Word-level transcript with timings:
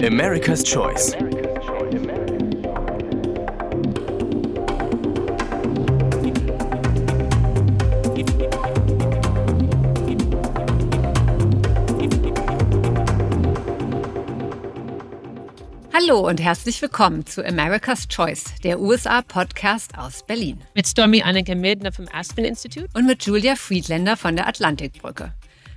America's 0.00 0.62
Choice. 0.62 1.16
Hallo 15.92 16.28
und 16.28 16.40
herzlich 16.40 16.80
willkommen 16.80 17.26
zu 17.26 17.44
America's 17.44 18.06
Choice, 18.06 18.44
der 18.62 18.78
USA-Podcast 18.78 19.98
aus 19.98 20.24
Berlin. 20.24 20.60
Mit 20.74 20.86
Stormy 20.86 21.22
Anneke 21.22 21.56
Mildner 21.56 21.90
vom 21.90 22.06
Aspen 22.12 22.44
Institute 22.44 22.88
und 22.94 23.04
mit 23.04 23.24
Julia 23.26 23.56
Friedländer 23.56 24.16
von 24.16 24.36
der 24.36 24.46
Atlantikbrücke. 24.46 25.34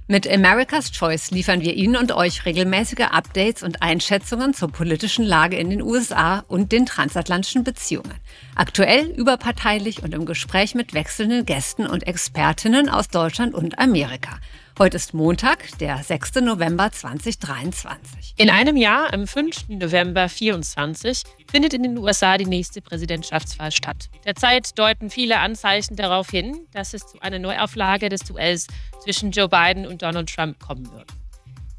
Mit 0.08 0.30
America's 0.30 0.92
Choice 0.92 1.32
liefern 1.32 1.62
wir 1.62 1.74
Ihnen 1.74 1.96
und 1.96 2.12
euch 2.12 2.46
regelmäßige 2.46 3.12
Updates 3.12 3.64
und 3.64 3.82
Einschätzungen 3.82 4.54
zur 4.54 4.70
politischen 4.70 5.24
Lage 5.24 5.56
in 5.58 5.70
den 5.70 5.82
USA 5.82 6.44
und 6.48 6.72
den 6.72 6.86
transatlantischen 6.86 7.64
Beziehungen. 7.64 8.16
Aktuell, 8.56 9.06
überparteilich 9.06 10.04
und 10.04 10.14
im 10.14 10.26
Gespräch 10.26 10.76
mit 10.76 10.94
wechselnden 10.94 11.46
Gästen 11.46 11.88
und 11.88 12.08
Expertinnen 12.08 12.90
aus 12.90 13.08
Deutschland 13.08 13.54
und 13.54 13.80
Amerika. 13.80 14.40
Heute 14.80 14.96
ist 14.96 15.14
Montag, 15.14 15.78
der 15.80 15.98
6. 15.98 16.36
November 16.36 16.90
2023. 16.92 18.36
In 18.38 18.50
einem 18.50 18.78
Jahr, 18.78 19.14
am 19.14 19.28
5. 19.28 19.68
November 19.68 20.28
2024, 20.28 21.24
findet 21.52 21.74
in 21.74 21.84
den 21.84 21.98
USA 21.98 22.38
die 22.38 22.46
nächste 22.46 22.82
Präsidentschaftswahl 22.82 23.72
statt. 23.72 24.10
Derzeit 24.26 24.80
deuten 24.80 25.10
viele 25.10 25.40
Anzeichen 25.40 25.98
darauf 25.98 26.30
hin, 26.30 26.68
dass 26.72 26.94
es 26.94 27.06
zu 27.06 27.22
einer 27.22 27.38
Neuauflage 27.38 28.08
des 28.08 28.22
Duells 28.22 28.68
zwischen 29.04 29.32
Joe 29.32 29.50
Biden 29.50 29.86
und 29.86 30.02
Donald 30.02 30.34
Trump 30.34 30.60
kommen 30.60 30.90
wird. 30.94 31.12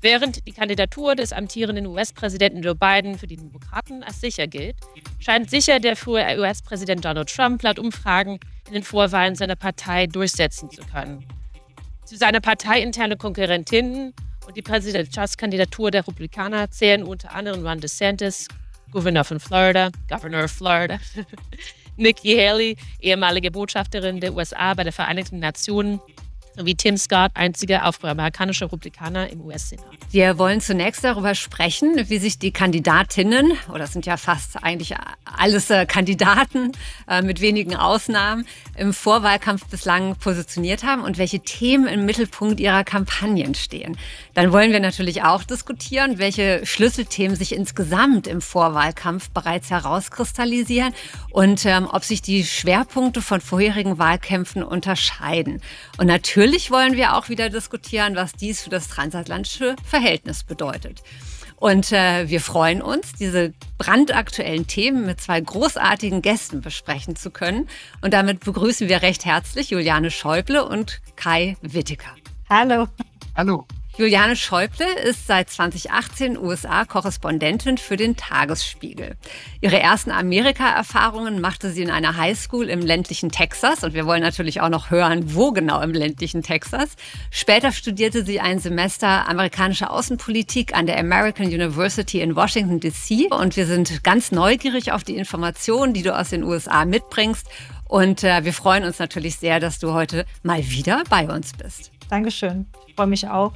Während 0.02 0.46
die 0.46 0.52
Kandidatur 0.52 1.15
des 1.15 1.32
amtierenden 1.32 1.87
US-Präsidenten 1.87 2.62
Joe 2.62 2.74
Biden 2.74 3.18
für 3.18 3.27
die 3.27 3.37
Demokraten 3.37 4.02
als 4.02 4.20
sicher 4.20 4.46
gilt, 4.46 4.77
scheint 5.18 5.49
sicher 5.49 5.80
der 5.80 5.96
frühere 5.96 6.38
US-Präsident 6.38 7.04
Donald 7.04 7.34
Trump 7.34 7.62
laut 7.62 7.79
Umfragen 7.79 8.38
in 8.66 8.74
den 8.74 8.82
Vorwahlen 8.82 9.34
seiner 9.34 9.56
Partei 9.56 10.06
durchsetzen 10.06 10.71
zu 10.71 10.82
können. 10.82 11.24
Zu 12.13 12.18
seiner 12.18 12.41
parteiinterne 12.41 13.16
Konkurrentin 13.16 14.13
und 14.46 14.55
die 14.55 14.60
Präsidentschaftskandidatur 14.60 15.91
der 15.91 16.07
Republikaner 16.07 16.71
zählen 16.71 17.05
unter 17.05 17.35
anderem 17.35 17.66
Ron 17.66 17.80
DeSantis, 17.80 18.49
Gouverneur 18.91 19.24
von 19.24 19.41
Florida, 19.41 19.88
Governor 20.10 20.45
of 20.45 20.51
Florida, 20.51 20.99
Nikki 21.96 22.37
Haley, 22.37 22.77
ehemalige 23.01 23.51
Botschafterin 23.51 24.21
der 24.21 24.35
USA 24.35 24.74
bei 24.74 24.85
der 24.85 24.93
Vereinigten 24.93 25.38
Nationen 25.38 26.02
sowie 26.57 26.75
Tim 26.75 26.97
Scott, 26.97 27.31
einziger 27.35 27.85
afroamerikanischer 27.85 28.67
Republikaner 28.67 29.31
im 29.31 29.41
US-Senat. 29.43 29.87
Wir 30.11 30.39
wollen 30.39 30.61
zunächst 30.61 31.03
darüber 31.05 31.35
sprechen, 31.35 32.09
wie 32.09 32.19
sich 32.19 32.39
die 32.39 32.51
Kandidatinnen, 32.51 33.53
oder 33.73 33.85
es 33.85 33.93
sind 33.93 34.05
ja 34.05 34.17
fast 34.17 34.63
eigentlich 34.63 34.95
alles 35.25 35.71
äh, 35.71 35.87
Kandidaten 35.87 36.73
äh, 37.09 37.23
mit 37.23 37.41
wenigen 37.41 37.75
Ausnahmen, 37.75 38.47
im 38.77 38.93
Vorwahlkampf 38.93 39.67
bislang 39.67 40.17
positioniert 40.17 40.83
haben 40.85 41.03
und 41.03 41.19
welche 41.19 41.41
Themen 41.41 41.87
im 41.87 42.05
Mittelpunkt 42.05 42.61
ihrer 42.61 42.85
Kampagnen 42.85 43.55
stehen. 43.55 43.97
Dann 44.35 44.53
wollen 44.53 44.73
wir 44.73 44.80
natürlich 44.80 45.23
auch 45.23 45.45
diskutieren, 45.45 46.19
welche 46.19 46.67
Schlüsselthemen 46.67 47.37
sich 47.37 47.55
insgesamt 47.55 48.27
im 48.27 48.41
Vorwahlkampf 48.41 49.30
bereits 49.30 49.71
herauskristallisieren 49.71 50.93
und 51.30 51.65
ähm, 51.65 51.89
ob 51.91 52.05
sich 52.05 52.21
die 52.21 52.45
Schwerpunkte 52.45 53.23
von 53.23 53.41
vorherigen 53.41 53.99
Wahlkämpfen 53.99 54.63
unterscheiden. 54.63 55.61
Und 55.99 56.07
natürlich 56.07 56.41
natürlich 56.43 56.73
wollen 56.73 56.96
wir 56.96 57.15
auch 57.15 57.29
wieder 57.29 57.51
diskutieren, 57.51 58.16
was 58.16 58.32
dies 58.32 58.62
für 58.62 58.71
das 58.71 58.88
transatlantische 58.88 59.76
Verhältnis 59.85 60.43
bedeutet. 60.43 61.01
Und 61.54 61.93
äh, 61.93 62.29
wir 62.29 62.40
freuen 62.40 62.82
uns, 62.82 63.12
diese 63.12 63.52
brandaktuellen 63.79 64.66
Themen 64.66 65.06
mit 65.06 65.21
zwei 65.21 65.41
großartigen 65.41 66.21
Gästen 66.21 66.60
besprechen 66.60 67.15
zu 67.15 67.31
können. 67.31 67.69
Und 68.00 68.12
damit 68.12 68.41
begrüßen 68.41 68.89
wir 68.89 69.03
recht 69.03 69.25
herzlich 69.25 69.71
Juliane 69.71 70.11
Schäuble 70.11 70.65
und 70.65 71.00
Kai 71.15 71.56
Wittiker. 71.62 72.11
Hallo. 72.50 72.88
Hallo. 73.37 73.65
Juliane 73.99 74.37
Schäuble 74.37 74.87
ist 75.05 75.27
seit 75.27 75.51
2018 75.51 76.39
USA-Korrespondentin 76.39 77.77
für 77.77 77.99
den 77.99 78.17
Tagesspiegel. 78.17 79.17
Ihre 79.61 79.81
ersten 79.81 80.11
Amerika-Erfahrungen 80.11 81.43
machte 81.43 81.71
sie 81.71 81.83
in 81.83 81.91
einer 81.91 82.17
Highschool 82.17 82.71
im 82.71 82.81
ländlichen 82.81 83.31
Texas 83.31 83.85
und 83.85 83.93
wir 83.93 84.07
wollen 84.07 84.23
natürlich 84.23 84.63
auch 84.63 84.71
noch 84.71 84.91
hören, 84.91 85.35
wo 85.35 85.53
genau 85.53 85.83
im 85.83 85.93
ländlichen 85.93 86.43
Texas. 86.43 86.97
Später 87.31 87.71
studierte 87.71 88.25
sie 88.25 88.41
ein 88.41 88.61
Semester 88.61 89.29
amerikanische 89.29 89.91
Außenpolitik 89.91 90.75
an 90.75 90.87
der 90.87 90.99
American 90.99 91.49
University 91.49 92.23
in 92.23 92.35
Washington 92.35 92.81
DC 92.81 93.31
und 93.31 93.57
wir 93.57 93.67
sind 93.67 94.03
ganz 94.03 94.33
neugierig 94.33 94.93
auf 94.93 95.05
die 95.05 95.17
Informationen, 95.17 95.93
die 95.93 96.03
du 96.03 96.17
aus 96.19 96.31
den 96.31 96.45
USA 96.45 96.87
mitbringst 96.87 97.47
und 97.85 98.25
äh, 98.25 98.43
wir 98.43 98.55
freuen 98.55 98.85
uns 98.85 98.99
natürlich 98.99 99.37
sehr, 99.37 99.61
dass 99.61 99.79
du 99.79 99.93
heute 99.93 100.25
mal 100.43 100.67
wieder 100.71 101.03
bei 101.11 101.29
uns 101.29 101.53
bist. 101.53 101.93
Dankeschön. 102.09 102.65
Ich 102.87 102.95
freue 102.95 103.07
mich 103.07 103.29
auch. 103.29 103.53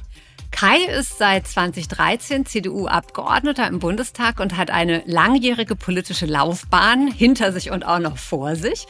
Kai 0.51 0.77
ist 0.85 1.17
seit 1.17 1.47
2013 1.47 2.45
CDU-Abgeordneter 2.45 3.67
im 3.67 3.79
Bundestag 3.79 4.39
und 4.39 4.57
hat 4.57 4.71
eine 4.71 5.03
langjährige 5.05 5.75
politische 5.75 6.25
Laufbahn 6.25 7.07
hinter 7.07 7.51
sich 7.51 7.69
und 7.71 7.85
auch 7.85 7.99
noch 7.99 8.17
vor 8.17 8.55
sich. 8.55 8.87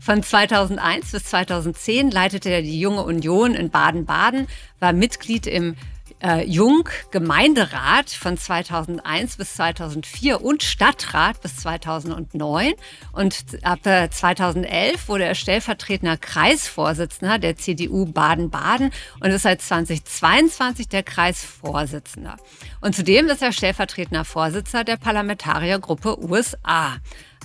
Von 0.00 0.22
2001 0.22 1.12
bis 1.12 1.24
2010 1.24 2.10
leitete 2.10 2.50
er 2.50 2.62
die 2.62 2.80
Junge 2.80 3.02
Union 3.02 3.54
in 3.54 3.70
Baden-Baden, 3.70 4.46
war 4.80 4.92
Mitglied 4.92 5.46
im 5.46 5.76
äh, 6.22 6.44
Jung 6.44 6.88
Gemeinderat 7.10 8.10
von 8.10 8.36
2001 8.36 9.36
bis 9.36 9.54
2004 9.54 10.40
und 10.40 10.62
Stadtrat 10.62 11.40
bis 11.40 11.56
2009. 11.56 12.72
Und 13.12 13.44
ab 13.62 13.86
äh, 13.86 14.08
2011 14.08 15.08
wurde 15.08 15.24
er 15.24 15.34
stellvertretender 15.34 16.16
Kreisvorsitzender 16.16 17.38
der 17.38 17.56
CDU 17.56 18.06
Baden-Baden 18.06 18.90
und 19.20 19.30
ist 19.30 19.42
seit 19.42 19.60
2022 19.60 20.88
der 20.88 21.02
Kreisvorsitzender. 21.02 22.36
Und 22.80 22.94
zudem 22.94 23.28
ist 23.28 23.42
er 23.42 23.52
stellvertretender 23.52 24.24
Vorsitzender 24.24 24.84
der 24.84 24.96
Parlamentariergruppe 24.96 26.22
USA. 26.22 26.96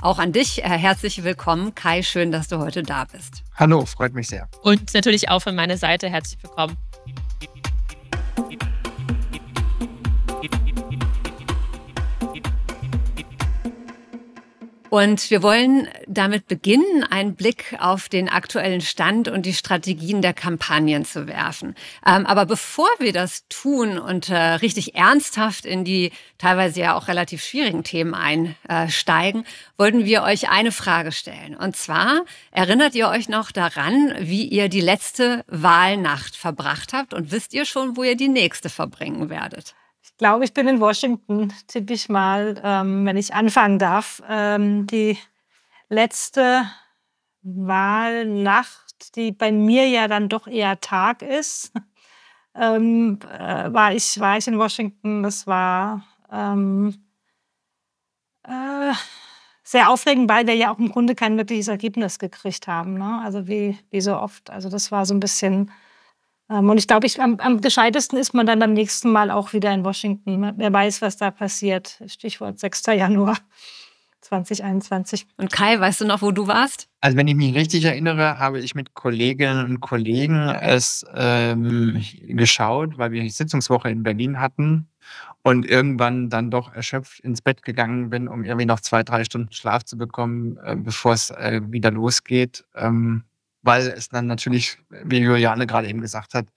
Auch 0.01 0.19
an 0.19 0.31
dich 0.31 0.63
äh, 0.63 0.69
herzlich 0.69 1.23
willkommen, 1.23 1.73
Kai. 1.73 2.03
Schön, 2.03 2.31
dass 2.31 2.47
du 2.47 2.59
heute 2.59 2.83
da 2.83 3.05
bist. 3.05 3.43
Hallo, 3.55 3.85
freut 3.85 4.13
mich 4.13 4.27
sehr. 4.27 4.47
Und 4.61 4.93
natürlich 4.93 5.29
auch 5.29 5.41
von 5.41 5.55
meiner 5.55 5.77
Seite 5.77 6.09
herzlich 6.09 6.41
willkommen. 6.43 6.77
Und 14.89 15.29
wir 15.29 15.43
wollen 15.43 15.87
damit 16.07 16.47
beginnen, 16.47 17.03
einen 17.09 17.35
Blick 17.35 17.75
auf 17.79 18.09
den 18.09 18.29
aktuellen 18.29 18.81
Stand 18.81 19.27
und 19.27 19.45
die 19.45 19.53
Strategien 19.53 20.21
der 20.21 20.33
Kampagnen 20.33 21.05
zu 21.05 21.27
werfen. 21.27 21.75
Ähm, 22.05 22.25
aber 22.25 22.45
bevor 22.45 22.89
wir 22.99 23.13
das 23.13 23.47
tun 23.49 23.97
und 23.97 24.29
äh, 24.29 24.35
richtig 24.35 24.95
ernsthaft 24.95 25.65
in 25.65 25.83
die 25.83 26.11
teilweise 26.37 26.81
ja 26.81 26.95
auch 26.95 27.07
relativ 27.07 27.43
schwierigen 27.43 27.83
Themen 27.83 28.13
einsteigen, 28.13 29.45
wollten 29.77 30.05
wir 30.05 30.23
euch 30.23 30.49
eine 30.49 30.71
Frage 30.71 31.11
stellen. 31.11 31.55
Und 31.55 31.75
zwar, 31.75 32.23
erinnert 32.51 32.95
ihr 32.95 33.09
euch 33.09 33.29
noch 33.29 33.51
daran, 33.51 34.13
wie 34.19 34.45
ihr 34.45 34.69
die 34.69 34.81
letzte 34.81 35.43
Wahlnacht 35.47 36.35
verbracht 36.35 36.93
habt 36.93 37.13
und 37.13 37.31
wisst 37.31 37.53
ihr 37.53 37.65
schon, 37.65 37.97
wo 37.97 38.03
ihr 38.03 38.15
die 38.15 38.29
nächste 38.29 38.69
verbringen 38.69 39.29
werdet? 39.29 39.75
Glaube, 40.17 40.45
ich 40.45 40.53
bin 40.53 40.67
in 40.67 40.79
Washington, 40.79 41.53
tippe 41.67 41.93
ich 41.93 42.09
mal, 42.09 42.59
ähm, 42.63 43.05
wenn 43.05 43.17
ich 43.17 43.35
anfangen 43.35 43.77
darf. 43.77 44.21
Ähm, 44.27 44.87
die 44.87 45.15
letzte 45.89 46.67
Wahlnacht, 47.43 49.15
die 49.15 49.31
bei 49.31 49.51
mir 49.51 49.87
ja 49.87 50.07
dann 50.07 50.27
doch 50.27 50.47
eher 50.47 50.81
Tag 50.81 51.21
ist, 51.21 51.71
ähm, 52.55 53.19
äh, 53.31 53.71
war, 53.71 53.93
ich, 53.93 54.19
war 54.19 54.37
ich 54.37 54.47
in 54.47 54.57
Washington. 54.57 55.21
Das 55.21 55.45
war 55.45 56.03
ähm, 56.31 56.95
äh, 58.43 58.93
sehr 59.63 59.89
aufregend, 59.91 60.29
weil 60.29 60.47
wir 60.47 60.55
ja 60.55 60.73
auch 60.73 60.79
im 60.79 60.89
Grunde 60.89 61.13
kein 61.13 61.37
wirkliches 61.37 61.67
Ergebnis 61.67 62.17
gekriegt 62.17 62.67
haben. 62.67 62.95
Ne? 62.95 63.21
Also 63.23 63.47
wie, 63.47 63.77
wie 63.91 64.01
so 64.01 64.17
oft. 64.17 64.49
Also 64.49 64.69
das 64.69 64.91
war 64.91 65.05
so 65.05 65.13
ein 65.13 65.19
bisschen 65.19 65.69
und 66.49 66.77
ich 66.77 66.87
glaube, 66.87 67.05
ich, 67.05 67.21
am, 67.21 67.39
am 67.39 67.59
gescheitesten 67.59 68.17
ist 68.17 68.33
man 68.33 68.45
dann 68.45 68.59
beim 68.59 68.73
nächsten 68.73 69.11
Mal 69.11 69.31
auch 69.31 69.53
wieder 69.53 69.73
in 69.73 69.83
Washington. 69.83 70.53
Wer 70.55 70.71
weiß, 70.73 71.01
was 71.01 71.17
da 71.17 71.31
passiert. 71.31 72.01
Stichwort 72.07 72.59
6. 72.59 72.85
Januar 72.87 73.37
2021. 74.21 75.27
Und 75.37 75.51
Kai, 75.51 75.79
weißt 75.79 76.01
du 76.01 76.05
noch, 76.05 76.21
wo 76.21 76.31
du 76.31 76.47
warst? 76.47 76.87
Also 77.01 77.17
wenn 77.17 77.27
ich 77.27 77.35
mich 77.35 77.53
richtig 77.53 77.83
erinnere, 77.83 78.39
habe 78.39 78.59
ich 78.59 78.75
mit 78.75 78.93
Kolleginnen 78.93 79.65
und 79.65 79.79
Kollegen 79.81 80.49
es 80.49 81.05
ähm, 81.13 82.01
geschaut, 82.27 82.97
weil 82.97 83.11
wir 83.11 83.21
die 83.21 83.29
Sitzungswoche 83.29 83.89
in 83.89 84.03
Berlin 84.03 84.39
hatten 84.39 84.87
und 85.43 85.65
irgendwann 85.65 86.29
dann 86.29 86.51
doch 86.51 86.73
erschöpft 86.73 87.19
ins 87.21 87.41
Bett 87.41 87.63
gegangen 87.63 88.09
bin, 88.09 88.27
um 88.27 88.43
irgendwie 88.43 88.65
noch 88.65 88.79
zwei, 88.79 89.03
drei 89.03 89.23
Stunden 89.23 89.51
Schlaf 89.51 89.83
zu 89.83 89.97
bekommen, 89.97 90.57
äh, 90.63 90.75
bevor 90.75 91.13
es 91.13 91.29
äh, 91.29 91.61
wieder 91.67 91.91
losgeht. 91.91 92.65
Ähm, 92.75 93.23
weil 93.67 93.87
es 93.89 94.09
dann 94.09 94.27
natürlich, 94.27 94.79
wie 94.89 95.19
Juliane 95.19 95.67
gerade 95.67 95.87
eben 95.89 96.01
gesagt 96.01 96.33
hat, 96.33 96.47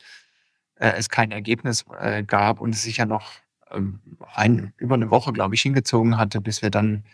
äh, 0.76 0.92
es 0.96 1.08
kein 1.10 1.32
Ergebnis 1.32 1.84
äh, 2.00 2.22
gab 2.22 2.60
und 2.60 2.74
es 2.74 2.82
sicher 2.82 3.04
noch 3.04 3.32
ähm, 3.70 4.00
ein, 4.34 4.72
über 4.78 4.94
eine 4.94 5.10
Woche, 5.10 5.32
glaube 5.32 5.56
ich, 5.56 5.62
hingezogen 5.62 6.16
hatte, 6.18 6.40
bis 6.40 6.62
wir 6.62 6.70
dann 6.70 7.04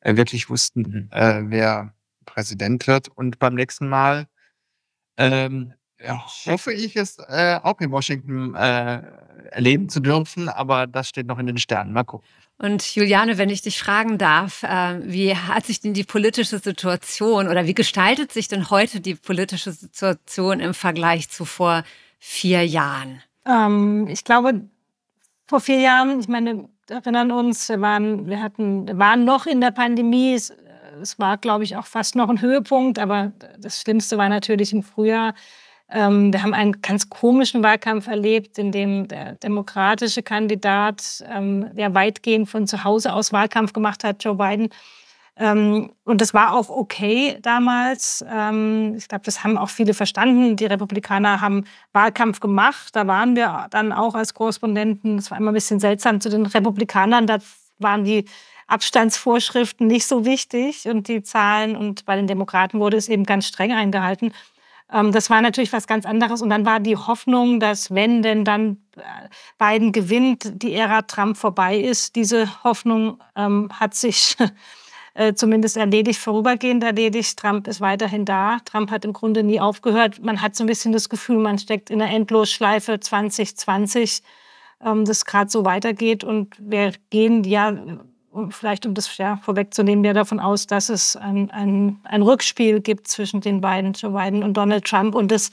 äh, 0.00 0.16
wirklich 0.16 0.50
wussten, 0.50 1.10
äh, 1.10 1.42
wer 1.46 1.94
Präsident 2.26 2.86
wird. 2.86 3.08
Und 3.08 3.38
beim 3.38 3.54
nächsten 3.54 3.88
Mal 3.88 4.26
ähm, 5.16 5.72
ja, 5.98 6.22
hoffe 6.44 6.72
ich 6.72 6.94
es 6.96 7.18
äh, 7.18 7.58
auch 7.62 7.80
in 7.80 7.90
Washington 7.90 8.54
äh, 8.54 9.02
erleben 9.50 9.88
zu 9.88 10.00
dürfen, 10.00 10.50
aber 10.50 10.86
das 10.86 11.08
steht 11.08 11.26
noch 11.26 11.38
in 11.38 11.46
den 11.46 11.56
Sternen. 11.56 11.94
Mal 11.94 12.04
gucken. 12.04 12.28
Und 12.58 12.94
Juliane, 12.94 13.36
wenn 13.36 13.50
ich 13.50 13.60
dich 13.60 13.78
fragen 13.78 14.16
darf, 14.16 14.62
äh, 14.62 15.00
wie 15.02 15.36
hat 15.36 15.66
sich 15.66 15.80
denn 15.80 15.92
die 15.92 16.04
politische 16.04 16.58
Situation 16.58 17.48
oder 17.48 17.66
wie 17.66 17.74
gestaltet 17.74 18.32
sich 18.32 18.48
denn 18.48 18.70
heute 18.70 19.00
die 19.00 19.14
politische 19.14 19.72
Situation 19.72 20.60
im 20.60 20.72
Vergleich 20.72 21.28
zu 21.28 21.44
vor 21.44 21.84
vier 22.18 22.66
Jahren? 22.66 23.22
Ähm, 23.44 24.08
ich 24.08 24.24
glaube, 24.24 24.62
vor 25.46 25.60
vier 25.60 25.80
Jahren, 25.80 26.18
ich 26.18 26.28
meine, 26.28 26.68
erinnern 26.88 27.30
uns, 27.30 27.68
wir 27.68 27.80
waren, 27.80 28.26
wir 28.26 28.42
hatten, 28.42 28.98
waren 28.98 29.24
noch 29.24 29.46
in 29.46 29.60
der 29.60 29.70
Pandemie. 29.70 30.34
Es, 30.34 30.52
es 31.02 31.18
war, 31.18 31.36
glaube 31.36 31.64
ich, 31.64 31.76
auch 31.76 31.86
fast 31.86 32.16
noch 32.16 32.30
ein 32.30 32.40
Höhepunkt, 32.40 32.98
aber 32.98 33.32
das 33.58 33.82
Schlimmste 33.82 34.16
war 34.16 34.30
natürlich 34.30 34.72
im 34.72 34.82
Frühjahr. 34.82 35.34
Ähm, 35.90 36.32
wir 36.32 36.42
haben 36.42 36.54
einen 36.54 36.82
ganz 36.82 37.08
komischen 37.08 37.62
Wahlkampf 37.62 38.08
erlebt, 38.08 38.58
in 38.58 38.72
dem 38.72 39.08
der 39.08 39.34
demokratische 39.36 40.22
Kandidat, 40.22 41.24
ähm, 41.30 41.68
der 41.74 41.94
weitgehend 41.94 42.48
von 42.48 42.66
zu 42.66 42.84
Hause 42.84 43.12
aus 43.12 43.32
Wahlkampf 43.32 43.72
gemacht 43.72 44.02
hat, 44.04 44.24
Joe 44.24 44.34
Biden, 44.34 44.70
ähm, 45.38 45.90
und 46.04 46.20
das 46.22 46.32
war 46.32 46.54
auch 46.54 46.70
okay 46.70 47.38
damals. 47.42 48.24
Ähm, 48.28 48.94
ich 48.96 49.06
glaube, 49.06 49.24
das 49.24 49.44
haben 49.44 49.58
auch 49.58 49.68
viele 49.68 49.92
verstanden. 49.92 50.56
Die 50.56 50.64
Republikaner 50.64 51.40
haben 51.42 51.64
Wahlkampf 51.92 52.40
gemacht. 52.40 52.96
Da 52.96 53.06
waren 53.06 53.36
wir 53.36 53.66
dann 53.70 53.92
auch 53.92 54.14
als 54.14 54.32
Korrespondenten. 54.32 55.18
Es 55.18 55.30
war 55.30 55.38
immer 55.38 55.50
ein 55.50 55.54
bisschen 55.54 55.78
seltsam 55.78 56.20
zu 56.20 56.30
den 56.30 56.46
Republikanern. 56.46 57.26
Da 57.26 57.38
waren 57.78 58.04
die 58.04 58.24
Abstandsvorschriften 58.66 59.86
nicht 59.86 60.06
so 60.06 60.24
wichtig 60.24 60.88
und 60.88 61.06
die 61.06 61.22
Zahlen. 61.22 61.76
Und 61.76 62.06
bei 62.06 62.16
den 62.16 62.26
Demokraten 62.26 62.80
wurde 62.80 62.96
es 62.96 63.08
eben 63.08 63.24
ganz 63.24 63.46
streng 63.46 63.72
eingehalten. 63.72 64.32
Ähm, 64.92 65.12
das 65.12 65.30
war 65.30 65.40
natürlich 65.40 65.72
was 65.72 65.86
ganz 65.86 66.06
anderes. 66.06 66.42
Und 66.42 66.50
dann 66.50 66.66
war 66.66 66.80
die 66.80 66.96
Hoffnung, 66.96 67.60
dass 67.60 67.94
wenn 67.94 68.22
denn 68.22 68.44
dann 68.44 68.78
äh, 68.96 69.00
Biden 69.58 69.92
gewinnt, 69.92 70.62
die 70.62 70.74
Ära 70.74 71.02
Trump 71.02 71.36
vorbei 71.36 71.78
ist. 71.78 72.16
Diese 72.16 72.62
Hoffnung 72.64 73.20
ähm, 73.34 73.70
hat 73.72 73.94
sich 73.94 74.36
äh, 75.14 75.34
zumindest 75.34 75.76
erledigt, 75.76 76.20
vorübergehend 76.20 76.84
erledigt. 76.84 77.38
Trump 77.38 77.66
ist 77.66 77.80
weiterhin 77.80 78.24
da. 78.24 78.58
Trump 78.64 78.90
hat 78.90 79.04
im 79.04 79.12
Grunde 79.12 79.42
nie 79.42 79.60
aufgehört. 79.60 80.22
Man 80.22 80.40
hat 80.40 80.54
so 80.54 80.64
ein 80.64 80.68
bisschen 80.68 80.92
das 80.92 81.08
Gefühl, 81.08 81.38
man 81.38 81.58
steckt 81.58 81.90
in 81.90 81.98
der 81.98 82.10
Endlosschleife 82.10 83.00
2020, 83.00 84.22
ähm, 84.84 85.04
das 85.04 85.24
gerade 85.24 85.50
so 85.50 85.64
weitergeht. 85.64 86.22
Und 86.22 86.54
wir 86.60 86.92
gehen 87.10 87.44
ja, 87.44 87.72
vielleicht 88.50 88.86
um 88.86 88.94
das 88.94 89.16
ja, 89.16 89.38
vorwegzunehmen, 89.38 90.04
ja 90.04 90.12
davon 90.12 90.40
aus, 90.40 90.66
dass 90.66 90.88
es 90.88 91.16
ein, 91.16 91.50
ein, 91.50 92.00
ein 92.04 92.22
Rückspiel 92.22 92.80
gibt 92.80 93.08
zwischen 93.08 93.40
den 93.40 93.60
beiden, 93.60 93.92
Joe 93.92 94.12
Biden 94.12 94.42
und 94.42 94.56
Donald 94.56 94.84
Trump. 94.84 95.14
Und 95.14 95.30
das 95.30 95.50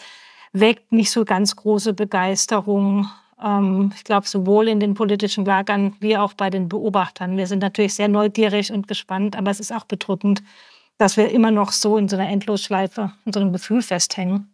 weckt 0.51 0.91
nicht 0.91 1.11
so 1.11 1.25
ganz 1.25 1.55
große 1.55 1.93
Begeisterung 1.93 3.07
ähm, 3.43 3.91
ich 3.95 4.03
glaube, 4.03 4.27
sowohl 4.27 4.67
in 4.67 4.79
den 4.79 4.93
politischen 4.93 5.45
Lagern 5.45 5.95
wie 5.99 6.17
auch 6.17 6.33
bei 6.33 6.49
den 6.49 6.69
Beobachtern. 6.69 7.37
Wir 7.37 7.47
sind 7.47 7.59
natürlich 7.59 7.93
sehr 7.93 8.07
neugierig 8.07 8.71
und 8.71 8.87
gespannt, 8.87 9.35
aber 9.35 9.51
es 9.51 9.59
ist 9.59 9.73
auch 9.73 9.85
bedrückend, 9.85 10.41
dass 10.97 11.17
wir 11.17 11.29
immer 11.29 11.51
noch 11.51 11.71
so 11.71 11.97
in 11.97 12.07
so 12.07 12.15
einer 12.15 12.29
Endlosschleife, 12.29 13.11
in 13.25 13.33
so 13.33 13.39
einem 13.39 13.51
Gefühl 13.51 13.81
festhängen. 13.81 14.49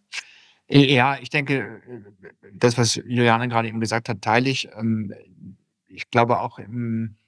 Ja, 0.68 1.18
ich 1.20 1.30
denke, 1.30 1.82
das, 2.54 2.78
was 2.78 2.96
Juliane 2.96 3.48
gerade 3.48 3.68
eben 3.68 3.80
gesagt 3.80 4.10
hat, 4.10 4.22
teile 4.22 4.50
ich. 4.50 4.70
Ähm, 4.78 5.14
ich 5.88 6.10
glaube 6.12 6.40
auch 6.40 6.60
im, 6.60 7.06
äh, 7.06 7.19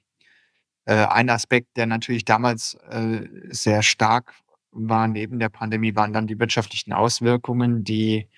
ein 0.84 1.30
Aspekt, 1.30 1.76
der 1.76 1.86
natürlich 1.86 2.24
damals 2.24 2.74
äh, 2.90 3.28
sehr 3.50 3.82
stark 3.82 4.34
war 4.72 5.06
neben 5.06 5.38
der 5.38 5.48
Pandemie, 5.48 5.94
waren 5.94 6.12
dann 6.12 6.26
die 6.26 6.38
wirtschaftlichen 6.38 6.92
Auswirkungen, 6.92 7.84
die 7.84 8.28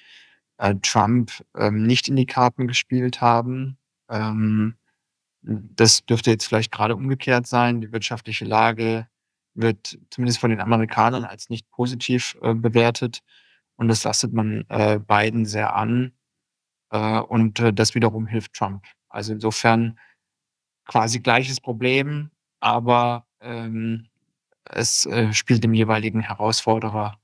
äh, 0.59 0.75
Trump 0.83 1.33
ähm, 1.57 1.85
nicht 1.87 2.09
in 2.09 2.17
die 2.17 2.27
Karten 2.27 2.69
gespielt 2.69 3.21
haben. 3.21 3.79
Ähm, 4.09 4.77
das 5.43 6.05
dürfte 6.07 6.31
jetzt 6.31 6.47
vielleicht 6.47 6.73
gerade 6.73 6.97
umgekehrt 6.97 7.47
sein. 7.47 7.81
Die 7.81 7.93
wirtschaftliche 7.93 8.45
Lage 8.45 9.07
wird 9.55 9.99
zumindest 10.11 10.41
von 10.41 10.51
den 10.51 10.61
Amerikanern 10.61 11.25
als 11.25 11.51
nicht 11.51 11.71
positiv 11.71 12.37
äh, 12.43 12.55
bewertet. 12.55 13.21
Und 13.77 13.89
das 13.89 14.05
lastet 14.05 14.33
man 14.33 14.65
äh, 14.69 14.99
Biden 14.99 15.47
sehr 15.47 15.75
an. 15.77 16.13
Äh, 16.91 17.21
und 17.21 17.61
äh, 17.61 17.73
das 17.73 17.95
wiederum 17.95 18.27
hilft 18.27 18.55
Trump. 18.55 18.85
Also 19.09 19.33
insofern 19.33 19.99
quasi 20.87 21.21
gleiches 21.21 21.61
Problem, 21.61 22.31
aber 22.65 23.27
ähm, 23.43 24.07
es 24.65 25.05
äh, 25.05 25.35
spielt 25.35 25.63
dem 25.63 25.75
jeweiligen 25.75 26.21
Herausforderer 26.21 27.19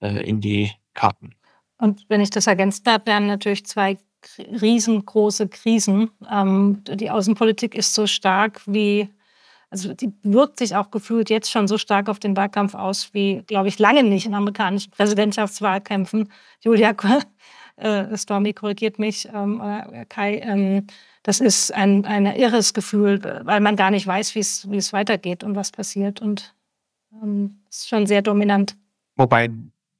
äh, 0.00 0.22
in 0.28 0.42
die 0.42 0.72
Karten. 0.92 1.34
Und 1.78 2.04
wenn 2.08 2.20
ich 2.20 2.28
das 2.28 2.46
ergänzt 2.46 2.86
darf, 2.86 3.06
wären 3.06 3.26
natürlich 3.26 3.64
zwei 3.64 3.98
riesengroße 4.38 5.48
Krisen. 5.48 6.10
Ähm, 6.30 6.82
die 6.84 7.10
Außenpolitik 7.10 7.74
ist 7.74 7.94
so 7.94 8.06
stark 8.06 8.60
wie, 8.66 9.08
also 9.70 9.94
die 9.94 10.12
wirkt 10.22 10.58
sich 10.58 10.76
auch 10.76 10.90
gefühlt 10.90 11.30
jetzt 11.30 11.50
schon 11.50 11.66
so 11.66 11.78
stark 11.78 12.10
auf 12.10 12.18
den 12.18 12.36
Wahlkampf 12.36 12.74
aus 12.74 13.14
wie, 13.14 13.42
glaube 13.46 13.68
ich, 13.68 13.78
lange 13.78 14.02
nicht 14.02 14.26
in 14.26 14.34
amerikanischen 14.34 14.90
Präsidentschaftswahlkämpfen. 14.90 16.30
Julia 16.60 16.92
äh, 17.76 18.16
Stormy 18.16 18.52
korrigiert 18.52 18.98
mich, 18.98 19.28
ähm, 19.32 19.60
oder 19.60 20.04
Kai, 20.08 20.38
ähm, 20.38 20.86
das 21.22 21.40
ist 21.40 21.72
ein, 21.72 22.04
ein 22.04 22.26
irres 22.26 22.74
Gefühl, 22.74 23.22
weil 23.44 23.60
man 23.60 23.76
gar 23.76 23.90
nicht 23.90 24.06
weiß, 24.06 24.34
wie 24.34 24.40
es 24.40 24.92
weitergeht 24.92 25.42
und 25.42 25.56
was 25.56 25.72
passiert. 25.72 26.20
Und 26.20 26.54
ähm, 27.22 27.62
ist 27.68 27.88
schon 27.88 28.06
sehr 28.06 28.22
dominant. 28.22 28.76
Wobei 29.16 29.50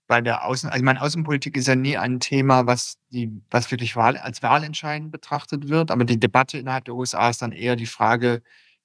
bei 0.07 0.21
der 0.21 0.45
Außen, 0.45 0.69
also 0.69 0.85
meine, 0.85 1.01
Außenpolitik 1.01 1.57
ist 1.57 1.67
ja 1.67 1.77
nie 1.77 1.97
ein 1.97 2.21
Thema, 2.21 2.67
was 2.67 2.99
die, 3.11 3.31
was 3.51 3.71
wirklich 3.71 3.97
Wahl, 3.97 4.19
als 4.19 4.43
wahlentscheidend 4.43 5.11
betrachtet 5.11 5.69
wird. 5.69 5.91
Aber 5.91 6.05
die 6.05 6.21
Debatte 6.21 6.59
innerhalb 6.59 6.85
der 6.85 6.95
USA 6.95 7.31
ist 7.31 7.41
dann 7.41 7.53
eher 7.53 7.77
die 7.77 7.87
Frage 7.87 8.43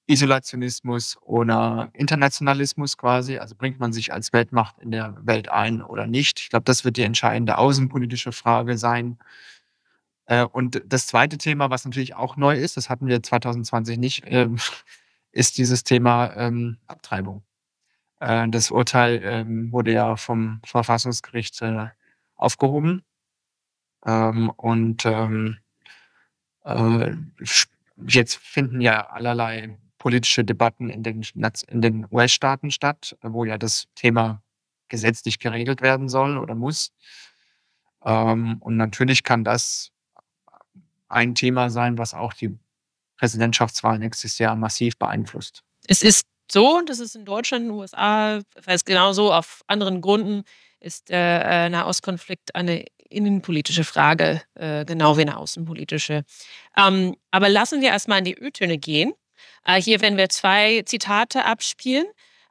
Isolationismus 0.10 1.18
oder 1.22 1.92
Internationalismus 1.94 2.98
quasi. 2.98 3.38
Also 3.38 3.56
bringt 3.56 3.80
man 3.80 3.94
sich 3.94 4.12
als 4.12 4.34
Weltmacht 4.34 4.80
in 4.80 4.90
der 4.90 5.16
Welt 5.22 5.50
ein 5.50 5.84
oder 5.84 6.08
nicht? 6.08 6.40
Ich 6.40 6.50
glaube, 6.50 6.64
das 6.64 6.84
wird 6.84 6.98
die 6.98 7.04
entscheidende 7.04 7.60
außenpolitische 7.60 8.32
Frage 8.32 8.78
sein. 8.80 9.20
Äh, 10.26 10.46
und 10.46 10.82
das 10.86 11.06
zweite 11.08 11.38
Thema, 11.38 11.70
was 11.70 11.86
natürlich 11.86 12.16
auch 12.16 12.38
neu 12.38 12.56
ist, 12.56 12.76
das 12.76 12.90
hatten 12.90 13.06
wir 13.08 13.22
2020 13.22 14.00
nicht, 14.00 14.24
ähm, 14.26 14.58
ist 15.32 15.60
dieses 15.60 15.84
Thema 15.84 16.36
ähm, 16.36 16.78
Abtreibung. 16.88 17.44
Äh, 18.20 18.50
das 18.50 18.72
Urteil 18.72 19.22
ähm, 19.24 19.72
wurde 19.72 19.94
ja 19.94 20.16
vom 20.16 20.60
Verfassungsgericht 20.66 21.62
äh, 21.62 21.88
aufgehoben. 22.36 23.04
Und 24.02 25.04
jetzt 28.08 28.38
finden 28.38 28.80
ja 28.80 29.10
allerlei 29.10 29.78
politische 30.00 30.44
Debatten 30.44 30.90
in 30.90 31.04
den, 31.04 31.22
in 31.68 31.82
den 31.82 32.08
US-Staaten 32.10 32.72
statt, 32.72 33.16
wo 33.22 33.46
ja 33.46 33.60
das 33.60 33.86
Thema 33.94 34.42
gesetzlich 34.88 35.38
geregelt 35.38 35.82
werden 35.82 36.10
soll 36.10 36.38
oder 36.38 36.56
muss. 36.56 36.92
Ähm, 38.04 38.58
und 38.62 38.78
natürlich 38.78 39.24
kann 39.24 39.44
das 39.44 39.92
ein 41.08 41.36
Thema 41.36 41.70
sein, 41.70 41.98
was 41.98 42.14
auch 42.14 42.34
die 42.34 42.58
Präsidentschaftswahl 43.18 44.00
nächstes 44.00 44.40
Jahr 44.40 44.56
massiv 44.56 44.98
beeinflusst. 44.98 45.64
Es 45.88 46.02
ist 46.02 46.26
so, 46.52 46.82
das 46.86 47.00
ist 47.00 47.16
in 47.16 47.26
Deutschland, 47.26 47.64
in 47.64 47.70
den 47.70 47.78
USA, 47.78 48.42
weiß 48.64 48.86
genauso, 48.86 49.32
auf 49.32 49.62
anderen 49.68 50.02
Gründen 50.02 50.44
ist 50.80 51.10
der 51.10 51.46
äh, 51.46 51.70
Nahostkonflikt 51.70 52.56
eine 52.56 52.86
innenpolitische 53.10 53.84
Frage, 53.84 54.42
äh, 54.56 54.86
genau 54.86 55.18
wie 55.18 55.22
eine 55.22 55.38
außenpolitische. 55.38 56.24
Ähm, 56.78 57.16
aber 57.32 57.50
lassen 57.50 57.82
wir 57.82 57.90
erstmal 57.90 58.20
in 58.20 58.26
die 58.26 58.40
Ö-Töne 58.40 58.78
gehen. 58.78 59.14
Äh, 59.66 59.82
hier 59.82 60.02
werden 60.02 60.18
wir 60.18 60.30
zwei 60.30 60.84
Zitate 60.86 61.46
abspielen. 61.46 62.06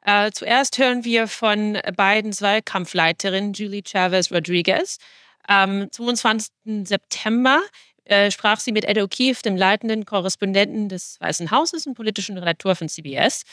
Äh, 0.05 0.31
zuerst 0.31 0.77
hören 0.77 1.03
wir 1.03 1.27
von 1.27 1.73
Bidens 1.97 2.41
Wahlkampfleiterin 2.41 3.53
Julie 3.53 3.83
Chavez 3.85 4.31
Rodriguez. 4.31 4.97
Am 5.43 5.91
22. 5.91 6.51
September 6.83 7.61
äh, 8.05 8.31
sprach 8.31 8.59
sie 8.59 8.71
mit 8.71 8.85
Ed 8.85 8.97
O'Keefe, 8.97 9.43
dem 9.43 9.55
leitenden 9.55 10.05
Korrespondenten 10.05 10.89
des 10.89 11.19
Weißen 11.19 11.51
Hauses 11.51 11.85
und 11.85 11.93
politischen 11.93 12.37
Redakteur 12.37 12.75
von 12.75 12.89
CBS. 12.89 13.43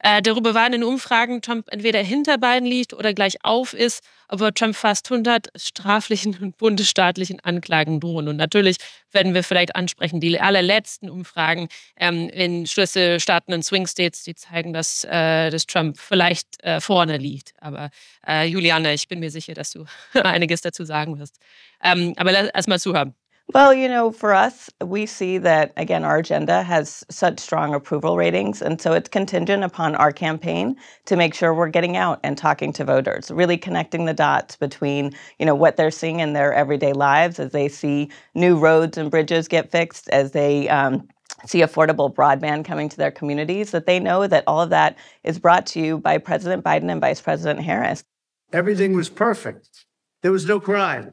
Äh, 0.00 0.22
darüber 0.22 0.54
war 0.54 0.72
in 0.72 0.84
Umfragen, 0.84 1.42
Trump 1.42 1.66
entweder 1.70 2.00
hinter 2.02 2.38
Biden 2.38 2.66
liegt 2.66 2.94
oder 2.94 3.12
gleich 3.14 3.44
auf 3.44 3.74
ist, 3.74 4.04
obwohl 4.28 4.52
Trump 4.52 4.76
fast 4.76 5.10
100 5.10 5.48
straflichen 5.56 6.38
und 6.38 6.56
bundesstaatlichen 6.56 7.40
Anklagen 7.40 7.98
drohen. 7.98 8.28
Und 8.28 8.36
natürlich 8.36 8.76
werden 9.10 9.34
wir 9.34 9.42
vielleicht 9.42 9.74
ansprechen, 9.74 10.20
die 10.20 10.38
allerletzten 10.38 11.10
Umfragen 11.10 11.68
ähm, 11.96 12.28
in 12.28 12.66
Schlüsselstaaten 12.66 13.52
und 13.54 13.64
Swing 13.64 13.86
States, 13.86 14.22
die 14.22 14.34
zeigen, 14.34 14.72
dass, 14.72 15.04
äh, 15.04 15.50
dass 15.50 15.66
Trump 15.66 15.98
vielleicht 15.98 16.62
äh, 16.62 16.80
vorne 16.80 17.16
liegt. 17.16 17.54
Aber 17.60 17.90
äh, 18.26 18.46
Juliane, 18.46 18.94
ich 18.94 19.08
bin 19.08 19.18
mir 19.18 19.30
sicher, 19.30 19.54
dass 19.54 19.72
du 19.72 19.84
einiges 20.12 20.60
dazu 20.60 20.84
sagen 20.84 21.18
wirst. 21.18 21.38
Ähm, 21.82 22.14
aber 22.16 22.32
lass 22.32 22.48
erst 22.48 22.68
mal 22.68 22.78
zuhören. 22.78 23.14
Well, 23.54 23.72
you 23.72 23.88
know, 23.88 24.12
for 24.12 24.34
us, 24.34 24.68
we 24.84 25.06
see 25.06 25.38
that, 25.38 25.72
again, 25.78 26.04
our 26.04 26.18
agenda 26.18 26.62
has 26.62 27.02
such 27.10 27.40
strong 27.40 27.74
approval 27.74 28.18
ratings. 28.18 28.60
And 28.60 28.78
so 28.78 28.92
it's 28.92 29.08
contingent 29.08 29.64
upon 29.64 29.94
our 29.94 30.12
campaign 30.12 30.76
to 31.06 31.16
make 31.16 31.32
sure 31.32 31.54
we're 31.54 31.68
getting 31.68 31.96
out 31.96 32.20
and 32.22 32.36
talking 32.36 32.74
to 32.74 32.84
voters, 32.84 33.30
really 33.30 33.56
connecting 33.56 34.04
the 34.04 34.12
dots 34.12 34.56
between, 34.56 35.14
you 35.38 35.46
know, 35.46 35.54
what 35.54 35.78
they're 35.78 35.90
seeing 35.90 36.20
in 36.20 36.34
their 36.34 36.52
everyday 36.52 36.92
lives 36.92 37.40
as 37.40 37.52
they 37.52 37.68
see 37.68 38.10
new 38.34 38.58
roads 38.58 38.98
and 38.98 39.10
bridges 39.10 39.48
get 39.48 39.70
fixed, 39.70 40.10
as 40.10 40.32
they, 40.32 40.68
um, 40.68 41.08
see 41.46 41.60
affordable 41.60 42.14
broadband 42.14 42.66
coming 42.66 42.90
to 42.90 42.98
their 42.98 43.10
communities, 43.10 43.70
that 43.70 43.86
they 43.86 43.98
know 43.98 44.26
that 44.26 44.44
all 44.46 44.60
of 44.60 44.70
that 44.70 44.98
is 45.24 45.38
brought 45.38 45.64
to 45.64 45.80
you 45.80 45.96
by 45.96 46.18
President 46.18 46.62
Biden 46.62 46.90
and 46.90 47.00
Vice 47.00 47.22
President 47.22 47.64
Harris. 47.64 48.04
Everything 48.52 48.94
was 48.94 49.08
perfect. 49.08 49.86
There 50.20 50.32
was 50.32 50.44
no 50.44 50.60
crime. 50.60 51.12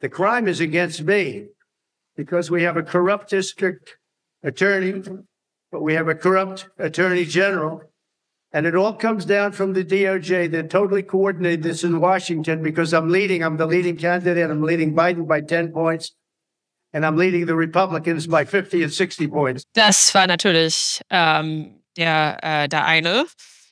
The 0.00 0.08
crime 0.08 0.48
is 0.48 0.60
against 0.60 1.02
me 1.02 1.48
because 2.18 2.50
we 2.50 2.64
have 2.64 2.76
a 2.76 2.82
corrupt 2.82 3.30
district 3.30 3.96
attorney, 4.42 5.00
but 5.70 5.80
we 5.80 5.94
have 5.94 6.08
a 6.08 6.16
corrupt 6.16 6.68
attorney 6.76 7.24
general. 7.24 7.80
And 8.52 8.66
it 8.66 8.74
all 8.74 8.94
comes 8.94 9.24
down 9.24 9.52
from 9.52 9.72
the 9.72 9.84
DOJ 9.84 10.50
that 10.50 10.68
totally 10.68 11.04
coordinated 11.04 11.62
this 11.62 11.84
in 11.84 12.00
Washington 12.00 12.60
because 12.62 12.92
I'm 12.92 13.08
leading, 13.08 13.44
I'm 13.44 13.56
the 13.56 13.66
leading 13.66 13.96
candidate, 13.96 14.50
I'm 14.50 14.62
leading 14.62 14.96
Biden 14.96 15.28
by 15.28 15.42
10 15.42 15.70
points. 15.72 16.12
And 16.92 17.06
I'm 17.06 17.16
leading 17.16 17.46
the 17.46 17.54
Republicans 17.54 18.26
by 18.26 18.44
50 18.44 18.82
and 18.82 18.92
60 18.92 19.28
points. 19.28 19.64
Das 19.74 20.12
war 20.14 20.26
natürlich 20.26 21.02
ähm, 21.10 21.82
der, 21.96 22.38
äh, 22.42 22.68
der 22.68 22.84
eine. 22.86 23.26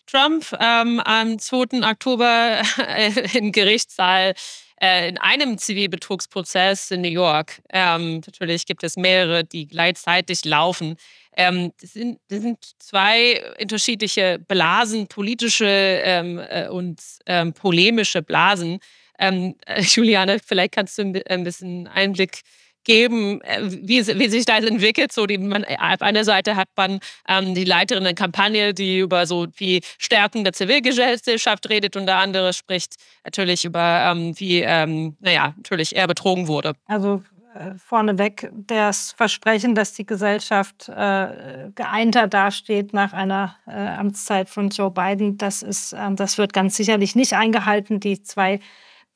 Trump 0.06 0.44
ähm, 0.60 1.00
am 1.00 1.38
2. 1.38 1.82
Oktober 1.82 2.60
äh, 2.78 3.38
im 3.38 3.50
Gerichtssaal 3.50 4.34
äh, 4.80 5.08
in 5.08 5.18
einem 5.18 5.58
Zivilbetrugsprozess 5.58 6.90
in 6.90 7.02
New 7.02 7.08
York. 7.08 7.62
Ähm, 7.70 8.20
natürlich 8.26 8.66
gibt 8.66 8.84
es 8.84 8.96
mehrere, 8.96 9.44
die 9.44 9.66
gleichzeitig 9.66 10.44
laufen. 10.44 10.96
Ähm, 11.36 11.72
das, 11.80 11.92
sind, 11.92 12.18
das, 12.28 12.42
sind, 12.42 12.58
zwei 12.78 13.42
unterschiedliche 13.60 14.38
Blasen, 14.38 15.06
politische 15.06 15.66
ähm, 15.66 16.38
äh, 16.38 16.68
und 16.68 17.00
ähm, 17.26 17.52
polemische 17.52 18.22
Blasen. 18.22 18.78
Ähm, 19.18 19.54
äh, 19.66 19.80
Juliane, 19.94 20.38
vielleicht 20.44 20.72
kannst 20.72 20.98
du 20.98 21.22
ein 21.26 21.44
bisschen 21.44 21.86
Einblick 21.86 22.32
geben, 22.38 22.46
äh, 22.88 23.60
wie, 23.62 24.06
wie 24.06 24.28
sich 24.28 24.44
das 24.44 24.64
entwickelt. 24.64 25.12
So 25.12 25.26
die, 25.26 25.38
man, 25.38 25.64
auf 25.64 26.02
einer 26.02 26.24
Seite 26.24 26.56
hat 26.56 26.68
man 26.76 27.00
ähm, 27.28 27.54
die 27.54 27.64
Leiterin 27.64 28.04
der 28.04 28.14
Kampagne, 28.14 28.74
die 28.74 28.98
über 29.00 29.26
so 29.26 29.46
wie 29.56 29.80
Stärken 29.98 30.44
der 30.44 30.52
Zivilgesellschaft 30.52 31.68
redet 31.68 31.96
und 31.96 32.06
der 32.06 32.18
andere 32.18 32.52
spricht 32.52 32.96
natürlich 33.24 33.64
über, 33.64 34.12
ähm, 34.12 34.38
wie, 34.38 34.60
ähm, 34.60 35.16
naja, 35.20 35.54
natürlich 35.56 35.96
er 35.96 36.06
betrogen 36.06 36.48
wurde. 36.48 36.74
Also 36.86 37.22
äh, 37.56 37.74
vorneweg 37.78 38.50
das 38.52 39.12
Versprechen, 39.12 39.74
dass 39.74 39.94
die 39.94 40.06
Gesellschaft 40.06 40.88
äh, 40.88 41.70
geeinter 41.74 42.26
dasteht 42.26 42.92
nach 42.92 43.12
einer 43.12 43.56
äh, 43.66 43.72
Amtszeit 43.72 44.48
von 44.48 44.68
Joe 44.70 44.90
Biden, 44.90 45.38
das, 45.38 45.62
ist, 45.62 45.92
äh, 45.92 46.14
das 46.14 46.38
wird 46.38 46.52
ganz 46.52 46.76
sicherlich 46.76 47.16
nicht 47.16 47.32
eingehalten. 47.32 48.00
Die 48.00 48.22
zwei 48.22 48.60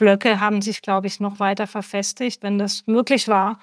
Blöcke 0.01 0.41
haben 0.41 0.63
sich, 0.63 0.83
glaube 0.83 1.07
ich, 1.07 1.21
noch 1.21 1.39
weiter 1.39 1.69
verfestigt, 1.69 2.43
wenn 2.43 2.59
das 2.59 2.87
möglich 2.87 3.29
war. 3.29 3.61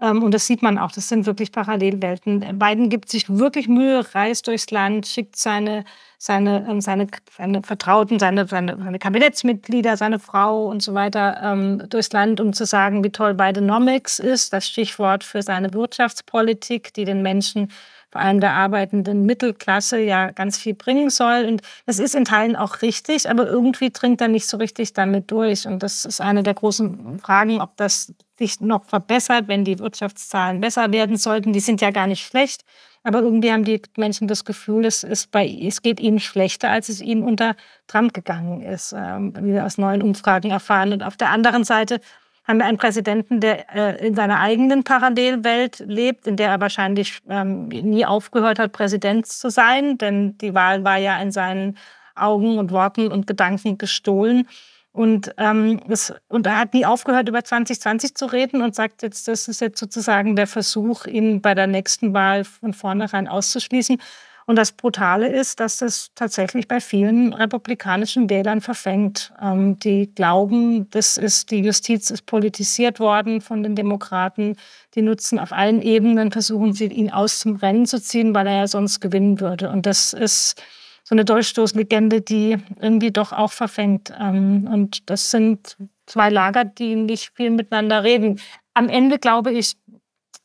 Ähm, 0.00 0.22
und 0.22 0.32
das 0.34 0.46
sieht 0.46 0.60
man 0.60 0.76
auch, 0.78 0.92
das 0.92 1.08
sind 1.08 1.24
wirklich 1.24 1.52
Parallelwelten. 1.52 2.58
Biden 2.58 2.90
gibt 2.90 3.08
sich 3.08 3.30
wirklich 3.30 3.68
Mühe, 3.68 4.04
reist 4.14 4.46
durchs 4.48 4.70
Land, 4.70 5.06
schickt 5.06 5.36
seine, 5.36 5.84
seine, 6.18 6.66
ähm, 6.68 6.80
seine, 6.80 7.06
seine 7.36 7.62
Vertrauten, 7.62 8.18
seine, 8.18 8.46
seine, 8.46 8.76
seine 8.76 8.98
Kabinettsmitglieder, 8.98 9.96
seine 9.96 10.18
Frau 10.18 10.66
und 10.66 10.82
so 10.82 10.94
weiter 10.94 11.40
ähm, 11.42 11.82
durchs 11.88 12.12
Land, 12.12 12.40
um 12.40 12.52
zu 12.52 12.64
sagen, 12.64 13.04
wie 13.04 13.10
toll 13.10 13.34
Bidenomics 13.34 14.18
ist, 14.18 14.52
das 14.52 14.66
Stichwort 14.66 15.24
für 15.24 15.42
seine 15.42 15.72
Wirtschaftspolitik, 15.72 16.94
die 16.94 17.04
den 17.04 17.22
Menschen 17.22 17.68
vor 18.10 18.20
allem 18.20 18.40
der 18.40 18.52
arbeitenden 18.52 19.26
Mittelklasse 19.26 19.98
ja 20.00 20.30
ganz 20.30 20.58
viel 20.58 20.74
bringen 20.74 21.10
soll. 21.10 21.44
Und 21.44 21.62
das 21.86 21.98
ist 21.98 22.14
in 22.14 22.24
Teilen 22.24 22.56
auch 22.56 22.80
richtig, 22.82 23.28
aber 23.28 23.46
irgendwie 23.46 23.90
dringt 23.90 24.20
er 24.20 24.28
nicht 24.28 24.46
so 24.46 24.56
richtig 24.56 24.92
damit 24.92 25.30
durch. 25.30 25.66
Und 25.66 25.82
das 25.82 26.04
ist 26.04 26.20
eine 26.20 26.42
der 26.42 26.54
großen 26.54 27.18
Fragen, 27.18 27.60
ob 27.60 27.76
das 27.76 28.14
sich 28.38 28.60
noch 28.60 28.84
verbessert, 28.84 29.48
wenn 29.48 29.64
die 29.64 29.78
Wirtschaftszahlen 29.78 30.60
besser 30.60 30.92
werden 30.92 31.16
sollten. 31.16 31.52
Die 31.52 31.60
sind 31.60 31.80
ja 31.80 31.90
gar 31.90 32.06
nicht 32.06 32.24
schlecht. 32.24 32.64
Aber 33.06 33.20
irgendwie 33.20 33.52
haben 33.52 33.62
die 33.62 33.80
Menschen 33.96 34.26
das 34.26 34.44
Gefühl, 34.44 34.84
es, 34.84 35.04
ist 35.04 35.30
bei, 35.30 35.46
es 35.46 35.80
geht 35.80 36.00
ihnen 36.00 36.18
schlechter, 36.18 36.70
als 36.70 36.88
es 36.88 37.00
ihnen 37.00 37.22
unter 37.22 37.54
Trump 37.86 38.12
gegangen 38.12 38.62
ist, 38.62 38.92
ähm, 38.98 39.32
wie 39.40 39.52
wir 39.52 39.64
aus 39.64 39.78
neuen 39.78 40.02
Umfragen 40.02 40.50
erfahren. 40.50 40.92
Und 40.92 41.04
auf 41.04 41.16
der 41.16 41.30
anderen 41.30 41.62
Seite 41.62 42.00
haben 42.42 42.58
wir 42.58 42.64
einen 42.64 42.78
Präsidenten, 42.78 43.38
der 43.38 43.72
äh, 43.72 44.04
in 44.04 44.16
seiner 44.16 44.40
eigenen 44.40 44.82
Parallelwelt 44.82 45.84
lebt, 45.86 46.26
in 46.26 46.34
der 46.34 46.48
er 46.48 46.60
wahrscheinlich 46.60 47.20
ähm, 47.28 47.68
nie 47.68 48.04
aufgehört 48.04 48.58
hat, 48.58 48.72
Präsident 48.72 49.26
zu 49.26 49.50
sein, 49.50 49.98
denn 49.98 50.36
die 50.38 50.54
Wahl 50.54 50.82
war 50.82 50.96
ja 50.96 51.22
in 51.22 51.30
seinen 51.30 51.76
Augen 52.16 52.58
und 52.58 52.72
Worten 52.72 53.12
und 53.12 53.28
Gedanken 53.28 53.78
gestohlen. 53.78 54.48
Und, 54.96 55.34
ähm, 55.36 55.82
das, 55.86 56.14
und 56.28 56.46
er 56.46 56.58
hat 56.58 56.72
nie 56.72 56.86
aufgehört, 56.86 57.28
über 57.28 57.44
2020 57.44 58.14
zu 58.14 58.24
reden 58.24 58.62
und 58.62 58.74
sagt 58.74 59.02
jetzt, 59.02 59.28
das 59.28 59.46
ist 59.46 59.60
jetzt 59.60 59.78
sozusagen 59.78 60.36
der 60.36 60.46
Versuch, 60.46 61.04
ihn 61.04 61.42
bei 61.42 61.54
der 61.54 61.66
nächsten 61.66 62.14
Wahl 62.14 62.44
von 62.44 62.72
vornherein 62.72 63.28
auszuschließen. 63.28 63.98
Und 64.46 64.56
das 64.56 64.72
Brutale 64.72 65.28
ist, 65.28 65.60
dass 65.60 65.78
das 65.78 66.12
tatsächlich 66.14 66.66
bei 66.66 66.80
vielen 66.80 67.34
republikanischen 67.34 68.30
Wählern 68.30 68.62
verfängt. 68.62 69.34
Ähm, 69.42 69.78
die 69.78 70.14
glauben, 70.14 70.88
das 70.88 71.18
ist, 71.18 71.50
die 71.50 71.60
Justiz 71.60 72.08
ist 72.08 72.24
politisiert 72.24 72.98
worden 72.98 73.42
von 73.42 73.62
den 73.62 73.76
Demokraten. 73.76 74.56
Die 74.94 75.02
nutzen 75.02 75.38
auf 75.38 75.52
allen 75.52 75.82
Ebenen, 75.82 76.32
versuchen 76.32 76.72
sie, 76.72 76.86
ihn 76.86 77.10
aus 77.10 77.40
dem 77.40 77.56
Rennen 77.56 77.84
zu 77.84 78.00
ziehen, 78.00 78.34
weil 78.34 78.46
er 78.46 78.60
ja 78.60 78.66
sonst 78.66 79.00
gewinnen 79.00 79.40
würde. 79.40 79.68
Und 79.68 79.84
das 79.84 80.14
ist 80.14 80.62
so 81.08 81.14
eine 81.14 81.24
Dolchstoßlegende, 81.24 82.20
die 82.20 82.56
irgendwie 82.80 83.12
doch 83.12 83.32
auch 83.32 83.52
verfängt. 83.52 84.12
Ähm, 84.18 84.68
und 84.68 85.08
das 85.08 85.30
sind 85.30 85.76
zwei 86.06 86.30
Lager, 86.30 86.64
die 86.64 86.96
nicht 86.96 87.30
viel 87.36 87.50
miteinander 87.50 88.02
reden. 88.02 88.40
Am 88.74 88.88
Ende 88.88 89.20
glaube 89.20 89.52
ich, 89.52 89.76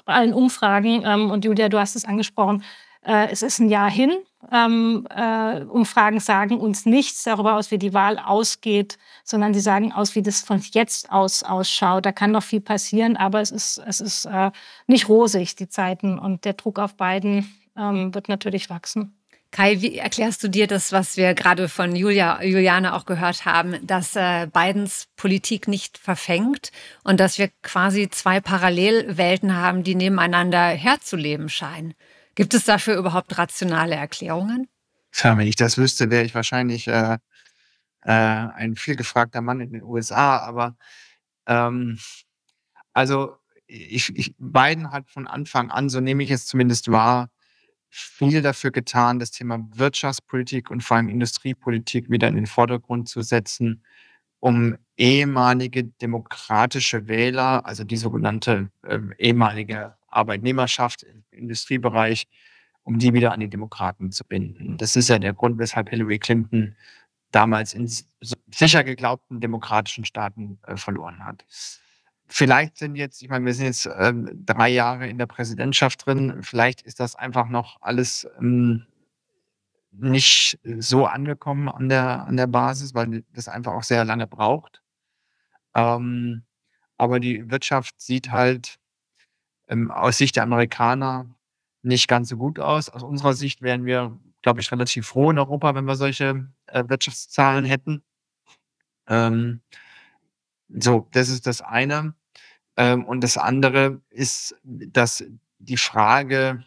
bei 0.06 0.14
allen 0.14 0.34
Umfragen, 0.34 1.02
ähm, 1.04 1.32
und 1.32 1.46
Julia, 1.46 1.68
du 1.68 1.80
hast 1.80 1.96
es 1.96 2.06
angesprochen, 2.06 2.64
äh, 3.04 3.30
es 3.32 3.42
ist 3.42 3.58
ein 3.58 3.70
Jahr 3.70 3.90
hin. 3.90 4.12
Ähm, 4.52 5.08
äh, 5.10 5.62
Umfragen 5.64 6.20
sagen 6.20 6.60
uns 6.60 6.86
nichts 6.86 7.24
darüber 7.24 7.56
aus, 7.56 7.72
wie 7.72 7.80
die 7.80 7.96
Wahl 7.96 8.20
ausgeht, 8.20 9.00
sondern 9.24 9.56
sie 9.56 9.62
sagen 9.62 9.92
aus, 9.92 10.14
wie 10.14 10.22
das 10.22 10.42
von 10.42 10.62
jetzt 10.74 11.12
aus 11.12 11.42
ausschaut. 11.42 12.06
Da 12.06 12.12
kann 12.12 12.30
noch 12.30 12.44
viel 12.44 12.62
passieren, 12.62 13.18
aber 13.18 13.42
es 13.42 13.50
ist, 13.50 13.82
es 13.88 14.00
ist 14.00 14.26
äh, 14.26 14.52
nicht 14.86 15.10
rosig, 15.10 15.56
die 15.56 15.70
Zeiten. 15.70 16.20
Und 16.20 16.46
der 16.46 16.54
Druck 16.54 16.78
auf 16.78 16.96
beiden 16.96 17.52
wird 17.74 18.28
natürlich 18.28 18.70
wachsen. 18.70 19.21
Kai, 19.52 19.82
wie 19.82 19.98
erklärst 19.98 20.42
du 20.44 20.50
dir 20.50 20.66
das, 20.66 20.94
was 20.94 21.18
wir 21.18 21.34
gerade 21.34 21.68
von 21.68 21.94
Julia, 21.94 22.42
Juliane 22.42 22.94
auch 22.94 23.06
gehört 23.06 23.44
haben, 23.44 23.86
dass 23.86 24.16
äh, 24.16 24.48
Bidens 24.48 25.10
Politik 25.18 25.68
nicht 25.68 25.98
verfängt 25.98 26.72
und 27.04 27.20
dass 27.20 27.38
wir 27.38 27.50
quasi 27.62 28.10
zwei 28.10 28.40
Parallelwelten 28.40 29.54
haben, 29.56 29.84
die 29.84 29.96
nebeneinander 29.96 30.68
herzuleben 30.68 31.50
scheinen? 31.50 31.96
Gibt 32.36 32.54
es 32.54 32.64
dafür 32.64 32.96
überhaupt 32.96 33.38
rationale 33.38 33.96
Erklärungen? 33.96 34.70
Tja, 35.12 35.38
wenn 35.38 35.48
ich 35.48 35.58
das 35.58 35.78
wüsste, 35.78 36.10
wäre 36.10 36.24
ich 36.24 36.34
wahrscheinlich 36.34 36.88
äh, 36.88 37.18
äh, 38.04 38.12
ein 38.12 38.76
vielgefragter 38.78 39.42
Mann 39.42 39.60
in 39.60 39.72
den 39.74 39.84
USA. 39.84 40.38
Aber 40.38 40.78
ähm, 41.46 42.00
also 42.94 43.36
ich, 43.68 44.16
ich, 44.16 44.34
Biden 44.38 44.92
hat 44.92 45.10
von 45.10 45.28
Anfang 45.28 45.72
an, 45.72 45.90
so 45.90 46.00
nehme 46.00 46.24
ich 46.24 46.32
es 46.32 46.46
zumindest 46.46 46.90
wahr, 46.90 47.30
viel 47.92 48.42
dafür 48.42 48.72
getan, 48.72 49.20
das 49.20 49.32
Thema 49.32 49.68
Wirtschaftspolitik 49.76 50.72
und 50.72 50.82
vor 50.82 50.98
allem 50.98 51.10
Industriepolitik 51.10 52.10
wieder 52.10 52.30
in 52.30 52.36
den 52.36 52.48
Vordergrund 52.48 53.10
zu 53.10 53.22
setzen, 53.22 53.84
um 54.40 54.78
ehemalige 54.96 55.84
demokratische 55.84 57.08
Wähler, 57.08 57.66
also 57.66 57.84
die 57.84 57.98
sogenannte 57.98 58.72
äh, 58.84 59.00
ehemalige 59.18 59.96
Arbeitnehmerschaft 60.08 61.04
im 61.04 61.24
Industriebereich, 61.32 62.28
um 62.84 62.98
die 62.98 63.14
wieder 63.14 63.34
an 63.34 63.42
die 63.42 63.50
Demokraten 63.50 64.12
zu 64.12 64.24
binden. 64.26 64.78
Das 64.78 64.96
ist 64.96 65.10
ja 65.10 65.20
der 65.20 65.34
Grund, 65.34 65.60
weshalb 65.60 65.90
Hillary 65.90 66.18
Clinton 66.18 66.76
damals 67.32 67.74
in 67.74 67.90
sicher 68.52 68.84
geglaubten 68.84 69.42
demokratischen 69.42 70.06
Staaten 70.06 70.60
äh, 70.66 70.78
verloren 70.78 71.26
hat. 71.26 71.46
Vielleicht 72.34 72.78
sind 72.78 72.96
jetzt, 72.96 73.22
ich 73.22 73.28
meine, 73.28 73.46
wir 73.46 73.54
sind 73.54 73.66
jetzt 73.66 73.90
ähm, 73.94 74.30
drei 74.46 74.70
Jahre 74.70 75.06
in 75.06 75.18
der 75.18 75.26
Präsidentschaft 75.26 76.06
drin, 76.06 76.38
vielleicht 76.42 76.82
ist 76.82 77.02
das 77.02 77.16
einfach 77.18 77.50
noch 77.50 77.82
alles 77.82 78.26
ähm, 78.40 78.86
nicht 79.92 80.58
so 80.64 81.06
angekommen 81.06 81.68
an 81.68 81.90
der, 81.90 82.26
an 82.26 82.38
der 82.38 82.48
Basis, 82.48 82.94
weil 82.94 83.26
das 83.34 83.50
einfach 83.50 83.74
auch 83.74 83.84
sehr 83.84 84.06
lange 84.06 84.28
braucht. 84.28 84.82
Ähm, 85.76 86.44
aber 86.98 87.20
die 87.20 87.52
Wirtschaft 87.52 88.00
sieht 88.00 88.32
halt 88.32 88.80
ähm, 89.68 89.92
aus 89.92 90.18
Sicht 90.18 90.38
der 90.38 90.44
Amerikaner 90.44 91.26
nicht 91.84 92.08
ganz 92.08 92.30
so 92.30 92.38
gut 92.38 92.60
aus. 92.60 92.88
Aus 92.88 93.04
unserer 93.04 93.34
Sicht 93.34 93.62
wären 93.62 93.84
wir, 93.84 94.18
glaube 94.42 94.62
ich, 94.62 94.72
relativ 94.72 95.08
froh 95.08 95.32
in 95.32 95.38
Europa, 95.38 95.76
wenn 95.76 95.84
wir 95.84 95.96
solche 95.96 96.48
äh, 96.68 96.86
Wirtschaftszahlen 96.88 97.66
hätten. 97.66 98.04
Ähm, 99.08 99.60
so, 100.70 101.10
das 101.12 101.28
ist 101.28 101.46
das 101.46 101.62
eine. 101.62 102.14
Ähm, 102.82 103.06
und 103.06 103.22
das 103.22 103.38
andere 103.38 104.02
ist, 104.10 104.56
dass 104.64 105.24
die 105.60 105.78
Frage, 105.78 106.64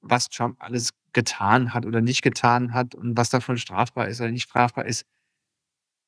was 0.00 0.28
Trump 0.28 0.56
alles 0.60 0.90
getan 1.12 1.74
hat 1.74 1.86
oder 1.86 2.00
nicht 2.00 2.22
getan 2.22 2.72
hat 2.72 2.94
und 2.94 3.16
was 3.16 3.30
davon 3.30 3.58
strafbar 3.58 4.06
ist 4.06 4.20
oder 4.20 4.30
nicht 4.30 4.44
strafbar 4.44 4.84
ist, 4.86 5.04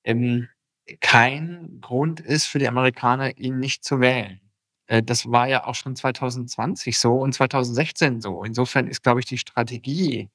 ähm, 0.05 0.49
kein 1.01 1.79
Grund 1.81 2.21
ist 2.21 2.47
für 2.47 2.61
die 2.61 2.69
Amerikaner, 2.69 3.37
ihn 3.37 3.59
nicht 3.59 3.85
zu 3.85 3.99
wählen. 3.99 4.41
Äh, 4.87 5.03
das 5.03 5.27
war 5.29 5.49
ja 5.49 5.67
auch 5.67 5.75
schon 5.75 5.97
2020 5.97 6.97
so 6.97 7.17
und 7.17 7.33
2016 7.35 8.21
so. 8.21 8.45
Insofern 8.45 8.87
ist, 8.87 9.03
glaube 9.03 9.19
ich, 9.21 9.27
die 9.27 9.39
Strategie, 9.39 10.31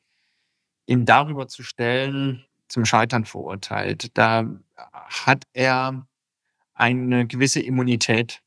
ihn 0.85 1.05
darüber 1.05 1.47
zu 1.47 1.63
stellen, 1.63 2.45
zum 2.67 2.83
Scheitern 2.83 3.23
verurteilt. 3.23 4.17
Da 4.17 4.45
hat 4.75 5.43
er 5.53 6.05
eine 6.73 7.25
gewisse 7.25 7.61
Immunität, 7.61 8.41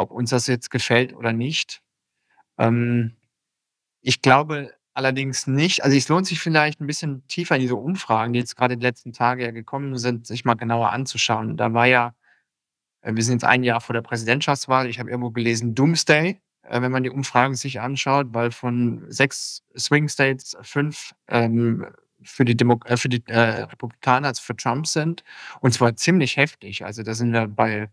ob 0.00 0.10
uns 0.10 0.30
das 0.30 0.46
jetzt 0.46 0.70
gefällt 0.70 1.14
oder 1.14 1.32
nicht. 1.32 1.82
Ähm, 2.58 3.16
ich 4.02 4.22
glaube 4.22 4.72
allerdings 4.94 5.46
nicht, 5.46 5.84
also 5.84 5.96
es 5.96 6.08
lohnt 6.08 6.26
sich 6.26 6.40
vielleicht 6.40 6.80
ein 6.80 6.86
bisschen 6.86 7.26
tiefer 7.28 7.54
in 7.56 7.62
diese 7.62 7.76
Umfragen, 7.76 8.32
die 8.32 8.40
jetzt 8.40 8.56
gerade 8.56 8.76
die 8.76 8.82
letzten 8.82 9.12
Tage 9.12 9.44
ja 9.44 9.50
gekommen 9.50 9.96
sind, 9.98 10.26
sich 10.26 10.44
mal 10.44 10.54
genauer 10.54 10.90
anzuschauen. 10.90 11.56
Da 11.56 11.72
war 11.74 11.86
ja, 11.86 12.14
äh, 13.02 13.14
wir 13.14 13.22
sind 13.22 13.34
jetzt 13.34 13.44
ein 13.44 13.62
Jahr 13.62 13.80
vor 13.80 13.94
der 13.94 14.02
Präsidentschaftswahl, 14.02 14.88
ich 14.88 14.98
habe 14.98 15.10
irgendwo 15.10 15.30
gelesen, 15.30 15.74
Doomsday, 15.74 16.40
äh, 16.62 16.82
wenn 16.82 16.92
man 16.92 17.02
die 17.02 17.10
Umfragen 17.10 17.54
sich 17.54 17.80
anschaut, 17.80 18.28
weil 18.32 18.50
von 18.50 19.04
sechs 19.08 19.62
Swing 19.76 20.08
States 20.08 20.56
fünf 20.62 21.14
ähm, 21.28 21.86
für 22.22 22.44
die, 22.44 22.56
Demo 22.56 22.80
äh, 22.86 22.96
für 22.96 23.08
die 23.08 23.22
äh, 23.26 23.62
Republikaner, 23.62 24.28
also 24.28 24.42
für 24.42 24.56
Trump 24.56 24.86
sind. 24.86 25.24
Und 25.60 25.72
zwar 25.72 25.96
ziemlich 25.96 26.36
heftig. 26.36 26.84
Also 26.84 27.02
da 27.02 27.14
sind 27.14 27.32
wir 27.32 27.46
bei 27.48 27.90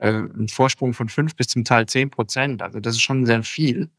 äh, 0.00 0.08
einem 0.08 0.48
Vorsprung 0.48 0.94
von 0.94 1.08
fünf 1.08 1.36
bis 1.36 1.48
zum 1.48 1.64
Teil 1.64 1.86
zehn 1.86 2.10
Prozent. 2.10 2.62
Also 2.62 2.80
das 2.80 2.96
ist 2.96 3.02
schon 3.02 3.26
sehr 3.26 3.42
viel. 3.42 3.90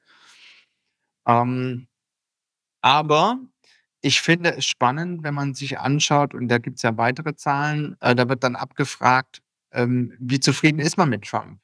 Ähm, 1.27 1.87
aber 2.81 3.39
ich 4.01 4.21
finde 4.21 4.55
es 4.55 4.65
spannend, 4.65 5.23
wenn 5.23 5.33
man 5.33 5.53
sich 5.53 5.79
anschaut, 5.79 6.33
und 6.33 6.47
da 6.47 6.57
gibt 6.57 6.77
es 6.77 6.83
ja 6.83 6.97
weitere 6.97 7.35
Zahlen, 7.35 7.97
äh, 8.01 8.15
da 8.15 8.29
wird 8.29 8.43
dann 8.43 8.55
abgefragt, 8.55 9.41
ähm, 9.71 10.15
wie 10.19 10.39
zufrieden 10.39 10.79
ist 10.79 10.97
man 10.97 11.09
mit 11.09 11.25
Trump? 11.25 11.59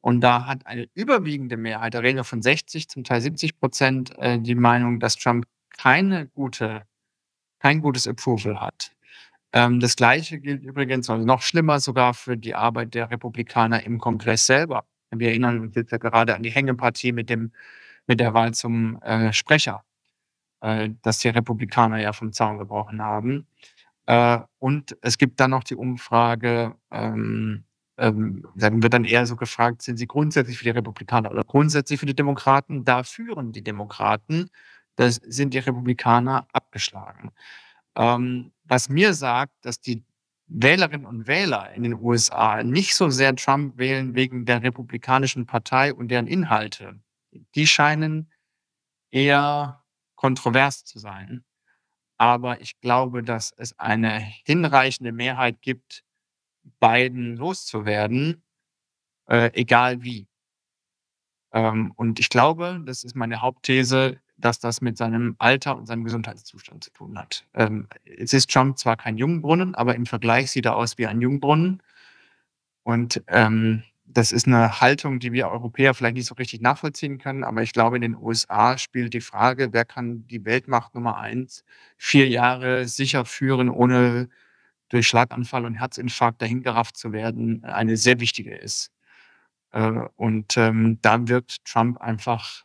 Und 0.00 0.20
da 0.20 0.46
hat 0.46 0.66
eine 0.66 0.88
überwiegende 0.94 1.56
Mehrheit, 1.56 1.94
da 1.94 2.00
reden 2.00 2.16
wir 2.16 2.24
von 2.24 2.42
60, 2.42 2.88
zum 2.88 3.04
Teil 3.04 3.20
70 3.20 3.58
Prozent, 3.60 4.18
äh, 4.18 4.38
die 4.40 4.56
Meinung, 4.56 5.00
dass 5.00 5.16
Trump 5.16 5.46
keine 5.78 6.26
gute 6.28 6.84
kein 7.62 7.80
gutes 7.80 8.08
Approval 8.08 8.60
hat. 8.60 8.92
Ähm, 9.52 9.80
das 9.80 9.96
Gleiche 9.96 10.40
gilt 10.40 10.62
übrigens, 10.62 11.10
also 11.10 11.24
noch 11.24 11.42
schlimmer 11.42 11.80
sogar 11.80 12.14
für 12.14 12.36
die 12.36 12.54
Arbeit 12.54 12.94
der 12.94 13.10
Republikaner 13.10 13.84
im 13.84 13.98
Kongress 13.98 14.46
selber. 14.46 14.84
Wir 15.10 15.28
erinnern 15.28 15.60
uns 15.60 15.74
jetzt 15.76 15.92
ja 15.92 15.98
gerade 15.98 16.34
an 16.34 16.42
die 16.42 16.50
Hängepartie 16.50 17.12
mit, 17.12 17.28
dem, 17.30 17.52
mit 18.06 18.20
der 18.20 18.34
Wahl 18.34 18.54
zum 18.54 19.00
äh, 19.02 19.32
Sprecher, 19.32 19.84
äh, 20.62 20.90
dass 21.02 21.18
die 21.18 21.28
Republikaner 21.28 22.00
ja 22.00 22.12
vom 22.12 22.32
Zaun 22.32 22.58
gebrochen 22.58 23.02
haben. 23.02 23.46
Äh, 24.06 24.40
und 24.58 24.96
es 25.02 25.18
gibt 25.18 25.40
dann 25.40 25.50
noch 25.50 25.64
die 25.64 25.76
Umfrage, 25.76 26.74
ähm, 26.90 27.64
ähm, 27.98 28.46
dann 28.56 28.82
wird 28.82 28.94
dann 28.94 29.04
eher 29.04 29.26
so 29.26 29.36
gefragt, 29.36 29.82
sind 29.82 29.98
sie 29.98 30.06
grundsätzlich 30.06 30.58
für 30.58 30.64
die 30.64 30.70
Republikaner 30.70 31.30
oder 31.30 31.44
grundsätzlich 31.44 32.00
für 32.00 32.06
die 32.06 32.16
Demokraten? 32.16 32.84
Da 32.84 33.02
führen 33.04 33.52
die 33.52 33.62
Demokraten 33.62 34.50
da 34.96 35.10
sind 35.10 35.54
die 35.54 35.58
Republikaner 35.58 36.46
abgeschlagen. 36.52 37.30
Ähm, 37.96 38.52
was 38.64 38.88
mir 38.88 39.14
sagt, 39.14 39.52
dass 39.62 39.80
die 39.80 40.04
Wählerinnen 40.46 41.06
und 41.06 41.26
Wähler 41.26 41.72
in 41.72 41.82
den 41.82 41.94
USA 41.94 42.62
nicht 42.62 42.94
so 42.94 43.08
sehr 43.10 43.34
Trump 43.36 43.78
wählen 43.78 44.14
wegen 44.14 44.44
der 44.44 44.62
Republikanischen 44.62 45.46
Partei 45.46 45.94
und 45.94 46.08
deren 46.08 46.26
Inhalte. 46.26 47.00
Die 47.54 47.66
scheinen 47.66 48.30
eher 49.10 49.82
kontrovers 50.14 50.84
zu 50.84 50.98
sein. 50.98 51.44
Aber 52.18 52.60
ich 52.60 52.78
glaube, 52.80 53.22
dass 53.22 53.52
es 53.56 53.78
eine 53.78 54.18
hinreichende 54.18 55.12
Mehrheit 55.12 55.60
gibt, 55.62 56.04
Biden 56.80 57.36
loszuwerden, 57.36 58.44
äh, 59.26 59.50
egal 59.54 60.02
wie. 60.02 60.28
Ähm, 61.52 61.92
und 61.96 62.20
ich 62.20 62.28
glaube, 62.28 62.80
das 62.86 63.04
ist 63.04 63.16
meine 63.16 63.40
Hauptthese, 63.40 64.20
dass 64.44 64.58
das 64.58 64.80
mit 64.80 64.96
seinem 64.96 65.36
Alter 65.38 65.76
und 65.76 65.86
seinem 65.86 66.04
Gesundheitszustand 66.04 66.84
zu 66.84 66.90
tun 66.92 67.18
hat. 67.18 67.46
Ähm, 67.54 67.88
es 68.04 68.32
ist 68.32 68.50
Trump 68.50 68.78
zwar 68.78 68.96
kein 68.96 69.16
Jungbrunnen, 69.18 69.74
aber 69.74 69.94
im 69.94 70.06
Vergleich 70.06 70.50
sieht 70.50 70.66
er 70.66 70.76
aus 70.76 70.98
wie 70.98 71.06
ein 71.06 71.20
Jungbrunnen. 71.20 71.82
Und 72.84 73.22
ähm, 73.28 73.82
das 74.04 74.32
ist 74.32 74.46
eine 74.46 74.80
Haltung, 74.80 75.20
die 75.20 75.32
wir 75.32 75.48
Europäer 75.48 75.94
vielleicht 75.94 76.16
nicht 76.16 76.26
so 76.26 76.34
richtig 76.34 76.60
nachvollziehen 76.60 77.18
können, 77.18 77.44
aber 77.44 77.62
ich 77.62 77.72
glaube, 77.72 77.96
in 77.96 78.02
den 78.02 78.16
USA 78.16 78.76
spielt 78.78 79.14
die 79.14 79.20
Frage, 79.20 79.72
wer 79.72 79.84
kann 79.84 80.26
die 80.26 80.44
Weltmacht 80.44 80.94
Nummer 80.94 81.16
eins 81.18 81.64
vier 81.96 82.28
Jahre 82.28 82.86
sicher 82.86 83.24
führen, 83.24 83.68
ohne 83.70 84.28
durch 84.88 85.08
Schlaganfall 85.08 85.64
und 85.64 85.74
Herzinfarkt 85.74 86.42
dahingerafft 86.42 86.96
zu 86.96 87.12
werden, 87.12 87.64
eine 87.64 87.96
sehr 87.96 88.20
wichtige 88.20 88.54
ist. 88.54 88.92
Äh, 89.72 90.02
und 90.16 90.56
ähm, 90.56 90.98
da 91.02 91.26
wirkt 91.28 91.64
Trump 91.64 91.98
einfach 91.98 92.64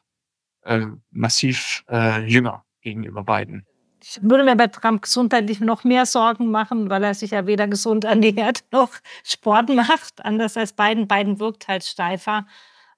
äh, 0.68 0.86
massiv 1.12 1.84
äh, 1.90 2.26
jünger 2.28 2.64
gegenüber 2.82 3.24
beiden. 3.24 3.66
Ich 4.04 4.20
würde 4.22 4.44
mir 4.44 4.56
bei 4.56 4.68
Trump 4.68 5.02
gesundheitlich 5.02 5.60
noch 5.60 5.84
mehr 5.84 6.06
Sorgen 6.06 6.52
machen, 6.52 6.90
weil 6.90 7.04
er 7.04 7.14
sich 7.14 7.32
ja 7.32 7.48
weder 7.48 7.68
gesund 7.68 8.06
ernährt 8.06 8.64
noch 8.72 8.92
Sport 9.24 9.70
macht. 9.70 10.24
Anders 10.24 10.56
als 10.56 10.74
Biden. 10.74 11.08
Biden 11.08 11.40
wirkt 11.40 11.68
halt 11.68 11.84
steifer. 11.84 12.46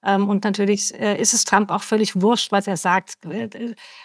Ähm, 0.03 0.29
und 0.29 0.43
natürlich 0.45 0.93
äh, 0.93 1.19
ist 1.19 1.33
es 1.33 1.43
Trump 1.43 1.71
auch 1.71 1.81
völlig 1.81 2.21
wurscht, 2.21 2.51
was 2.51 2.67
er 2.67 2.77
sagt. 2.77 3.17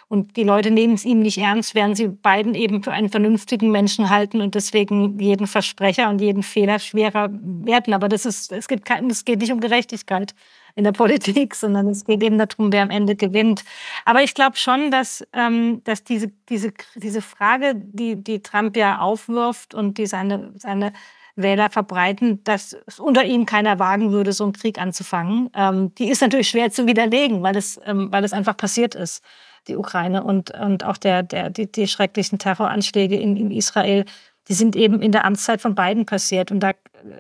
Und 0.09 0.37
die 0.37 0.43
Leute 0.43 0.71
nehmen 0.71 0.95
es 0.95 1.05
ihm 1.05 1.21
nicht 1.21 1.39
ernst, 1.39 1.75
während 1.75 1.97
sie 1.97 2.09
Biden 2.09 2.55
eben 2.55 2.83
für 2.83 2.93
einen 2.93 3.11
vernünftigen 3.11 3.71
Menschen 3.71 4.11
halten 4.11 4.41
und 4.41 4.55
deswegen 4.55 5.19
jeden 5.19 5.47
Versprecher 5.47 6.11
und 6.11 6.21
jeden 6.21 6.43
Fehler 6.43 6.79
schwerer 6.81 7.29
werden. 7.33 7.95
Aber 7.95 8.09
das 8.09 8.27
ist, 8.27 8.51
es, 8.51 8.67
gibt 8.67 8.85
kein, 8.85 9.09
es 9.09 9.25
geht 9.25 9.41
nicht 9.41 9.53
um 9.53 9.61
Gerechtigkeit 9.61 10.35
in 10.77 10.85
der 10.85 10.93
Politik, 10.93 11.55
sondern 11.55 11.89
es 11.89 12.05
geht 12.05 12.23
eben 12.23 12.39
darum, 12.39 12.73
wer 12.73 12.83
am 12.83 12.91
Ende 12.91 13.17
gewinnt. 13.17 13.65
Aber 14.05 14.23
ich 14.23 14.35
glaube 14.35 14.57
schon, 14.57 14.91
dass, 14.91 15.27
ähm, 15.33 15.83
dass 15.85 16.05
diese, 16.05 16.33
diese, 16.49 16.73
diese 16.97 17.23
Frage, 17.23 17.75
die, 17.77 18.17
die 18.17 18.43
Trump 18.43 18.77
ja 18.77 18.99
aufwirft 18.99 19.75
und 19.75 19.99
die 19.99 20.07
seine, 20.07 20.53
seine 20.57 20.93
Wähler 21.37 21.71
verbreiten, 21.71 22.43
dass 22.45 22.77
es 22.87 23.01
unter 23.01 23.25
ihnen 23.25 23.47
keiner 23.47 23.79
wagen 23.79 24.13
würde, 24.13 24.33
so 24.33 24.45
einen 24.45 24.53
Krieg 24.53 24.81
anzufangen. 24.81 25.51
Ähm, 25.55 25.95
die 25.97 26.09
ist 26.09 26.23
natürlich 26.23 26.49
schwer 26.49 26.71
zu 26.71 26.87
widerlegen, 26.87 27.43
weil 27.43 27.57
es, 27.57 27.81
ähm, 27.85 28.13
weil 28.13 28.25
es 28.25 28.33
einfach 28.33 28.57
passiert 28.57 28.95
ist, 28.95 29.23
die 29.67 29.77
Ukraine 29.77 30.23
und, 30.23 30.51
und 30.53 30.85
auch 30.85 30.97
der, 30.97 31.23
der, 31.23 31.51
die, 31.51 31.71
die 31.71 31.89
schrecklichen 31.89 32.39
Terroranschläge 32.39 33.17
in, 33.17 33.37
in 33.37 33.51
Israel, 33.51 34.05
die 34.49 34.55
sind 34.55 34.77
eben 34.77 35.01
in 35.01 35.11
der 35.11 35.25
Amtszeit 35.25 35.61
von 35.61 35.75
beiden 35.75 36.07
passiert. 36.07 36.51
Und 36.51 36.61
da, 36.61 36.73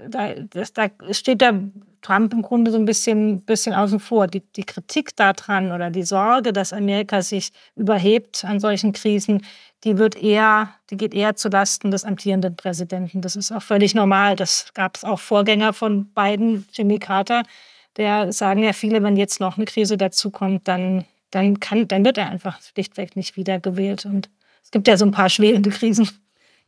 da, 0.09 0.35
das, 0.35 0.73
da 0.73 0.89
steht 1.11 1.41
der 1.41 1.61
Trump 2.05 2.35
im 2.35 2.43
Grunde 2.43 2.71
so 2.71 2.77
ein 2.77 2.85
bisschen, 2.85 3.41
bisschen 3.41 3.73
außen 3.73 3.99
vor. 3.99 4.27
Die, 4.27 4.41
die 4.41 4.65
Kritik 4.65 5.17
daran 5.17 5.73
oder 5.73 5.91
die 5.91 6.03
Sorge, 6.03 6.53
dass 6.53 6.73
Amerika 6.73 7.23
sich 7.23 7.51
überhebt 7.77 8.45
an 8.45 8.61
solchen 8.61 8.93
Krisen, 8.93 9.43
die 9.85 9.97
wird 9.97 10.15
eher, 10.15 10.69
die 10.91 10.97
geht 10.97 11.15
eher 11.15 11.35
zu 11.35 11.49
Lasten 11.49 11.91
des 11.91 12.05
amtierenden 12.05 12.57
Präsidenten. 12.57 13.23
Das 13.23 13.37
ist 13.37 13.53
auch 13.53 13.63
völlig 13.63 13.95
normal. 13.95 14.37
Das 14.37 14.67
gab 14.75 14.97
es 14.97 15.05
auch 15.05 15.19
Vorgänger 15.19 15.73
von 15.73 16.07
Biden, 16.07 16.67
Jimmy 16.73 16.99
Carter. 16.99 17.43
Der 17.97 18.33
sagen 18.33 18.63
ja 18.63 18.75
viele, 18.75 19.03
wenn 19.03 19.17
jetzt 19.17 19.41
noch 19.41 19.57
eine 19.57 19.65
Krise 19.65 19.97
dazukommt, 19.97 20.69
dann, 20.69 21.07
dann, 21.31 21.59
kann, 21.59 21.89
dann 21.89 22.05
wird 22.05 22.19
er 22.19 22.29
einfach 22.29 22.61
schlichtweg 22.61 23.17
nicht 23.17 23.37
wiedergewählt. 23.37 24.05
Und 24.05 24.29
es 24.63 24.71
gibt 24.71 24.89
ja 24.89 24.97
so 24.99 25.07
ein 25.07 25.11
paar 25.11 25.31
schwelende 25.31 25.71
Krisen. 25.71 26.09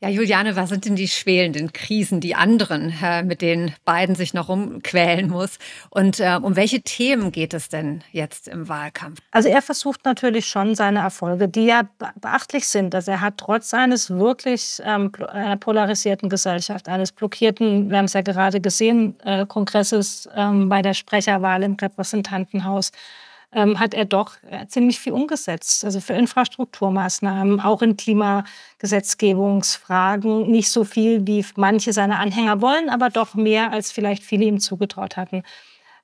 Ja, 0.03 0.11
Juliane, 0.11 0.57
was 0.57 0.69
sind 0.69 0.85
denn 0.85 0.95
die 0.95 1.09
schwelenden 1.09 1.73
Krisen, 1.73 2.21
die 2.21 2.35
anderen, 2.35 2.93
äh, 3.03 3.23
mit 3.23 3.41
denen 3.41 3.75
Biden 3.87 4.15
sich 4.15 4.35
noch 4.35 4.51
umquälen 4.51 5.31
muss? 5.31 5.59
Und 5.89 6.21
äh, 6.21 6.39
um 6.43 6.55
welche 6.55 6.83
Themen 6.83 7.33
geht 7.33 7.55
es 7.55 7.71
denn 7.71 8.05
jetzt 8.13 8.47
im 8.47 8.69
Wahlkampf? 8.69 9.21
Also 9.31 9.49
er 9.49 9.63
versucht 9.63 10.05
natürlich 10.05 10.49
schon 10.49 10.75
seine 10.75 10.99
Erfolge, 10.99 11.49
die 11.49 11.65
ja 11.65 11.89
beachtlich 12.21 12.69
sind. 12.69 12.95
Also 12.95 13.13
er 13.13 13.23
hat 13.23 13.39
trotz 13.39 13.73
eines 13.73 14.11
wirklich 14.11 14.83
ähm, 14.85 15.13
einer 15.29 15.57
polarisierten 15.57 16.29
Gesellschaft, 16.29 16.91
eines 16.91 17.11
blockierten, 17.11 17.89
wir 17.89 17.97
haben 17.97 18.05
es 18.05 18.13
ja 18.13 18.21
gerade 18.21 18.61
gesehen, 18.61 19.19
äh, 19.25 19.47
Kongresses 19.47 20.29
ähm, 20.37 20.69
bei 20.69 20.83
der 20.83 20.93
Sprecherwahl 20.93 21.63
im 21.63 21.73
Repräsentantenhaus, 21.73 22.93
ähm, 23.53 23.81
hat 23.81 23.95
er 23.95 24.05
doch 24.05 24.35
äh, 24.51 24.67
ziemlich 24.67 25.01
viel 25.01 25.13
umgesetzt. 25.13 25.85
Also 25.85 26.01
für 26.01 26.15
Infrastrukturmaßnahmen, 26.15 27.61
auch 27.61 27.83
in 27.83 27.97
Klimagesetzgebungsfragen. 27.97 30.51
Nicht 30.51 30.71
so 30.71 30.85
viel, 30.85 31.27
wie 31.27 31.45
manche 31.57 31.93
seiner 31.93 32.19
Anhänger 32.19 32.61
wollen, 32.61 32.91
aber 32.91 33.11
doch 33.11 33.35
mehr, 33.35 33.73
als 33.73 33.93
vielleicht 33.93 34.23
viele 34.23 34.45
ihm 34.45 34.61
zugetraut 34.61 35.17
hatten. 35.17 35.43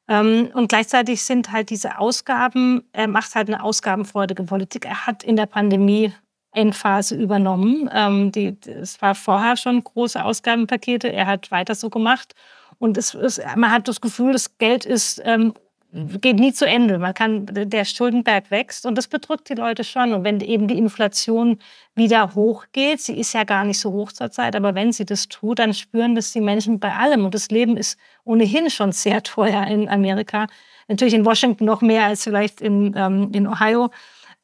Ähm, 0.09 0.51
und 0.55 0.69
gleichzeitig 0.69 1.23
sind 1.23 1.53
halt 1.53 1.71
diese 1.71 1.99
Ausgaben, 1.99 2.83
er 2.93 3.09
macht 3.09 3.35
halt 3.35 3.49
eine 3.49 3.63
ausgabenfreudige 3.63 4.45
Politik. 4.45 4.85
Er 4.85 5.07
hat 5.07 5.23
in 5.23 5.37
der 5.37 5.47
Pandemie 5.47 6.13
Endphase 6.53 7.17
übernommen. 7.17 7.89
Ähm, 7.93 8.31
die, 8.31 8.57
es 8.67 9.01
war 9.01 9.15
vorher 9.15 9.57
schon 9.57 9.83
große 9.83 10.23
Ausgabenpakete. 10.23 11.11
Er 11.11 11.27
hat 11.27 11.51
weiter 11.51 11.75
so 11.75 11.91
gemacht. 11.91 12.35
Und 12.79 12.99
es 12.99 13.15
ist, 13.15 13.41
man 13.57 13.71
hat 13.71 13.89
das 13.89 14.01
Gefühl, 14.01 14.33
das 14.33 14.59
Geld 14.59 14.85
ist, 14.85 15.21
ähm, 15.25 15.55
geht 15.93 16.39
nie 16.39 16.53
zu 16.53 16.67
Ende. 16.67 16.99
Man 16.99 17.13
kann, 17.13 17.47
der 17.47 17.85
Schuldenberg 17.85 18.51
wächst 18.51 18.87
und 18.87 18.97
das 18.97 19.09
bedrückt 19.09 19.49
die 19.51 19.55
Leute 19.55 19.85
schon. 19.85 20.15
Und 20.15 20.25
wenn 20.25 20.41
eben 20.41 20.67
die 20.67 20.79
Inflation 20.79 21.59
wieder 21.95 22.35
hochgeht, 22.35 23.01
sie 23.01 23.19
ist 23.19 23.35
ja 23.35 23.45
gar 23.45 23.65
nicht 23.65 23.79
so 23.79 23.93
hoch 23.93 24.13
zurzeit, 24.13 24.57
aber 24.57 24.75
wenn 24.75 24.93
sie 24.93 25.05
das 25.05 25.29
tut, 25.29 25.59
dann 25.59 25.75
spüren 25.75 26.15
das 26.15 26.33
die 26.33 26.41
Menschen 26.41 26.81
bei 26.81 26.95
allem. 26.95 27.25
Und 27.25 27.35
das 27.35 27.51
Leben 27.51 27.77
ist 27.77 27.99
ohnehin 28.25 28.71
schon 28.71 28.93
sehr 28.93 29.23
teuer 29.23 29.67
in 29.67 29.89
Amerika. 29.89 30.47
Natürlich 30.89 31.15
in 31.15 31.27
Washington 31.27 31.67
noch 31.67 31.83
mehr 31.83 32.05
als 32.07 32.25
vielleicht 32.25 32.61
in, 32.63 32.95
ähm, 32.97 33.31
in 33.33 33.47
Ohio. 33.47 33.91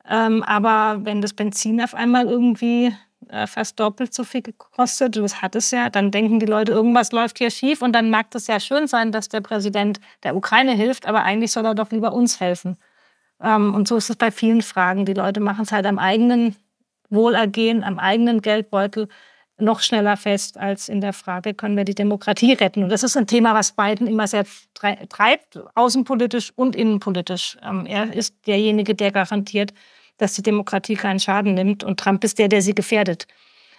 Ähm, 0.08 0.42
aber 0.42 1.04
wenn 1.04 1.22
das 1.22 1.32
Benzin 1.32 1.80
auf 1.80 1.94
einmal 1.94 2.26
irgendwie 2.26 2.94
äh, 3.28 3.46
fast 3.46 3.78
doppelt 3.80 4.14
so 4.14 4.24
viel 4.24 4.42
gekostet, 4.42 5.16
das 5.16 5.42
hat 5.42 5.54
es 5.56 5.70
ja, 5.70 5.90
dann 5.90 6.10
denken 6.10 6.40
die 6.40 6.46
Leute, 6.46 6.72
irgendwas 6.72 7.12
läuft 7.12 7.38
hier 7.38 7.50
schief 7.50 7.82
und 7.82 7.92
dann 7.92 8.10
mag 8.10 8.30
das 8.30 8.46
ja 8.46 8.60
schön 8.60 8.86
sein, 8.86 9.12
dass 9.12 9.28
der 9.28 9.40
Präsident 9.40 10.00
der 10.22 10.36
Ukraine 10.36 10.72
hilft, 10.72 11.06
aber 11.06 11.22
eigentlich 11.22 11.52
soll 11.52 11.66
er 11.66 11.74
doch 11.74 11.90
lieber 11.90 12.12
uns 12.12 12.40
helfen. 12.40 12.76
Ähm, 13.42 13.74
und 13.74 13.88
so 13.88 13.96
ist 13.96 14.10
es 14.10 14.16
bei 14.16 14.30
vielen 14.30 14.62
Fragen. 14.62 15.04
Die 15.04 15.14
Leute 15.14 15.40
machen 15.40 15.62
es 15.62 15.72
halt 15.72 15.86
am 15.86 15.98
eigenen 15.98 16.56
Wohlergehen, 17.10 17.84
am 17.84 17.98
eigenen 17.98 18.42
Geldbeutel 18.42 19.08
noch 19.60 19.80
schneller 19.80 20.16
fest 20.16 20.56
als 20.56 20.88
in 20.88 21.00
der 21.00 21.12
Frage, 21.12 21.52
können 21.54 21.76
wir 21.76 21.84
die 21.84 21.94
Demokratie 21.94 22.52
retten? 22.52 22.84
Und 22.84 22.90
das 22.90 23.02
ist 23.02 23.16
ein 23.16 23.26
Thema, 23.26 23.54
was 23.54 23.72
Biden 23.72 24.06
immer 24.06 24.26
sehr 24.26 24.44
treibt, 24.74 25.58
außenpolitisch 25.74 26.52
und 26.54 26.76
innenpolitisch. 26.76 27.58
Ähm, 27.62 27.84
er 27.86 28.12
ist 28.12 28.34
derjenige, 28.46 28.94
der 28.94 29.10
garantiert, 29.10 29.72
dass 30.18 30.34
die 30.34 30.42
Demokratie 30.42 30.94
keinen 30.94 31.20
Schaden 31.20 31.54
nimmt 31.54 31.82
und 31.82 31.98
Trump 31.98 32.22
ist 32.24 32.38
der, 32.38 32.48
der 32.48 32.62
sie 32.62 32.74
gefährdet. 32.74 33.26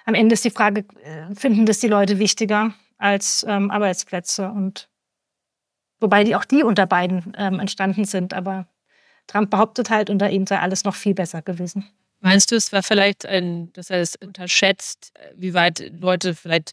Am 0.05 0.15
Ende 0.15 0.33
ist 0.33 0.43
die 0.43 0.49
Frage, 0.49 0.85
äh, 1.03 1.35
finden 1.35 1.65
das 1.65 1.79
die 1.79 1.87
Leute 1.87 2.19
wichtiger 2.19 2.73
als 2.97 3.45
ähm, 3.47 3.69
Arbeitsplätze 3.69 4.49
und 4.49 4.89
wobei 5.99 6.23
die 6.23 6.35
auch 6.35 6.45
die 6.45 6.63
unter 6.63 6.85
beiden 6.85 7.33
ähm, 7.37 7.59
entstanden 7.59 8.05
sind, 8.05 8.33
aber 8.33 8.67
Trump 9.27 9.51
behauptet 9.51 9.89
halt, 9.89 10.09
unter 10.09 10.29
ihm 10.29 10.47
sei 10.47 10.59
alles 10.59 10.83
noch 10.83 10.95
viel 10.95 11.13
besser 11.13 11.41
gewesen. 11.41 11.87
Meinst 12.19 12.51
du, 12.51 12.55
es 12.55 12.73
war 12.73 12.83
vielleicht 12.83 13.25
ein, 13.25 13.71
dass 13.73 13.89
er 13.89 13.99
es 13.99 14.15
unterschätzt, 14.15 15.13
wie 15.35 15.53
weit 15.53 15.91
Leute 15.99 16.35
vielleicht 16.35 16.71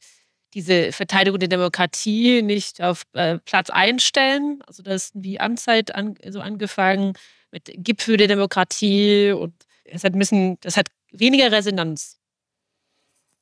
diese 0.54 0.90
Verteidigung 0.90 1.38
der 1.38 1.48
Demokratie 1.48 2.42
nicht 2.42 2.82
auf 2.82 3.02
äh, 3.12 3.38
Platz 3.38 3.70
einstellen? 3.70 4.62
Also 4.66 4.82
das 4.82 5.12
wie 5.14 5.38
Amtszeit 5.38 5.94
an, 5.94 6.16
so 6.28 6.40
angefangen, 6.40 7.12
mit 7.56 7.72
Gipfel 7.78 8.18
der 8.18 8.28
Demokratie 8.28 9.32
und 9.32 9.54
es 9.84 10.04
hat 10.04 10.12
ein 10.12 10.18
bisschen, 10.18 10.58
das 10.60 10.76
hat 10.76 10.88
weniger 11.10 11.50
Resonanz. 11.50 12.18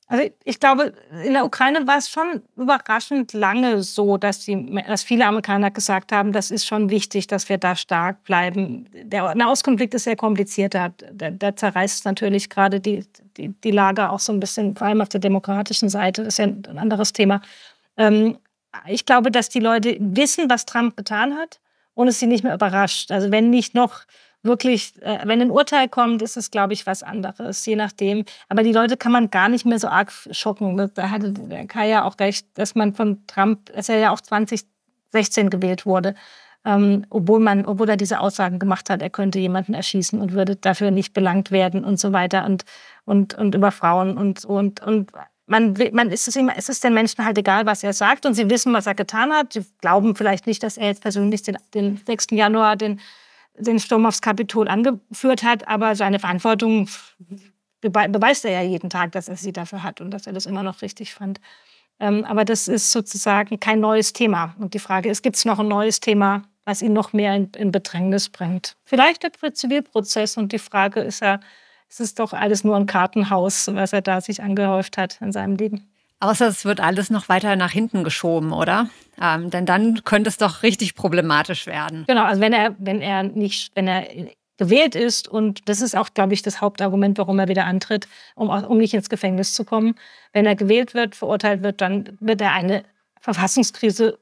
Also 0.07 0.29
ich 0.43 0.59
glaube, 0.59 0.93
in 1.25 1.33
der 1.33 1.45
Ukraine 1.45 1.87
war 1.87 1.97
es 1.97 2.09
schon 2.09 2.43
überraschend 2.55 3.33
lange 3.33 3.81
so, 3.81 4.17
dass, 4.17 4.41
die, 4.41 4.79
dass 4.87 5.01
viele 5.01 5.25
Amerikaner 5.25 5.71
gesagt 5.71 6.11
haben, 6.11 6.31
das 6.31 6.51
ist 6.51 6.65
schon 6.65 6.91
wichtig, 6.91 7.25
dass 7.25 7.49
wir 7.49 7.57
da 7.57 7.75
stark 7.75 8.23
bleiben. 8.23 8.87
Der 8.93 9.33
Nahostkonflikt 9.33 9.95
ist 9.95 10.03
sehr 10.03 10.15
kompliziert, 10.15 10.75
da, 10.75 10.89
da 11.11 11.55
zerreißt 11.55 12.05
natürlich 12.05 12.49
gerade 12.51 12.79
die, 12.79 13.03
die, 13.35 13.49
die 13.49 13.71
Lage 13.71 14.11
auch 14.11 14.19
so 14.19 14.31
ein 14.31 14.39
bisschen, 14.39 14.75
vor 14.75 14.87
allem 14.87 15.01
auf 15.01 15.09
der 15.09 15.21
demokratischen 15.21 15.89
Seite, 15.89 16.23
das 16.23 16.35
ist 16.35 16.37
ja 16.37 16.45
ein 16.45 16.77
anderes 16.77 17.11
Thema. 17.11 17.41
Ähm, 17.97 18.37
ich 18.85 19.05
glaube, 19.05 19.31
dass 19.31 19.49
die 19.49 19.59
Leute 19.59 19.97
wissen, 19.99 20.49
was 20.49 20.65
Trump 20.65 20.95
getan 20.95 21.35
hat 21.35 21.59
und 21.95 22.07
es 22.07 22.19
sie 22.19 22.27
nicht 22.27 22.43
mehr 22.43 22.53
überrascht. 22.53 23.11
Also 23.11 23.31
wenn 23.31 23.49
nicht 23.49 23.73
noch 23.73 24.01
wirklich, 24.43 24.93
äh, 25.01 25.19
wenn 25.25 25.41
ein 25.41 25.51
Urteil 25.51 25.89
kommt, 25.89 26.21
ist 26.21 26.37
es, 26.37 26.51
glaube 26.51 26.73
ich, 26.73 26.85
was 26.85 27.03
anderes, 27.03 27.65
je 27.65 27.75
nachdem. 27.75 28.25
Aber 28.47 28.63
die 28.63 28.71
Leute 28.71 28.95
kann 28.97 29.11
man 29.11 29.31
gar 29.31 29.49
nicht 29.49 29.65
mehr 29.65 29.79
so 29.79 29.87
arg 29.87 30.11
schocken. 30.31 30.91
Da 30.93 31.09
hatte 31.09 31.33
der 31.33 31.65
Kai 31.67 31.89
ja 31.89 32.03
auch 32.03 32.19
recht, 32.19 32.47
dass 32.53 32.75
man 32.75 32.93
von 32.93 33.25
Trump, 33.27 33.73
dass 33.73 33.89
er 33.89 33.97
ja 33.97 34.11
auch 34.11 34.21
2016 34.21 35.49
gewählt 35.49 35.85
wurde, 35.85 36.15
ähm, 36.65 37.05
obwohl 37.09 37.39
man, 37.39 37.65
obwohl 37.65 37.89
er 37.89 37.97
diese 37.97 38.19
Aussagen 38.19 38.59
gemacht 38.59 38.89
hat, 38.89 39.01
er 39.01 39.09
könnte 39.09 39.39
jemanden 39.39 39.73
erschießen 39.73 40.19
und 40.19 40.33
würde 40.33 40.55
dafür 40.55 40.91
nicht 40.91 41.13
belangt 41.13 41.51
werden 41.51 41.83
und 41.85 41.99
so 41.99 42.11
weiter 42.13 42.45
und 42.45 42.65
und 43.05 43.35
und 43.35 43.53
über 43.55 43.71
Frauen 43.71 44.17
und 44.17 44.45
und 44.45 44.81
und 44.81 45.11
man, 45.47 45.77
man 45.91 46.09
ist 46.09 46.27
es, 46.27 46.35
immer, 46.35 46.57
es 46.57 46.69
ist 46.69 46.83
den 46.83 46.93
Menschen 46.93 47.23
halt 47.23 47.37
egal, 47.37 47.65
was 47.65 47.83
er 47.83 47.93
sagt 47.93 48.25
und 48.25 48.33
sie 48.33 48.49
wissen, 48.49 48.73
was 48.73 48.87
er 48.87 48.95
getan 48.95 49.31
hat. 49.31 49.53
Sie 49.53 49.65
glauben 49.79 50.15
vielleicht 50.15 50.47
nicht, 50.47 50.63
dass 50.63 50.77
er 50.77 50.87
jetzt 50.87 51.01
persönlich 51.01 51.43
den, 51.43 51.57
den 51.73 52.01
6. 52.05 52.27
Januar 52.31 52.75
den, 52.75 52.99
den 53.57 53.79
Sturm 53.79 54.05
aufs 54.05 54.21
Kapitol 54.21 54.67
angeführt 54.67 55.43
hat, 55.43 55.67
aber 55.67 55.95
seine 55.95 56.19
Verantwortung 56.19 56.89
beweist 57.81 58.45
er 58.45 58.51
ja 58.51 58.61
jeden 58.61 58.89
Tag, 58.89 59.11
dass 59.11 59.27
er 59.27 59.35
sie 59.35 59.53
dafür 59.53 59.83
hat 59.83 60.01
und 60.01 60.11
dass 60.11 60.25
er 60.25 60.33
das 60.33 60.47
immer 60.47 60.63
noch 60.63 60.81
richtig 60.81 61.13
fand. 61.13 61.39
Ähm, 61.99 62.25
aber 62.25 62.43
das 62.43 62.67
ist 62.67 62.91
sozusagen 62.91 63.59
kein 63.59 63.79
neues 63.79 64.13
Thema. 64.13 64.55
Und 64.59 64.73
die 64.73 64.79
Frage 64.79 65.09
ist, 65.09 65.21
gibt 65.21 65.35
es 65.35 65.45
noch 65.45 65.59
ein 65.59 65.67
neues 65.67 65.99
Thema, 65.99 66.43
was 66.65 66.81
ihn 66.81 66.93
noch 66.93 67.13
mehr 67.13 67.35
in, 67.35 67.51
in 67.55 67.71
Bedrängnis 67.71 68.29
bringt? 68.29 68.75
Vielleicht 68.83 69.23
der 69.23 69.53
Zivilprozess 69.53 70.35
und 70.37 70.51
die 70.51 70.59
Frage 70.59 71.01
ist 71.01 71.21
ja, 71.21 71.39
es 71.95 72.01
ist 72.01 72.19
doch 72.19 72.33
alles 72.33 72.65
nur 72.65 72.75
ein 72.75 72.87
Kartenhaus, 72.87 73.69
was 73.73 73.93
er 73.93 74.01
da 74.01 74.19
sich 74.19 74.43
angehäuft 74.43 74.97
hat 74.97 75.17
in 75.21 75.31
seinem 75.31 75.55
Leben. 75.55 75.89
Außer 76.19 76.47
es 76.47 76.65
wird 76.65 76.81
alles 76.81 77.09
noch 77.09 77.29
weiter 77.29 77.55
nach 77.55 77.71
hinten 77.71 78.03
geschoben, 78.03 78.51
oder? 78.51 78.89
Ähm, 79.21 79.49
denn 79.49 79.65
dann 79.65 80.03
könnte 80.03 80.29
es 80.29 80.37
doch 80.37 80.61
richtig 80.61 80.95
problematisch 80.95 81.67
werden. 81.67 82.03
Genau, 82.07 82.23
also 82.23 82.41
wenn 82.41 82.51
er, 82.51 82.75
wenn 82.79 83.01
er 83.01 83.23
nicht, 83.23 83.71
wenn 83.75 83.87
er 83.87 84.07
gewählt 84.57 84.95
ist 84.95 85.29
und 85.29 85.69
das 85.69 85.81
ist 85.81 85.95
auch, 85.95 86.13
glaube 86.13 86.33
ich, 86.33 86.41
das 86.41 86.59
Hauptargument, 86.59 87.17
warum 87.17 87.39
er 87.39 87.47
wieder 87.47 87.65
antritt, 87.65 88.09
um, 88.35 88.49
um 88.49 88.77
nicht 88.77 88.93
ins 88.93 89.09
Gefängnis 89.09 89.53
zu 89.53 89.63
kommen. 89.63 89.95
Wenn 90.33 90.45
er 90.45 90.55
gewählt 90.55 90.93
wird, 90.93 91.15
verurteilt 91.15 91.63
wird, 91.63 91.79
dann 91.79 92.17
wird 92.19 92.41
er 92.41 92.51
eine 92.51 92.83
Verfassungskrise 93.21 94.19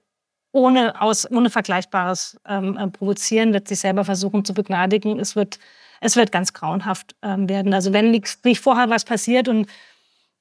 ohne, 0.52 1.02
aus, 1.02 1.30
ohne 1.32 1.50
Vergleichbares 1.50 2.40
ähm, 2.48 2.78
äh, 2.78 2.88
provozieren, 2.88 3.54
wird 3.54 3.68
sich 3.68 3.80
selber 3.80 4.06
versuchen 4.06 4.46
zu 4.46 4.54
begnadigen. 4.54 5.20
Es 5.20 5.36
wird 5.36 5.58
es 6.04 6.16
wird 6.16 6.32
ganz 6.32 6.54
grauenhaft 6.54 7.16
ähm, 7.22 7.48
werden. 7.48 7.74
Also 7.74 7.94
wenn 7.94 8.12
nicht, 8.12 8.38
vorher 8.60 8.90
was 8.90 9.06
passiert 9.06 9.48
und 9.48 9.68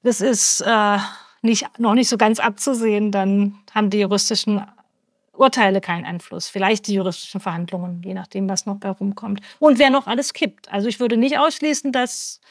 das 0.03 0.19
ist 0.19 0.61
äh, 0.61 0.97
nicht, 1.41 1.79
noch 1.79 1.93
nicht 1.93 2.09
so 2.09 2.17
ganz 2.17 2.39
abzusehen, 2.39 3.11
dann 3.11 3.55
haben 3.73 3.89
die 3.89 3.99
juristischen 3.99 4.61
Urteile 5.31 5.79
keinen 5.79 6.05
Einfluss. 6.05 6.49
Vielleicht 6.49 6.87
die 6.87 6.95
juristischen 6.95 7.39
Verhandlungen, 7.39 8.01
je 8.03 8.13
nachdem, 8.13 8.49
was 8.49 8.65
noch 8.65 8.79
herumkommt. 8.83 9.41
Und 9.59 9.79
wer 9.79 9.89
noch 9.89 10.05
alles 10.05 10.33
kippt. 10.33 10.71
Also 10.71 10.89
ich 10.89 10.99
würde 10.99 11.15
nicht 11.15 11.39
ausschließen, 11.39 11.93
dass 11.93 12.41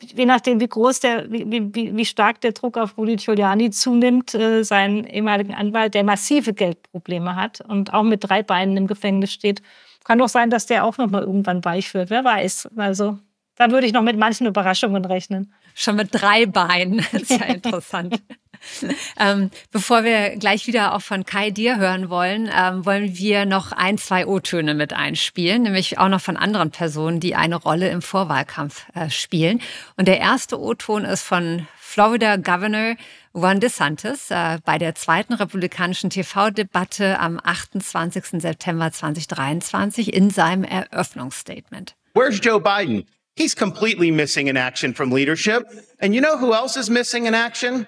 je 0.00 0.26
nachdem, 0.26 0.60
wie 0.60 0.68
groß 0.68 1.00
der, 1.00 1.32
wie, 1.32 1.50
wie, 1.50 1.96
wie 1.96 2.04
stark 2.04 2.40
der 2.42 2.52
Druck 2.52 2.76
auf 2.76 2.98
Rudi 2.98 3.16
Giuliani 3.16 3.70
zunimmt, 3.70 4.34
äh, 4.34 4.62
seinen 4.62 5.04
ehemaligen 5.04 5.54
Anwalt, 5.54 5.94
der 5.94 6.04
massive 6.04 6.52
Geldprobleme 6.52 7.34
hat 7.34 7.62
und 7.62 7.94
auch 7.94 8.04
mit 8.04 8.28
drei 8.28 8.42
Beinen 8.42 8.76
im 8.76 8.86
Gefängnis 8.86 9.32
steht, 9.32 9.62
kann 10.04 10.18
doch 10.18 10.28
sein, 10.28 10.50
dass 10.50 10.66
der 10.66 10.84
auch 10.84 10.98
noch 10.98 11.10
mal 11.10 11.22
irgendwann 11.22 11.64
weich 11.64 11.92
wird. 11.94 12.10
Wer 12.10 12.24
weiß. 12.24 12.68
Also 12.76 13.18
da 13.56 13.70
würde 13.70 13.86
ich 13.86 13.92
noch 13.92 14.02
mit 14.02 14.16
manchen 14.16 14.46
Überraschungen 14.46 15.04
rechnen. 15.04 15.52
Schon 15.74 15.96
mit 15.96 16.08
drei 16.12 16.46
Beinen. 16.46 17.04
Das 17.12 17.22
ist 17.22 17.30
ja 17.30 17.46
interessant. 17.46 18.20
ähm, 19.18 19.50
bevor 19.70 20.04
wir 20.04 20.36
gleich 20.36 20.66
wieder 20.66 20.94
auch 20.94 21.02
von 21.02 21.24
Kai 21.24 21.50
dir 21.50 21.78
hören 21.78 22.10
wollen, 22.10 22.48
ähm, 22.56 22.86
wollen 22.86 23.16
wir 23.16 23.44
noch 23.44 23.72
ein, 23.72 23.98
zwei 23.98 24.26
O-Töne 24.26 24.74
mit 24.74 24.92
einspielen, 24.92 25.62
nämlich 25.62 25.98
auch 25.98 26.08
noch 26.08 26.20
von 26.20 26.36
anderen 26.36 26.70
Personen, 26.70 27.18
die 27.18 27.34
eine 27.34 27.56
Rolle 27.56 27.88
im 27.88 28.02
Vorwahlkampf 28.02 28.86
äh, 28.94 29.10
spielen. 29.10 29.60
Und 29.96 30.06
der 30.06 30.20
erste 30.20 30.60
O-Ton 30.60 31.04
ist 31.04 31.22
von 31.22 31.66
Florida 31.78 32.36
Governor 32.36 32.94
Ron 33.34 33.60
DeSantis 33.60 34.30
äh, 34.30 34.58
bei 34.64 34.76
der 34.76 34.94
zweiten 34.94 35.32
republikanischen 35.32 36.10
TV-Debatte 36.10 37.18
am 37.18 37.40
28. 37.42 38.42
September 38.42 38.92
2023 38.92 40.12
in 40.12 40.28
seinem 40.28 40.64
Eröffnungsstatement. 40.64 41.94
Where's 42.14 42.38
Joe 42.40 42.60
Biden? 42.60 43.06
He's 43.34 43.54
completely 43.54 44.10
missing 44.10 44.48
in 44.48 44.58
action 44.58 44.92
from 44.92 45.10
leadership. 45.10 45.64
And 45.98 46.14
you 46.14 46.20
know 46.20 46.36
who 46.36 46.52
else 46.52 46.76
is 46.76 46.90
missing 46.90 47.24
in 47.24 47.34
action? 47.34 47.86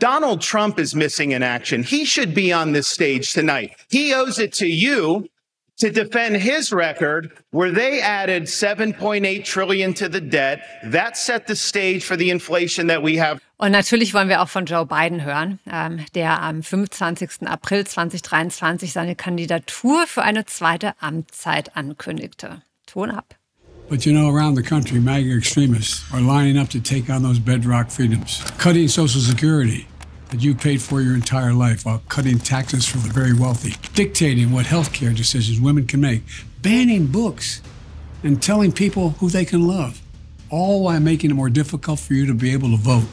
Donald 0.00 0.40
Trump 0.40 0.80
is 0.80 0.94
missing 0.94 1.30
in 1.30 1.44
action. 1.44 1.84
He 1.84 2.04
should 2.04 2.34
be 2.34 2.52
on 2.52 2.72
this 2.72 2.88
stage 2.88 3.32
tonight. 3.32 3.76
He 3.88 4.12
owes 4.12 4.40
it 4.40 4.52
to 4.54 4.66
you 4.66 5.28
to 5.76 5.90
defend 5.90 6.36
his 6.36 6.72
record 6.72 7.32
where 7.50 7.70
they 7.70 8.00
added 8.00 8.44
7.8 8.44 9.44
trillion 9.44 9.94
to 9.94 10.08
the 10.08 10.20
debt. 10.20 10.62
That 10.84 11.16
set 11.16 11.46
the 11.46 11.56
stage 11.56 12.04
for 12.04 12.16
the 12.16 12.30
inflation 12.30 12.88
that 12.88 13.02
we 13.02 13.16
have. 13.16 13.40
Und 13.64 13.70
natürlich 13.70 14.12
wollen 14.12 14.28
wir 14.28 14.42
auch 14.42 14.50
von 14.50 14.66
Joe 14.66 14.84
Biden 14.84 15.24
hören, 15.24 15.58
ähm, 15.72 16.00
der 16.14 16.42
am 16.42 16.62
25. 16.62 17.46
April 17.46 17.86
2023 17.86 18.92
seine 18.92 19.16
Kandidatur 19.16 20.06
für 20.06 20.20
eine 20.20 20.44
zweite 20.44 20.92
Amtszeit 21.00 21.74
ankündigte. 21.74 22.60
Ton 22.84 23.10
ab. 23.10 23.36
But 23.88 24.04
you 24.04 24.12
know, 24.12 24.28
around 24.28 24.56
the 24.56 24.62
country, 24.62 25.00
MAGA 25.00 25.34
extremists 25.34 26.04
are 26.12 26.20
lining 26.20 26.58
up 26.58 26.68
to 26.72 26.78
take 26.78 27.10
on 27.10 27.22
those 27.22 27.40
bedrock 27.40 27.90
freedoms, 27.90 28.42
cutting 28.58 28.86
Social 28.86 29.22
Security, 29.22 29.86
that 30.28 30.42
you 30.42 30.54
paid 30.54 30.82
for 30.82 31.00
your 31.00 31.14
entire 31.14 31.54
life 31.54 31.86
while 31.86 32.02
cutting 32.10 32.38
taxes 32.38 32.84
for 32.84 32.98
the 32.98 33.08
very 33.08 33.32
wealthy, 33.32 33.76
dictating 33.94 34.52
what 34.52 34.66
healthcare 34.66 35.16
decisions 35.16 35.58
women 35.58 35.86
can 35.86 36.02
make, 36.02 36.22
banning 36.60 37.06
books, 37.06 37.62
and 38.22 38.42
telling 38.42 38.72
people 38.72 39.14
who 39.20 39.30
they 39.30 39.46
can 39.46 39.66
love, 39.66 40.02
all 40.50 40.82
while 40.82 41.00
making 41.00 41.30
it 41.30 41.34
more 41.34 41.48
difficult 41.48 41.98
for 41.98 42.12
you 42.12 42.26
to 42.26 42.34
be 42.34 42.52
able 42.52 42.68
to 42.68 42.76
vote. 42.76 43.08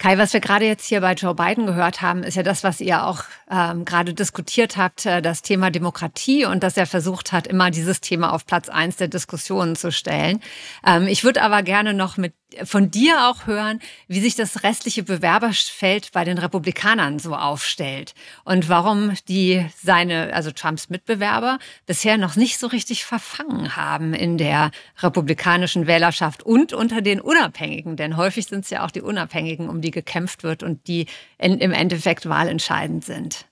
Kai, 0.00 0.16
was 0.16 0.32
wir 0.32 0.40
gerade 0.40 0.64
jetzt 0.64 0.86
hier 0.86 1.02
bei 1.02 1.12
Joe 1.12 1.34
Biden 1.34 1.66
gehört 1.66 2.00
haben, 2.00 2.22
ist 2.22 2.34
ja 2.34 2.42
das, 2.42 2.64
was 2.64 2.80
ihr 2.80 3.04
auch 3.04 3.24
ähm, 3.50 3.84
gerade 3.84 4.14
diskutiert 4.14 4.78
habt, 4.78 5.04
äh, 5.04 5.20
das 5.20 5.42
Thema 5.42 5.70
Demokratie 5.70 6.46
und 6.46 6.62
dass 6.62 6.78
er 6.78 6.86
versucht 6.86 7.32
hat, 7.32 7.46
immer 7.46 7.70
dieses 7.70 8.00
Thema 8.00 8.32
auf 8.32 8.46
Platz 8.46 8.70
eins 8.70 8.96
der 8.96 9.08
Diskussionen 9.08 9.76
zu 9.76 9.92
stellen. 9.92 10.40
Ähm, 10.86 11.06
ich 11.06 11.22
würde 11.22 11.42
aber 11.42 11.62
gerne 11.62 11.92
noch 11.92 12.16
mit 12.16 12.32
von 12.64 12.90
dir 12.90 13.28
auch 13.28 13.46
hören, 13.46 13.80
wie 14.08 14.20
sich 14.20 14.34
das 14.34 14.62
restliche 14.62 15.02
Bewerberfeld 15.02 16.12
bei 16.12 16.24
den 16.24 16.38
Republikanern 16.38 17.18
so 17.18 17.34
aufstellt 17.34 18.14
und 18.44 18.68
warum 18.68 19.14
die 19.28 19.66
seine, 19.76 20.32
also 20.34 20.50
Trumps 20.50 20.90
Mitbewerber, 20.90 21.58
bisher 21.86 22.18
noch 22.18 22.36
nicht 22.36 22.58
so 22.58 22.66
richtig 22.66 23.04
verfangen 23.04 23.76
haben 23.76 24.14
in 24.14 24.38
der 24.38 24.70
republikanischen 24.98 25.86
Wählerschaft 25.86 26.42
und 26.42 26.72
unter 26.72 27.00
den 27.00 27.20
Unabhängigen. 27.20 27.96
Denn 27.96 28.16
häufig 28.16 28.46
sind 28.46 28.64
es 28.64 28.70
ja 28.70 28.84
auch 28.84 28.90
die 28.90 29.02
Unabhängigen, 29.02 29.68
um 29.68 29.80
die 29.80 29.90
gekämpft 29.90 30.42
wird 30.42 30.62
und 30.62 30.86
die 30.86 31.06
in, 31.38 31.58
im 31.58 31.72
Endeffekt 31.72 32.28
wahlentscheidend 32.28 33.04
sind. 33.04 33.46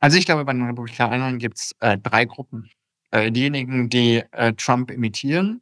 Also 0.00 0.18
ich 0.18 0.26
glaube, 0.26 0.44
bei 0.44 0.52
den 0.52 0.66
Republikanern 0.66 1.38
gibt 1.38 1.58
es 1.58 1.76
äh, 1.80 1.96
drei 1.96 2.24
Gruppen. 2.24 2.68
Äh, 3.12 3.30
diejenigen, 3.30 3.88
die 3.88 4.22
äh, 4.32 4.52
Trump 4.54 4.90
imitieren, 4.90 5.60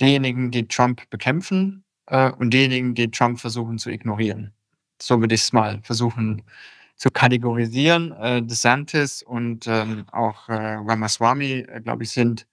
diejenigen, 0.00 0.50
die 0.50 0.66
Trump 0.66 1.08
bekämpfen 1.10 1.84
äh, 2.06 2.30
und 2.30 2.50
diejenigen, 2.50 2.94
die 2.94 3.10
Trump 3.10 3.40
versuchen 3.40 3.78
zu 3.78 3.90
ignorieren. 3.90 4.52
So 5.00 5.20
würde 5.20 5.34
ich 5.34 5.42
es 5.42 5.52
mal 5.52 5.80
versuchen 5.82 6.42
zu 6.96 7.10
kategorisieren. 7.10 8.12
Äh, 8.12 8.42
DeSantis 8.42 9.22
und 9.22 9.66
ähm, 9.66 10.04
auch 10.12 10.48
äh, 10.48 10.74
Ramaswamy, 10.74 11.66
äh, 11.68 11.80
glaube 11.80 12.04
ich, 12.04 12.10
sind 12.10 12.46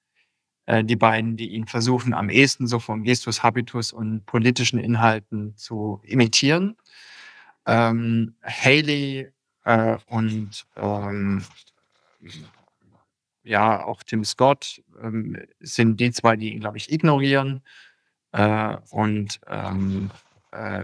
äh, 0.65 0.83
die 0.83 0.95
beiden, 0.95 1.37
die 1.37 1.49
ihn 1.49 1.67
versuchen, 1.67 2.13
am 2.13 2.29
ehesten 2.29 2.67
so 2.67 2.79
vom 2.79 3.03
Gestus 3.03 3.43
Habitus 3.43 3.91
und 3.91 4.25
politischen 4.25 4.79
Inhalten 4.79 5.55
zu 5.55 6.01
imitieren. 6.03 6.77
Ähm, 7.65 8.35
Haley 8.43 9.31
äh, 9.65 9.97
und 10.07 10.65
ähm, 10.75 11.43
ja, 13.49 13.83
auch 13.83 14.03
Tim 14.03 14.23
Scott 14.23 14.81
ähm, 15.01 15.35
sind 15.59 15.99
die 15.99 16.11
zwei, 16.11 16.35
die 16.35 16.53
ihn, 16.53 16.59
glaube 16.59 16.77
ich, 16.77 16.91
ignorieren. 16.91 17.63
Äh, 18.31 18.77
und 18.91 19.41
ähm, 19.47 20.11
äh, 20.51 20.83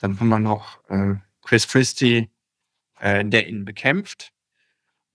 dann 0.00 0.20
haben 0.20 0.28
wir 0.28 0.38
noch 0.38 0.78
äh, 0.90 1.14
Chris 1.42 1.66
Christie, 1.66 2.30
äh, 3.00 3.24
der 3.24 3.48
ihn 3.48 3.64
bekämpft. 3.64 4.32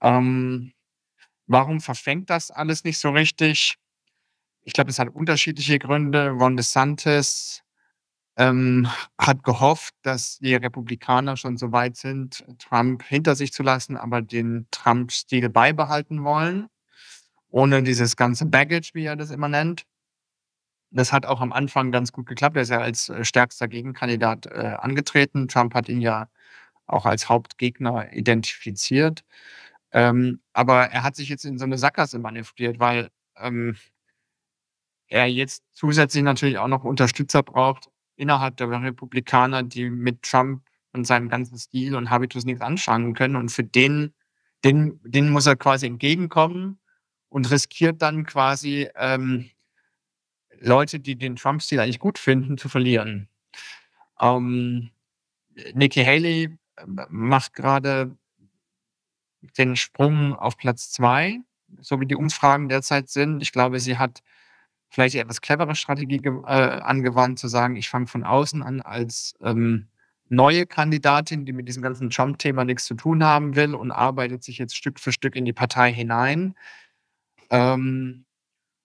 Ähm, 0.02 0.74
warum 1.46 1.80
verfängt 1.80 2.32
das 2.32 2.50
alles 2.50 2.84
nicht 2.84 2.98
so 2.98 3.12
richtig? 3.12 3.76
Ich 4.64 4.74
glaube, 4.74 4.90
es 4.90 4.98
hat 4.98 5.10
unterschiedliche 5.10 5.78
Gründe. 5.78 6.30
Ron 6.32 6.58
DeSantis 6.58 7.62
ähm, 8.36 8.88
hat 9.20 9.44
gehofft, 9.44 9.94
dass 10.02 10.40
die 10.40 10.56
Republikaner 10.56 11.38
schon 11.38 11.58
so 11.58 11.72
weit 11.72 11.98
sind, 11.98 12.44
Trump 12.58 13.04
hinter 13.04 13.36
sich 13.36 13.54
zu 13.54 13.62
lassen, 13.62 13.96
aber 13.96 14.24
den 14.24 14.66
Trump-Stil 14.72 15.50
beibehalten 15.50 16.24
wollen, 16.24 16.68
ohne 17.50 17.84
dieses 17.84 18.16
ganze 18.16 18.46
Baggage, 18.46 18.92
wie 18.94 19.06
er 19.06 19.16
das 19.16 19.32
immer 19.32 19.50
nennt. 19.50 19.86
Das 20.92 21.14
hat 21.14 21.26
auch 21.26 21.42
am 21.42 21.54
Anfang 21.54 21.92
ganz 21.92 22.12
gut 22.12 22.26
geklappt. 22.26 22.56
Er 22.56 22.64
ist 22.64 22.70
ja 22.70 22.80
als 22.80 23.10
äh, 23.10 23.24
stärkster 23.24 23.68
Gegenkandidat 23.68 24.48
äh, 24.48 24.76
angetreten. 24.80 25.48
Trump 25.48 25.74
hat 25.76 25.90
ihn 25.90 26.02
ja 26.02 26.30
auch 26.88 27.06
als 27.06 27.30
Hauptgegner 27.30 28.12
identifiziert. 28.14 29.24
Ähm, 29.92 30.42
aber 30.54 30.86
er 30.86 31.04
hat 31.04 31.16
sich 31.16 31.30
jetzt 31.30 31.46
in 31.46 31.58
so 31.60 31.66
eine 31.66 31.78
Sackgasse 31.78 32.20
manövriert, 32.20 32.80
weil 32.80 33.10
ähm, 33.38 33.76
er 35.08 35.28
jetzt 35.28 35.64
zusätzlich 35.74 36.24
natürlich 36.24 36.58
auch 36.58 36.68
noch 36.68 36.84
Unterstützer 36.84 37.44
braucht 37.44 37.90
innerhalb 38.16 38.58
der 38.58 38.70
Republikaner, 38.70 39.64
die 39.64 39.90
mit 39.90 40.24
Trump 40.24 40.64
und 40.94 41.06
seinem 41.06 41.30
ganzen 41.30 41.58
Stil 41.58 41.96
und 41.96 42.10
Habitus 42.10 42.46
nichts 42.46 42.62
anfangen 42.62 43.14
können. 43.14 43.36
Und 43.36 43.52
für 43.52 43.64
den, 43.64 44.14
den, 44.64 45.00
den 45.04 45.30
muss 45.30 45.46
er 45.48 45.56
quasi 45.56 45.86
entgegenkommen 45.88 46.80
und 47.30 47.50
riskiert 47.50 48.02
dann 48.02 48.26
quasi 48.26 48.90
ähm, 48.96 49.50
Leute, 50.60 51.00
die 51.00 51.16
den 51.16 51.36
Trump-Stil 51.36 51.80
eigentlich 51.80 52.00
gut 52.00 52.18
finden, 52.18 52.58
zu 52.58 52.70
verlieren. 52.70 53.30
Ähm, 54.20 54.92
Nikki 55.74 56.04
Haley 56.04 56.58
äh, 56.76 56.86
macht 57.10 57.54
gerade 57.54 58.16
den 59.58 59.76
Sprung 59.76 60.36
auf 60.36 60.58
Platz 60.58 60.92
zwei, 60.92 61.40
so 61.80 62.00
wie 62.02 62.06
die 62.06 62.16
Umfragen 62.16 62.68
derzeit 62.68 63.10
sind. 63.10 63.42
Ich 63.42 63.52
glaube, 63.52 63.80
sie 63.80 63.98
hat 63.98 64.22
vielleicht 64.90 65.14
die 65.14 65.20
etwas 65.20 65.42
clevere 65.42 65.76
Strategie 65.76 66.22
äh, 66.26 66.32
angewandt, 66.50 67.40
zu 67.40 67.48
sagen, 67.48 67.76
ich 67.76 67.90
fange 67.90 68.08
von 68.08 68.24
außen 68.24 68.64
an 68.64 68.82
als 68.82 69.36
ähm, 69.42 69.88
neue 70.30 70.66
Kandidatin, 70.66 71.46
die 71.46 71.54
mit 71.54 71.68
diesem 71.68 71.84
ganzen 71.84 72.10
Trump-Thema 72.10 72.66
nichts 72.66 72.86
zu 72.86 72.96
tun 72.96 73.24
haben 73.24 73.56
will 73.56 73.76
und 73.76 73.92
arbeitet 73.92 74.44
sich 74.44 74.58
jetzt 74.58 74.76
Stück 74.76 75.00
für 75.00 75.12
Stück 75.12 75.36
in 75.36 75.46
die 75.46 75.54
Partei 75.54 75.94
hinein. 75.94 76.56
Ähm, 77.50 78.26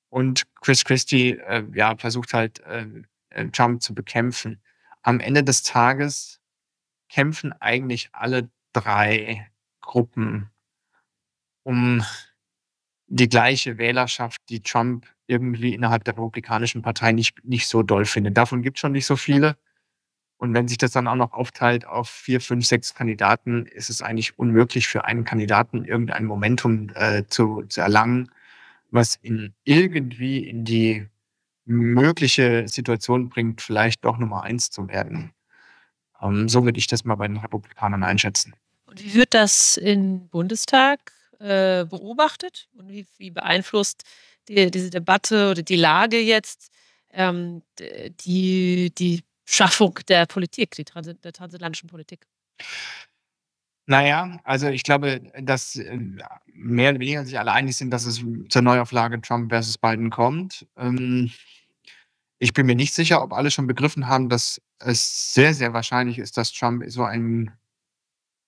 und 0.08 0.44
Chris 0.60 0.84
Christie 0.84 1.38
äh, 1.38 1.64
ja, 1.74 1.96
versucht 1.96 2.34
halt, 2.34 2.60
äh, 2.60 2.86
äh 3.30 3.48
Trump 3.50 3.82
zu 3.82 3.94
bekämpfen. 3.94 4.60
Am 5.02 5.20
Ende 5.20 5.42
des 5.42 5.62
Tages 5.62 6.40
kämpfen 7.08 7.52
eigentlich 7.60 8.10
alle 8.12 8.48
drei 8.72 9.50
Gruppen 9.80 10.50
um 11.62 12.04
die 13.06 13.28
gleiche 13.28 13.78
Wählerschaft, 13.78 14.40
die 14.48 14.62
Trump 14.62 15.06
irgendwie 15.26 15.74
innerhalb 15.74 16.04
der 16.04 16.14
Republikanischen 16.14 16.82
Partei 16.82 17.12
nicht, 17.12 17.44
nicht 17.44 17.68
so 17.68 17.82
doll 17.82 18.04
findet. 18.04 18.36
Davon 18.36 18.62
gibt 18.62 18.76
es 18.76 18.80
schon 18.80 18.92
nicht 18.92 19.06
so 19.06 19.16
viele. 19.16 19.56
Und 20.36 20.52
wenn 20.52 20.68
sich 20.68 20.78
das 20.78 20.92
dann 20.92 21.08
auch 21.08 21.14
noch 21.14 21.32
aufteilt 21.32 21.86
auf 21.86 22.10
vier, 22.10 22.40
fünf, 22.40 22.66
sechs 22.66 22.94
Kandidaten, 22.94 23.66
ist 23.66 23.88
es 23.88 24.02
eigentlich 24.02 24.38
unmöglich 24.38 24.88
für 24.88 25.04
einen 25.04 25.24
Kandidaten 25.24 25.84
irgendein 25.84 26.24
Momentum 26.24 26.90
äh, 26.94 27.24
zu, 27.28 27.62
zu 27.68 27.80
erlangen, 27.80 28.30
was 28.94 29.18
ihn 29.22 29.54
irgendwie 29.64 30.48
in 30.48 30.64
die 30.64 31.06
mögliche 31.64 32.68
Situation 32.68 33.28
bringt, 33.28 33.60
vielleicht 33.60 34.04
doch 34.04 34.18
Nummer 34.18 34.42
eins 34.42 34.70
zu 34.70 34.88
werden. 34.88 35.32
Ähm, 36.22 36.48
so 36.48 36.64
würde 36.64 36.78
ich 36.78 36.86
das 36.86 37.04
mal 37.04 37.16
bei 37.16 37.26
den 37.26 37.38
Republikanern 37.38 38.04
einschätzen. 38.04 38.54
Und 38.86 39.02
wie 39.02 39.14
wird 39.14 39.34
das 39.34 39.76
im 39.76 40.28
Bundestag 40.28 41.12
äh, 41.40 41.84
beobachtet 41.84 42.68
und 42.74 42.88
wie, 42.88 43.06
wie 43.18 43.30
beeinflusst 43.30 44.04
die, 44.48 44.70
diese 44.70 44.90
Debatte 44.90 45.50
oder 45.50 45.62
die 45.62 45.76
Lage 45.76 46.20
jetzt 46.20 46.70
ähm, 47.12 47.62
die, 48.24 48.92
die 48.96 49.24
Schaffung 49.44 49.98
der 50.08 50.26
Politik, 50.26 50.74
die 50.76 50.84
Trans 50.84 51.08
der 51.22 51.32
transatlantischen 51.32 51.88
Politik? 51.88 52.26
Naja, 53.86 54.38
also 54.44 54.68
ich 54.68 54.82
glaube, 54.82 55.20
dass 55.42 55.76
äh, 55.76 55.98
mehr 56.54 56.90
oder 56.90 57.00
weniger 57.00 57.24
sich 57.24 57.38
alle 57.38 57.52
einig 57.52 57.76
sind, 57.76 57.90
dass 57.90 58.06
es 58.06 58.24
zur 58.48 58.62
Neuauflage 58.62 59.20
Trump 59.20 59.50
versus 59.50 59.76
Biden 59.76 60.08
kommt. 60.10 60.66
Ähm, 60.76 61.30
ich 62.38 62.54
bin 62.54 62.66
mir 62.66 62.76
nicht 62.76 62.94
sicher, 62.94 63.22
ob 63.22 63.32
alle 63.32 63.50
schon 63.50 63.66
begriffen 63.66 64.08
haben, 64.08 64.28
dass 64.28 64.60
es 64.78 65.34
sehr, 65.34 65.54
sehr 65.54 65.72
wahrscheinlich 65.74 66.18
ist, 66.18 66.36
dass 66.38 66.52
Trump 66.52 66.84
so, 66.88 67.04
ein, 67.04 67.52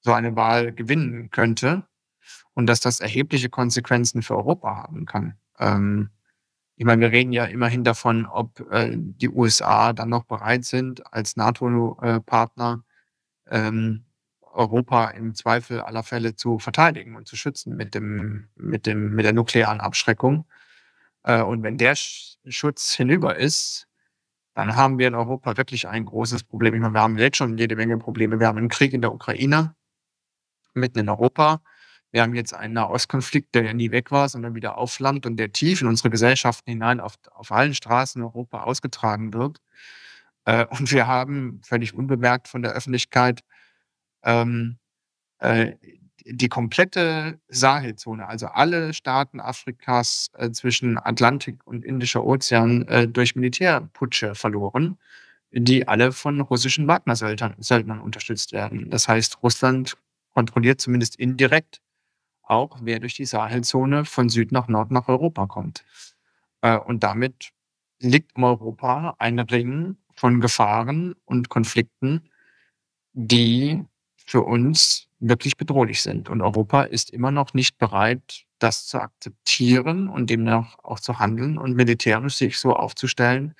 so 0.01 0.13
eine 0.13 0.37
Wahl 0.37 0.73
gewinnen 0.73 1.31
könnte 1.31 1.87
und 2.55 2.67
dass 2.67 2.81
das 2.81 3.01
erhebliche 3.01 3.51
Konsequenzen 3.51 4.23
für 4.23 4.37
Europa 4.37 4.75
haben 4.77 5.05
kann. 5.05 5.37
Ähm, 5.59 6.11
ich 6.77 6.87
meine, 6.87 7.03
wir 7.03 7.13
reden 7.13 7.33
ja 7.33 7.45
immerhin 7.45 7.85
davon, 7.85 8.27
ob 8.27 8.61
äh, 8.71 8.93
die 8.97 9.29
USA 9.31 9.93
dann 9.93 10.09
noch 10.11 10.25
bereit 10.25 10.65
sind, 10.65 11.13
als 11.13 11.37
NATO-Partner 11.37 12.85
ähm, 13.51 14.06
Europa 14.57 15.09
im 15.11 15.35
Zweifel 15.35 15.81
aller 15.81 16.03
Fälle 16.03 16.35
zu 16.35 16.59
verteidigen 16.59 17.17
und 17.17 17.29
zu 17.29 17.37
schützen 17.37 17.77
mit 17.77 17.95
dem, 17.95 18.49
mit 18.57 18.87
dem, 18.87 19.15
mit 19.15 19.25
der 19.25 19.33
nuklearen 19.33 19.81
Abschreckung. 19.81 20.47
Äh, 21.23 21.43
und 21.43 21.63
wenn 21.63 21.79
der 21.79 21.95
Schutz 21.97 22.95
hinüber 22.95 23.37
ist, 23.37 23.87
dann 24.55 24.75
haben 24.77 24.99
wir 24.99 25.09
in 25.09 25.15
Europa 25.15 25.57
wirklich 25.57 25.87
ein 25.87 26.07
großes 26.07 26.45
Problem. 26.45 26.75
Ich 26.75 26.81
meine, 26.81 26.95
wir 26.95 27.03
haben 27.03 27.19
jetzt 27.19 27.37
schon 27.37 27.59
jede 27.59 27.77
Menge 27.77 27.99
Probleme. 27.99 28.41
Wir 28.41 28.47
haben 28.47 28.59
einen 28.59 28.71
Krieg 28.71 28.95
in 28.95 29.03
der 29.03 29.13
Ukraine, 29.13 29.75
mitten 30.75 30.99
in 30.99 31.09
Europa. 31.09 31.61
Wir 32.11 32.23
haben 32.23 32.35
jetzt 32.35 32.55
einen 32.55 32.73
Nahostkonflikt, 32.75 33.55
der 33.55 33.65
ja 33.65 33.75
nie 33.75 33.91
weg 33.91 34.11
war, 34.11 34.29
sondern 34.29 34.55
wieder 34.55 34.79
aufflammt 34.79 35.27
und 35.27 35.37
der 35.37 35.53
tief 35.53 35.83
in 35.83 35.89
unsere 35.89 36.09
Gesellschaften 36.09 36.71
hinein 36.71 37.01
auf, 37.01 37.17
auf 37.33 37.53
allen 37.53 37.75
Straßen 37.75 38.21
in 38.23 38.27
Europa 38.27 38.63
ausgetragen 38.63 39.35
wird. 39.35 39.61
Äh, 40.47 40.65
und 40.67 40.91
wir 40.93 41.07
haben 41.07 41.61
völlig 41.63 41.93
unbemerkt 41.93 42.49
von 42.49 42.63
der 42.63 42.73
Öffentlichkeit 42.73 43.43
ähm, 44.27 44.79
äh, 45.39 45.73
die 46.29 46.49
komplette 46.49 47.39
Sahelzone, 47.49 48.27
also 48.27 48.49
alle 48.49 48.93
Staaten 48.93 49.41
Afrikas 49.41 50.31
äh, 50.35 50.51
zwischen 50.51 50.99
Atlantik 50.99 51.65
und 51.65 51.85
Indischer 51.85 52.25
Ozean 52.25 52.87
äh, 52.89 53.09
durch 53.09 53.37
Militärputsche 53.37 54.35
verloren, 54.35 54.99
die 55.53 55.87
alle 55.87 56.13
von 56.13 56.41
russischen 56.41 56.89
Wagner-Söldnern 56.89 58.01
unterstützt 58.01 58.53
werden. 58.53 58.91
Das 58.91 59.09
heißt, 59.09 59.43
Russland 59.43 59.97
kontrolliert 60.35 60.81
zumindest 60.81 61.17
indirekt 61.17 61.81
auch, 62.43 62.79
wer 62.83 62.99
durch 62.99 63.15
die 63.15 63.25
Sahelzone 63.25 64.05
von 64.05 64.29
Süd 64.29 64.53
nach 64.53 64.69
Nord 64.69 64.91
nach 64.91 65.09
Europa 65.09 65.47
kommt. 65.47 65.85
Äh, 66.61 66.77
und 66.77 67.03
damit 67.05 67.53
liegt 68.01 68.37
um 68.37 68.45
Europa 68.45 69.15
ein 69.19 69.39
Ring 69.39 69.97
von 70.15 70.41
Gefahren 70.41 71.15
und 71.25 71.49
Konflikten, 71.49 72.29
die 73.13 73.85
für 74.27 74.43
uns 74.43 75.09
wirklich 75.21 75.57
bedrohlich 75.57 76.03
sind. 76.03 76.29
Und 76.29 76.43
Europa 76.43 76.83
ist 76.83 77.11
immer 77.11 77.31
noch 77.31 77.55
nicht 77.55 77.79
bereit, 77.79 78.45
das 78.59 78.87
zu 78.87 79.01
akzeptieren 79.01 80.09
und 80.09 80.29
demnach 80.29 80.79
auch 80.83 81.01
zu 81.01 81.19
handeln 81.19 81.59
und 81.59 81.75
militärisch 81.75 82.35
sich 82.35 82.59
so 82.59 82.75
aufzustellen, 82.75 83.55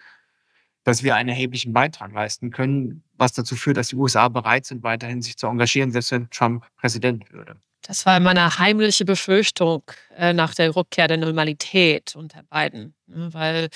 dass 0.85 1.03
wir 1.03 1.15
einen 1.15 1.29
erheblichen 1.29 1.73
Beitrag 1.73 2.13
leisten 2.13 2.51
können, 2.51 3.03
was 3.15 3.33
dazu 3.33 3.57
führt, 3.57 3.77
dass 3.77 3.89
die 3.89 3.97
USA 3.97 4.29
bereit 4.29 4.67
sind, 4.67 4.83
weiterhin 4.83 5.23
sich 5.23 5.37
zu 5.37 5.47
engagieren, 5.47 5.91
selbst 5.91 6.13
wenn 6.13 6.31
Trump 6.31 6.65
Präsident 6.77 7.33
würde. 7.33 7.57
Das 7.83 8.05
war 8.05 8.19
meine 8.21 8.59
heimliche 8.59 9.05
Befürchtung 9.05 9.83
äh, 10.17 10.33
nach 10.33 10.55
der 10.55 10.75
Rückkehr 10.75 11.09
der 11.09 11.19
Normalität 11.19 12.17
unter 12.17 12.43
Biden. 12.43 12.95
Ne? 13.07 13.33
Weil 13.33 13.69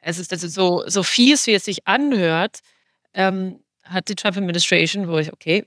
es 0.00 0.18
ist 0.18 0.32
also 0.32 0.48
so, 0.48 0.84
so 0.86 1.02
fies, 1.02 1.46
wie 1.46 1.54
es 1.54 1.64
sich 1.64 1.86
anhört, 1.86 2.60
ähm, 3.14 3.60
hat 3.84 4.08
die 4.08 4.16
Trump-Administration, 4.16 5.08
wo 5.08 5.18
ich, 5.18 5.32
okay, 5.32 5.64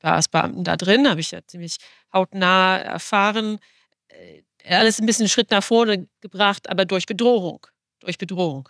war 0.00 0.14
als 0.14 0.28
Beamten 0.28 0.64
da 0.64 0.76
drin, 0.76 1.08
habe 1.08 1.20
ich 1.20 1.30
ja 1.30 1.40
ziemlich 1.46 1.76
hautnah 2.12 2.78
erfahren, 2.78 3.58
äh, 4.08 4.42
alles 4.68 5.00
ein 5.00 5.06
bisschen 5.06 5.24
einen 5.24 5.30
Schritt 5.30 5.50
nach 5.50 5.64
vorne 5.64 6.08
gebracht, 6.20 6.68
aber 6.68 6.84
durch 6.84 7.06
Bedrohung. 7.06 7.66
Durch 8.00 8.18
Bedrohung. 8.18 8.68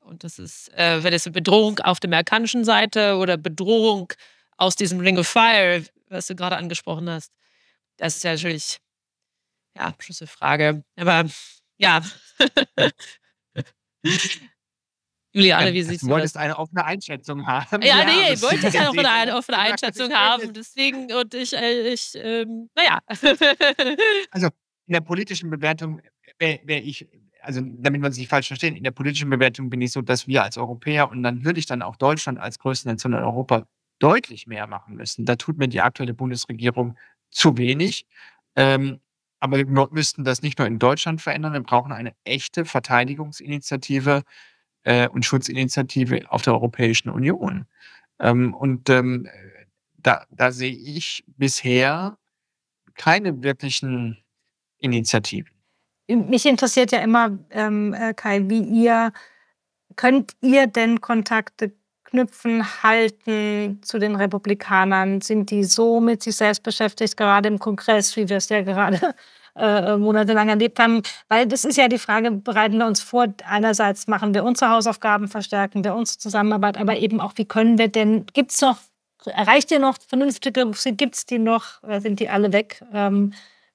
Und 0.00 0.24
das 0.24 0.38
ist, 0.38 0.72
äh, 0.74 1.02
wenn 1.02 1.12
es 1.12 1.26
eine 1.26 1.32
Bedrohung 1.32 1.78
auf 1.80 2.00
der 2.00 2.08
amerikanischen 2.08 2.64
Seite 2.64 3.16
oder 3.16 3.36
Bedrohung 3.36 4.12
aus 4.56 4.76
diesem 4.76 5.00
Ring 5.00 5.18
of 5.18 5.26
Fire, 5.26 5.82
was 6.08 6.26
du 6.26 6.36
gerade 6.36 6.56
angesprochen 6.56 7.08
hast, 7.10 7.32
das 7.96 8.16
ist 8.16 8.24
ja 8.24 8.32
natürlich, 8.32 8.78
ja, 9.76 9.94
Schlüsselfrage. 9.98 10.84
Aber 10.96 11.24
ja. 11.78 12.02
Juliane, 15.34 15.72
wie 15.72 15.82
sieht 15.82 15.96
es 15.96 16.02
aus? 16.02 16.08
Du 16.08 16.14
wolltest 16.14 16.36
eine 16.36 16.56
offene 16.56 16.84
Einschätzung 16.84 17.44
haben. 17.46 17.82
Ja, 17.82 17.98
ja 17.98 18.04
nee, 18.04 18.34
ich 18.34 18.42
wollte 18.42 18.68
ja 18.68 18.88
auch 18.88 18.96
eine 18.96 19.36
offene 19.36 19.58
Einschätzung 19.58 20.12
haben. 20.12 20.52
Deswegen, 20.52 21.12
und 21.12 21.34
ich, 21.34 21.52
äh, 21.52 21.92
ich 21.92 22.12
ähm, 22.14 22.70
naja. 22.76 23.00
also 24.30 24.46
in 24.86 24.92
der 24.92 25.00
politischen 25.00 25.50
Bewertung 25.50 26.00
wäre 26.38 26.60
wär 26.64 26.84
ich, 26.84 27.08
also 27.40 27.60
damit 27.64 28.00
man 28.00 28.12
sich 28.12 28.22
nicht 28.22 28.30
falsch 28.30 28.46
versteht, 28.46 28.76
in 28.76 28.84
der 28.84 28.92
politischen 28.92 29.28
Bewertung 29.28 29.70
bin 29.70 29.80
ich 29.80 29.90
so, 29.90 30.02
dass 30.02 30.28
wir 30.28 30.44
als 30.44 30.56
Europäer 30.56 31.10
und 31.10 31.24
dann 31.24 31.44
würde 31.44 31.58
ich 31.58 31.66
dann 31.66 31.82
auch 31.82 31.96
Deutschland 31.96 32.38
als 32.38 32.60
größte 32.60 32.88
Nation 32.88 33.12
in 33.12 33.18
Europa 33.18 33.66
deutlich 33.98 34.46
mehr 34.46 34.68
machen 34.68 34.94
müssen. 34.94 35.24
Da 35.24 35.34
tut 35.34 35.58
mir 35.58 35.66
die 35.66 35.80
aktuelle 35.80 36.14
Bundesregierung 36.14 36.96
zu 37.30 37.56
wenig. 37.56 38.06
Ähm, 38.54 39.00
aber 39.40 39.58
wir 39.58 39.66
müssten 39.66 40.24
das 40.24 40.42
nicht 40.42 40.58
nur 40.58 40.68
in 40.68 40.78
Deutschland 40.78 41.20
verändern, 41.20 41.52
wir 41.52 41.62
brauchen 41.62 41.92
eine 41.92 42.14
echte 42.24 42.64
Verteidigungsinitiative 42.64 44.22
äh, 44.84 45.08
und 45.08 45.24
Schutzinitiative 45.24 46.30
auf 46.30 46.42
der 46.42 46.54
Europäischen 46.54 47.10
Union. 47.10 47.66
Ähm, 48.20 48.54
und 48.54 48.88
ähm, 48.88 49.28
da, 49.96 50.24
da 50.30 50.52
sehe 50.52 50.74
ich 50.74 51.24
bisher 51.26 52.16
keine 52.94 53.42
wirklichen 53.42 54.22
Initiativen. 54.78 55.50
Mich 56.06 56.46
interessiert 56.46 56.92
ja 56.92 56.98
immer, 56.98 57.38
ähm, 57.50 57.94
äh, 57.94 58.12
Kai, 58.14 58.42
wie 58.48 58.62
ihr, 58.62 59.12
könnt 59.96 60.32
ihr 60.42 60.66
denn 60.66 61.00
Kontakte 61.00 61.72
knüpfen, 62.04 62.82
halten 62.82 63.80
zu 63.82 63.98
den 63.98 64.14
Republikanern? 64.14 65.22
Sind 65.22 65.50
die 65.50 65.64
so 65.64 66.00
mit 66.00 66.22
sich 66.22 66.36
selbst 66.36 66.62
beschäftigt, 66.62 67.16
gerade 67.16 67.48
im 67.48 67.58
Kongress, 67.58 68.14
wie 68.16 68.28
wir 68.28 68.36
es 68.36 68.50
ja 68.50 68.62
gerade 68.62 69.14
äh, 69.56 69.96
monatelang 69.96 70.48
erlebt 70.48 70.78
haben? 70.78 71.02
Weil 71.28 71.46
das 71.46 71.64
ist 71.64 71.76
ja 71.76 71.88
die 71.88 71.98
Frage, 71.98 72.30
bereiten 72.30 72.78
wir 72.78 72.86
uns 72.86 73.00
vor, 73.00 73.26
einerseits 73.46 74.06
machen 74.06 74.34
wir 74.34 74.44
unsere 74.44 74.70
Hausaufgaben, 74.70 75.28
verstärken 75.28 75.84
wir 75.84 75.94
unsere 75.94 76.18
Zusammenarbeit, 76.18 76.78
aber 76.78 76.96
eben 76.96 77.20
auch, 77.20 77.32
wie 77.36 77.44
können 77.44 77.78
wir 77.78 77.88
denn, 77.88 78.26
gibt 78.32 78.52
es 78.52 78.60
noch, 78.60 78.78
erreicht 79.26 79.70
ihr 79.70 79.78
noch 79.78 79.96
vernünftige, 80.08 80.70
gibt 80.92 81.14
es 81.14 81.26
die 81.26 81.38
noch, 81.38 81.82
sind 81.98 82.20
die 82.20 82.28
alle 82.28 82.52
weg? 82.52 82.84
Ähm, 82.92 83.32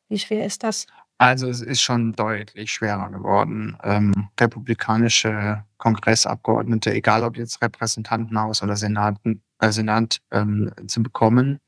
wie 0.10 0.20
schwer 0.20 0.46
ist 0.46 0.64
das? 0.64 0.88
Also 1.20 1.50
es 1.50 1.62
ist 1.62 1.82
schon 1.82 2.14
deutlich 2.14 2.72
schwerer 2.72 3.10
geworden, 3.10 3.78
ähm, 3.84 4.30
republikanische 4.40 5.66
Kongressabgeordnete, 5.78 6.94
egal 6.94 7.24
ob 7.26 7.36
jetzt 7.36 7.62
Repräsentantenhaus 7.62 8.64
oder 8.64 8.78
Senaten, 8.78 9.44
äh, 9.60 9.70
Senat, 9.72 10.22
ähm, 10.32 10.72
zu 10.88 11.04
bekommen. 11.04 11.60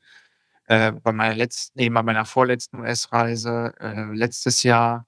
Äh, 0.66 0.92
bei 0.92 1.12
meiner 1.12 1.34
letzten, 1.34 1.78
nee, 1.78 1.88
bei 1.88 2.02
meiner 2.02 2.24
vorletzten 2.24 2.80
US-Reise 2.80 3.74
äh, 3.80 4.04
letztes 4.14 4.62
Jahr 4.62 5.06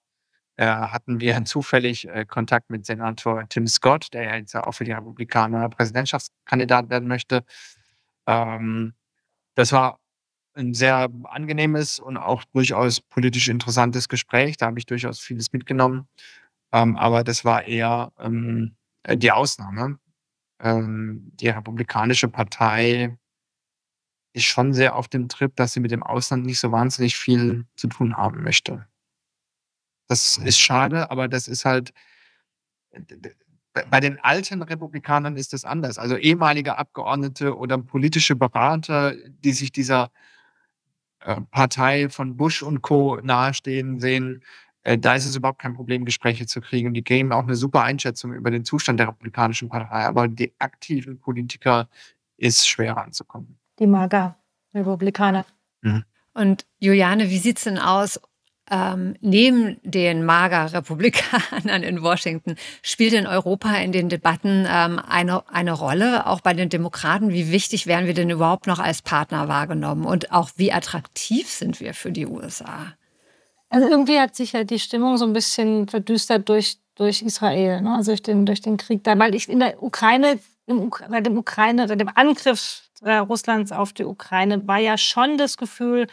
äh, 0.57 0.67
hatten 0.67 1.21
wir 1.21 1.45
zufällig 1.45 2.09
äh, 2.09 2.25
Kontakt 2.27 2.71
mit 2.71 2.87
Senator 2.87 3.49
Tim 3.49 3.67
Scott, 3.67 4.09
der 4.12 4.25
ja 4.25 4.37
jetzt 4.37 4.55
auch 4.57 4.73
für 4.73 4.85
die 4.85 4.93
Republikaner 4.93 5.69
Präsidentschaftskandidat 5.69 6.90
werden 6.90 7.09
möchte. 7.09 7.45
Ähm, 8.27 8.95
das 9.55 9.73
war 9.73 10.01
ein 10.55 10.75
sehr 10.75 11.11
angenehmes 11.25 11.99
und 11.99 12.17
auch 12.17 12.45
durchaus 12.53 13.01
politisch 13.01 13.49
interessantes 13.49 14.09
Gespräch. 14.09 14.57
Da 14.57 14.67
habe 14.67 14.79
ich 14.79 14.87
durchaus 14.87 15.21
vieles 15.21 15.53
mitgenommen. 15.53 16.09
Ähm, 16.73 16.97
aber 16.97 17.25
das 17.25 17.45
war 17.45 17.64
eher 17.67 18.12
ähm, 18.19 18.77
äh, 19.05 19.17
die 19.17 19.33
Ausnahme. 19.33 19.99
Ähm, 20.61 21.33
die 21.35 21.49
Republikanische 21.49 22.29
Partei 22.29 23.19
ist 24.35 24.44
schon 24.44 24.75
sehr 24.75 24.97
auf 24.97 25.09
dem 25.09 25.29
Trip, 25.29 25.55
dass 25.57 25.73
sie 25.73 25.81
mit 25.81 25.92
dem 25.92 26.03
Ausland 26.03 26.44
nicht 26.44 26.59
so 26.59 26.73
wahnsinnig 26.73 27.16
viel 27.16 27.66
zu 27.77 27.87
tun 27.87 28.16
haben 28.16 28.42
möchte. 28.42 28.87
Das 30.09 30.37
ist 30.37 30.59
schade, 30.59 31.11
aber 31.11 31.29
das 31.29 31.49
ist 31.49 31.64
halt, 31.64 31.94
bei 33.90 34.01
den 34.01 34.18
alten 34.20 34.61
Republikanern 34.61 35.37
ist 35.37 35.53
das 35.53 35.64
anders. 35.64 35.99
Also 35.99 36.16
ehemalige 36.16 36.77
Abgeordnete 36.77 37.57
oder 37.57 37.79
politische 37.79 38.37
Berater, 38.37 39.14
die 39.14 39.53
sich 39.53 39.73
dieser 39.73 40.11
äh, 41.20 41.40
Partei 41.51 42.09
von 42.09 42.37
Bush 42.37 42.62
und 42.62 42.83
Co. 42.83 43.20
nahestehen, 43.23 44.01
sehen, 44.01 44.42
äh, 44.83 44.99
da 44.99 45.14
ist 45.14 45.27
es 45.27 45.37
überhaupt 45.37 45.61
kein 45.61 45.75
Problem, 45.75 46.05
Gespräche 46.05 46.47
zu 46.47 46.61
kriegen. 46.61 46.88
Und 46.88 46.94
die 46.94 47.05
geben 47.05 47.33
auch 47.33 47.44
eine 47.44 47.57
super 47.57 47.83
Einschätzung 47.83 48.33
über 48.35 48.51
den 48.51 48.64
Zustand 48.64 49.01
der 49.01 49.09
Republikanischen 49.09 49.68
Partei. 49.68 50.07
Aber 50.07 50.29
die 50.29 50.53
aktiven 50.59 51.18
Politiker 51.18 51.88
ist 52.37 52.68
schwer 52.68 52.99
anzukommen. 52.99 53.59
Die 53.79 53.87
Mager-Republikaner. 53.87 55.45
Mhm. 55.83 56.05
Und 56.35 56.67
Juliane, 56.79 57.31
wie 57.31 57.39
sieht 57.39 57.59
es 57.59 57.65
denn 57.65 57.79
aus 57.79 58.21
ähm, 58.71 59.15
neben 59.21 59.79
den 59.83 60.25
Mager-Republikanern 60.25 61.83
in 61.83 62.03
Washington 62.03 62.57
spielt 62.83 63.13
in 63.13 63.27
Europa 63.27 63.77
in 63.77 63.93
den 63.93 64.09
Debatten 64.09 64.67
ähm, 64.69 64.99
eine, 64.99 65.47
eine 65.49 65.73
Rolle, 65.73 66.27
auch 66.27 66.41
bei 66.41 66.55
den 66.55 66.71
Demokraten. 66.71 67.31
Wie 67.31 67.53
wichtig 67.53 67.87
werden 67.87 68.07
wir 68.07 68.15
denn 68.15 68.31
überhaupt 68.31 68.67
noch 68.67 68.79
als 68.79 69.03
Partner 69.03 69.49
wahrgenommen 69.49 70.07
und 70.07 70.33
auch 70.33 70.51
wie 70.57 70.73
attraktiv 70.73 71.49
sind 71.49 71.81
wir 71.81 71.95
für 71.95 72.11
die 72.11 72.27
USA? 72.27 72.95
Also 73.69 73.89
irgendwie 73.89 74.19
hat 74.19 74.35
sich 74.35 74.53
ja 74.53 74.65
die 74.65 74.79
Stimmung 74.79 75.17
so 75.19 75.27
ein 75.27 75.33
bisschen 75.33 75.89
verdüstert 75.89 76.49
durch, 76.49 76.79
durch 76.95 77.23
Israel, 77.23 77.83
ne? 77.83 77.97
also 77.97 78.13
durch 78.13 78.23
den, 78.23 78.47
durch 78.47 78.63
den 78.63 78.77
Krieg 78.77 79.05
da, 79.05 79.19
weil 79.19 79.35
ich 79.35 79.49
in 79.49 79.61
der 79.61 79.83
Ukraine, 79.83 80.39
im, 80.67 80.91
bei 81.11 81.21
dem 81.21 81.37
Ukraine, 81.37 81.89
bei 81.89 81.97
dem 81.97 82.11
Angriff 82.15 82.84
äh, 83.05 83.17
Russlands 83.17 83.73
auf 83.73 83.93
die 83.93 84.05
Ukraine 84.05 84.67
war 84.67 84.79
ja 84.79 84.99
schon 84.99 85.38
das 85.38 85.57
Gefühl, 85.57 86.07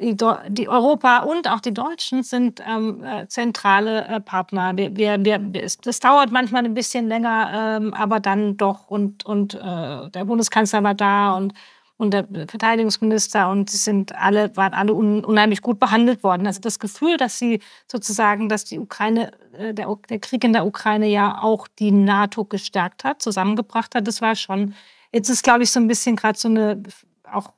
die, 0.00 0.16
die, 0.48 0.68
Europa 0.68 1.18
und 1.20 1.48
auch 1.48 1.60
die 1.60 1.74
Deutschen 1.74 2.22
sind 2.22 2.62
ähm, 2.66 3.02
äh, 3.04 3.26
zentrale 3.26 4.06
äh, 4.06 4.20
Partner. 4.20 4.76
Wir, 4.76 4.96
wir, 4.96 5.24
wir, 5.24 5.38
das 5.82 6.00
dauert 6.00 6.30
manchmal 6.30 6.64
ein 6.64 6.74
bisschen 6.74 7.08
länger, 7.08 7.78
ähm, 7.80 7.94
aber 7.94 8.20
dann 8.20 8.56
doch. 8.56 8.88
Und, 8.88 9.26
und 9.26 9.54
äh, 9.54 10.10
der 10.10 10.24
Bundeskanzler 10.24 10.82
war 10.82 10.94
da 10.94 11.32
und, 11.32 11.52
und 11.96 12.12
der 12.12 12.26
Verteidigungsminister 12.46 13.50
und 13.50 13.70
sie 13.70 13.76
sind 13.76 14.14
alle, 14.14 14.56
waren 14.56 14.72
alle 14.72 14.94
un, 14.94 15.24
unheimlich 15.24 15.62
gut 15.62 15.80
behandelt 15.80 16.22
worden. 16.22 16.46
Also 16.46 16.60
das 16.60 16.78
Gefühl, 16.78 17.16
dass 17.16 17.38
sie 17.38 17.60
sozusagen, 17.90 18.48
dass 18.48 18.64
die 18.64 18.78
Ukraine, 18.78 19.32
äh, 19.58 19.74
der, 19.74 19.94
der 20.08 20.20
Krieg 20.20 20.44
in 20.44 20.52
der 20.52 20.64
Ukraine 20.64 21.08
ja 21.08 21.42
auch 21.42 21.66
die 21.66 21.90
NATO 21.90 22.44
gestärkt 22.44 23.04
hat, 23.04 23.20
zusammengebracht 23.20 23.94
hat, 23.94 24.06
das 24.06 24.22
war 24.22 24.36
schon. 24.36 24.74
Jetzt 25.12 25.28
ist, 25.28 25.42
glaube 25.42 25.62
ich, 25.62 25.70
so 25.70 25.80
ein 25.80 25.88
bisschen 25.88 26.16
gerade 26.16 26.38
so 26.38 26.48
eine 26.48 26.82
auch 27.30 27.52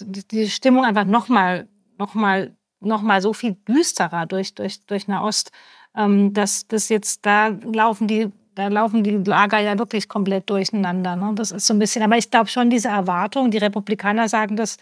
die 0.00 0.48
Stimmung 0.48 0.84
einfach 0.84 1.04
nochmal 1.04 1.68
noch 1.98 2.14
mal, 2.14 2.56
noch 2.80 3.02
mal 3.02 3.20
so 3.20 3.32
viel 3.32 3.56
düsterer 3.68 4.26
durch, 4.26 4.54
durch, 4.54 4.84
durch 4.86 5.08
Nahost, 5.08 5.50
ähm, 5.96 6.32
dass 6.32 6.66
das 6.68 6.88
jetzt, 6.88 7.26
da 7.26 7.48
laufen 7.48 8.06
die 8.06 8.30
da 8.54 8.66
laufen 8.66 9.04
die 9.04 9.12
Lager 9.12 9.60
ja 9.60 9.78
wirklich 9.78 10.08
komplett 10.08 10.50
durcheinander. 10.50 11.14
Ne? 11.14 11.30
Das 11.36 11.52
ist 11.52 11.64
so 11.64 11.74
ein 11.74 11.78
bisschen, 11.78 12.02
aber 12.02 12.16
ich 12.16 12.28
glaube 12.28 12.48
schon 12.48 12.70
diese 12.70 12.88
Erwartung, 12.88 13.52
die 13.52 13.58
Republikaner 13.58 14.28
sagen 14.28 14.56
das 14.56 14.78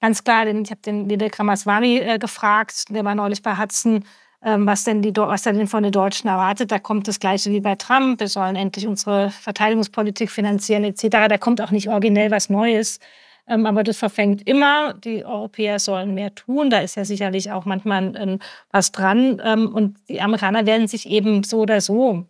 ganz 0.00 0.22
klar, 0.22 0.44
denn 0.44 0.62
ich 0.62 0.70
habe 0.70 0.80
den 0.80 1.08
Lidl 1.08 1.30
Ramaswamy 1.36 1.96
äh, 1.96 2.18
gefragt, 2.20 2.84
der 2.88 3.04
war 3.04 3.16
neulich 3.16 3.42
bei 3.42 3.56
Hudson, 3.56 4.04
was 4.42 4.84
denn 4.84 5.02
die, 5.02 5.16
was 5.16 5.42
denn 5.42 5.66
von 5.66 5.82
den 5.82 5.92
Deutschen 5.92 6.28
erwartet. 6.28 6.70
Da 6.70 6.78
kommt 6.78 7.08
das 7.08 7.18
Gleiche 7.18 7.50
wie 7.50 7.60
bei 7.60 7.74
Trump. 7.74 8.20
Wir 8.20 8.28
sollen 8.28 8.56
endlich 8.56 8.86
unsere 8.86 9.30
Verteidigungspolitik 9.30 10.30
finanzieren 10.30 10.84
etc. 10.84 11.08
Da 11.28 11.38
kommt 11.38 11.60
auch 11.60 11.70
nicht 11.70 11.88
originell 11.88 12.30
was 12.30 12.50
Neues. 12.50 13.00
Ähm, 13.48 13.66
aber 13.66 13.82
das 13.84 13.96
verfängt 13.96 14.46
immer. 14.46 14.94
Die 14.94 15.24
Europäer 15.24 15.78
sollen 15.78 16.14
mehr 16.14 16.34
tun. 16.34 16.70
Da 16.70 16.78
ist 16.80 16.96
ja 16.96 17.04
sicherlich 17.04 17.52
auch 17.52 17.64
manchmal 17.64 18.14
ähm, 18.16 18.38
was 18.72 18.92
dran. 18.92 19.40
Ähm, 19.44 19.72
und 19.72 19.96
die 20.08 20.20
Amerikaner 20.20 20.66
werden 20.66 20.88
sich 20.88 21.08
eben 21.08 21.42
so 21.44 21.60
oder 21.60 21.80
so 21.80 22.26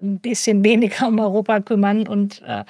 ein 0.00 0.20
bisschen 0.20 0.64
weniger 0.64 1.08
um 1.08 1.18
Europa 1.18 1.60
kümmern 1.60 2.06
und, 2.06 2.42
äh, 2.42 2.64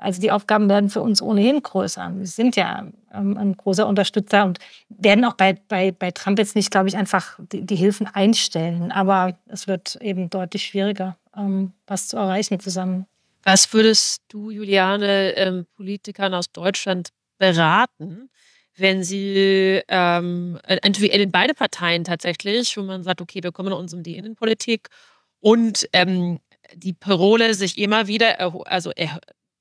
Also 0.00 0.20
die 0.20 0.30
Aufgaben 0.30 0.68
werden 0.68 0.88
für 0.90 1.02
uns 1.02 1.20
ohnehin 1.20 1.62
größer. 1.62 2.12
Wir 2.16 2.26
sind 2.26 2.56
ja 2.56 2.86
ähm, 3.12 3.36
ein 3.36 3.56
großer 3.56 3.86
Unterstützer 3.86 4.44
und 4.44 4.58
werden 4.88 5.24
auch 5.24 5.34
bei, 5.34 5.58
bei, 5.68 5.92
bei 5.92 6.10
Trump 6.10 6.38
jetzt 6.38 6.56
nicht, 6.56 6.70
glaube 6.70 6.88
ich, 6.88 6.96
einfach 6.96 7.38
die, 7.52 7.64
die 7.64 7.76
Hilfen 7.76 8.06
einstellen. 8.06 8.92
Aber 8.92 9.38
es 9.46 9.68
wird 9.68 9.96
eben 9.96 10.30
deutlich 10.30 10.64
schwieriger, 10.64 11.16
ähm, 11.36 11.72
was 11.86 12.08
zu 12.08 12.16
erreichen 12.16 12.58
zusammen. 12.60 13.06
Was 13.42 13.72
würdest 13.72 14.22
du, 14.28 14.50
Juliane, 14.50 15.32
ähm, 15.36 15.66
Politikern 15.76 16.34
aus 16.34 16.52
Deutschland 16.52 17.10
beraten, 17.38 18.30
wenn 18.76 19.02
sie 19.02 19.82
ähm, 19.88 20.58
entweder 20.66 21.14
in 21.14 21.30
beide 21.30 21.54
Parteien 21.54 22.04
tatsächlich, 22.04 22.76
wo 22.76 22.82
man 22.82 23.02
sagt, 23.02 23.20
okay, 23.20 23.42
wir 23.42 23.52
kümmern 23.52 23.72
uns 23.74 23.92
um 23.92 24.02
die 24.02 24.16
Innenpolitik 24.16 24.88
und 25.40 25.88
ähm, 25.92 26.40
die 26.74 26.92
Parole 26.92 27.54
sich 27.54 27.78
immer 27.78 28.06
wieder 28.06 28.52
also 28.66 28.92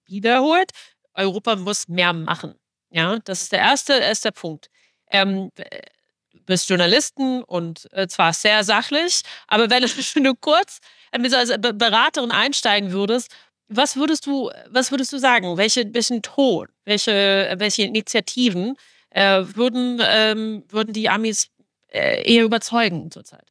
wiederholt, 0.10 0.72
Europa 1.14 1.56
muss 1.56 1.88
mehr 1.88 2.14
machen. 2.14 2.56
Ja, 2.92 3.20
das 3.24 3.44
ist 3.44 3.52
der 3.52 3.60
erste, 3.60 3.94
erste 3.94 4.32
Punkt. 4.32 4.70
Ähm, 5.12 5.52
du 5.56 6.40
bist 6.46 6.70
Journalisten 6.70 7.44
und 7.44 7.88
äh, 7.94 8.08
zwar 8.08 8.34
sehr 8.34 8.64
sachlich, 8.64 9.22
aber 9.48 9.70
wenn, 9.70 9.84
du 9.84 10.36
kurz 10.42 10.80
mit 11.18 11.34
als 11.34 11.52
Beraterin 11.60 12.32
einsteigen 12.32 12.92
würdest, 12.92 13.32
was 13.68 13.96
würdest 13.96 14.26
du, 14.26 14.52
was 14.70 14.92
würdest 14.92 15.14
du 15.14 15.20
sagen? 15.20 15.58
Welche, 15.58 15.94
welchen 15.94 16.24
Ton, 16.24 16.68
welche, 16.86 17.54
welche 17.58 17.84
Initiativen 17.84 18.76
äh, 19.12 19.44
würden, 19.54 20.02
ähm, 20.04 20.64
würden 20.70 20.92
die 20.94 21.08
Amis 21.08 21.50
äh, 21.90 22.24
eher 22.24 22.44
überzeugen 22.44 23.12
zurzeit? 23.12 23.49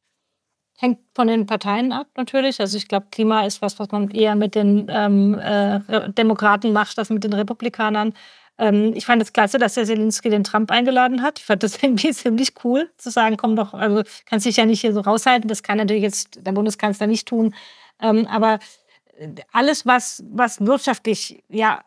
Hängt 0.79 0.99
von 1.13 1.27
den 1.27 1.45
Parteien 1.45 1.91
ab 1.91 2.07
natürlich. 2.15 2.59
Also 2.59 2.77
ich 2.77 2.87
glaube, 2.87 3.07
Klima 3.11 3.45
ist 3.45 3.61
was, 3.61 3.79
was 3.79 3.91
man 3.91 4.09
eher 4.11 4.35
mit 4.35 4.55
den 4.55 4.87
ähm, 4.89 5.37
äh, 5.37 6.09
Demokraten 6.11 6.71
macht, 6.71 6.97
als 6.97 7.09
mit 7.09 7.23
den 7.23 7.33
Republikanern. 7.33 8.13
Ähm, 8.57 8.93
ich 8.95 9.05
fand 9.05 9.21
es 9.21 9.33
klasse, 9.33 9.57
dass 9.57 9.73
der 9.73 9.85
Zelensky 9.85 10.29
den 10.29 10.43
Trump 10.43 10.71
eingeladen 10.71 11.21
hat. 11.21 11.39
Ich 11.39 11.45
fand 11.45 11.63
das 11.63 11.77
irgendwie 11.83 12.11
ziemlich 12.11 12.53
cool, 12.63 12.89
zu 12.97 13.09
sagen, 13.09 13.37
komm 13.37 13.55
doch, 13.55 13.73
also 13.73 14.03
kannst 14.25 14.45
dich 14.45 14.57
ja 14.57 14.65
nicht 14.65 14.81
hier 14.81 14.93
so 14.93 15.01
raushalten. 15.01 15.47
Das 15.47 15.63
kann 15.63 15.77
natürlich 15.77 16.03
jetzt 16.03 16.45
der 16.45 16.51
Bundeskanzler 16.53 17.07
nicht 17.07 17.27
tun. 17.27 17.53
Ähm, 18.01 18.25
aber 18.27 18.59
alles, 19.51 19.85
was, 19.85 20.23
was 20.29 20.65
wirtschaftlich 20.65 21.43
ja 21.49 21.81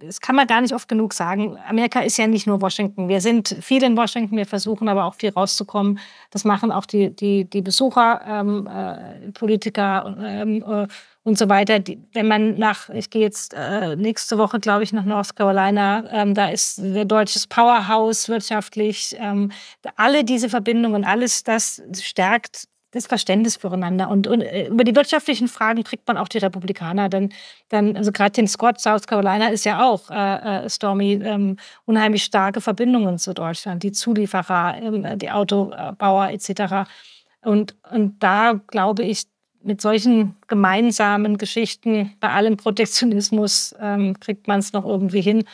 das 0.00 0.20
kann 0.20 0.36
man 0.36 0.46
gar 0.46 0.60
nicht 0.60 0.74
oft 0.74 0.88
genug 0.88 1.12
sagen. 1.12 1.58
Amerika 1.68 2.00
ist 2.00 2.16
ja 2.16 2.26
nicht 2.26 2.46
nur 2.46 2.60
Washington. 2.60 3.08
Wir 3.08 3.20
sind 3.20 3.56
viel 3.60 3.82
in 3.82 3.96
Washington, 3.96 4.36
wir 4.36 4.46
versuchen 4.46 4.88
aber 4.88 5.04
auch 5.04 5.14
viel 5.14 5.30
rauszukommen. 5.30 5.98
Das 6.30 6.44
machen 6.44 6.70
auch 6.70 6.86
die, 6.86 7.14
die, 7.14 7.44
die 7.44 7.62
Besucher, 7.62 8.20
ähm, 8.26 8.66
äh, 8.66 9.32
Politiker 9.32 10.16
ähm, 10.20 10.62
äh, 10.62 10.86
und 11.24 11.38
so 11.38 11.48
weiter. 11.48 11.80
Die, 11.80 11.98
wenn 12.12 12.28
man 12.28 12.58
nach, 12.58 12.88
ich 12.90 13.10
gehe 13.10 13.22
jetzt 13.22 13.54
äh, 13.54 13.96
nächste 13.96 14.38
Woche, 14.38 14.60
glaube 14.60 14.84
ich, 14.84 14.92
nach 14.92 15.04
North 15.04 15.34
Carolina, 15.34 16.04
ähm, 16.12 16.34
da 16.34 16.48
ist 16.48 16.78
der 16.78 17.04
deutsches 17.04 17.46
Powerhouse 17.46 18.28
wirtschaftlich. 18.28 19.16
Ähm, 19.18 19.50
alle 19.96 20.24
diese 20.24 20.48
Verbindungen, 20.48 21.04
alles 21.04 21.42
das 21.42 21.82
stärkt 22.00 22.68
das 22.94 23.06
Verständnis 23.06 23.56
füreinander. 23.56 24.08
Und, 24.08 24.26
und, 24.26 24.40
äh, 24.40 24.68
über 24.68 24.84
die 24.84 24.94
wirtschaftlichen 24.94 25.48
Fragen 25.48 25.82
kriegt 25.82 26.06
man 26.06 26.16
auch 26.16 26.28
die 26.28 26.38
Republikaner. 26.38 27.08
Dann, 27.08 27.30
dann 27.68 27.96
also 27.96 28.12
gerade 28.12 28.32
Tim 28.32 28.46
Scott, 28.46 28.80
South 28.80 29.06
Carolina, 29.06 29.48
ist 29.48 29.64
ja 29.64 29.84
auch, 29.84 30.10
äh, 30.10 30.64
äh, 30.64 30.70
Stormy, 30.70 31.14
ähm, 31.22 31.56
unheimlich 31.84 32.24
starke 32.24 32.60
Verbindungen 32.60 33.18
zu 33.18 33.34
Deutschland, 33.34 33.82
die 33.82 33.92
Zulieferer, 33.92 34.76
ähm, 34.80 35.18
die 35.18 35.30
Autobauer 35.30 36.30
etc. 36.30 36.88
Und, 37.42 37.74
und 37.90 38.22
da 38.22 38.60
glaube 38.68 39.02
ich, 39.02 39.24
mit 39.62 39.80
solchen 39.80 40.36
gemeinsamen 40.46 41.38
Geschichten, 41.38 42.12
bei 42.20 42.30
allem 42.30 42.56
Protektionismus, 42.56 43.74
ähm, 43.80 44.18
kriegt 44.20 44.46
man 44.46 44.60
es 44.60 44.72
noch 44.72 44.84
irgendwie 44.84 45.22
hin. 45.22 45.44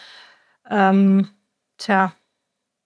Ähm, 0.69 1.29
tja, 1.79 2.13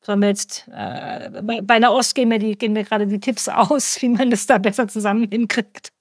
Sollen 0.05 0.20
wir 0.20 0.28
jetzt, 0.28 0.68
äh, 0.68 1.30
bei, 1.42 1.62
bei 1.62 1.74
einer 1.74 1.92
Ost 1.92 2.14
gehen 2.14 2.28
mir, 2.28 2.38
die, 2.38 2.59
gehen 2.59 2.74
mir 2.74 2.84
gerade 2.84 3.07
die 3.07 3.20
Tipps 3.20 3.48
aus, 3.48 3.96
wie 4.02 4.11
man 4.11 4.30
das 4.30 4.46
da 4.46 4.59
besser 4.59 4.86
zusammen 4.86 5.28
hinkriegt. 5.30 5.92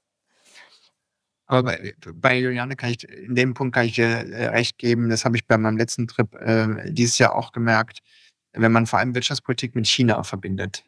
Aber 1.46 1.64
bei, 1.64 1.94
bei 2.14 2.40
Juliane 2.40 2.76
kann 2.76 2.92
ich, 2.92 3.08
in 3.08 3.36
dem 3.36 3.54
Punkt 3.54 3.76
kann 3.76 3.86
ich 3.86 3.96
dir 3.96 4.08
äh, 4.08 4.48
recht 4.48 4.78
geben, 4.78 5.10
das 5.10 5.24
habe 5.24 5.38
ich 5.38 5.46
bei 5.48 5.58
meinem 5.58 5.78
letzten 5.78 6.08
Trip 6.08 6.34
äh, 6.36 6.92
dieses 6.92 7.18
Jahr 7.18 7.36
auch 7.36 7.52
gemerkt, 7.52 8.00
wenn 8.54 8.72
man 8.72 8.88
vor 8.88 9.00
allem 9.00 9.16
Wirtschaftspolitik 9.16 9.74
mit 9.76 9.88
China 9.88 10.22
verbindet, 10.24 10.84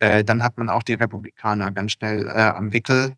äh, 0.00 0.24
dann 0.24 0.42
hat 0.42 0.58
man 0.58 0.68
auch 0.68 0.82
die 0.82 0.94
Republikaner 0.94 1.70
ganz 1.70 1.92
schnell 1.92 2.26
äh, 2.26 2.30
am 2.30 2.72
Wickel. 2.72 3.14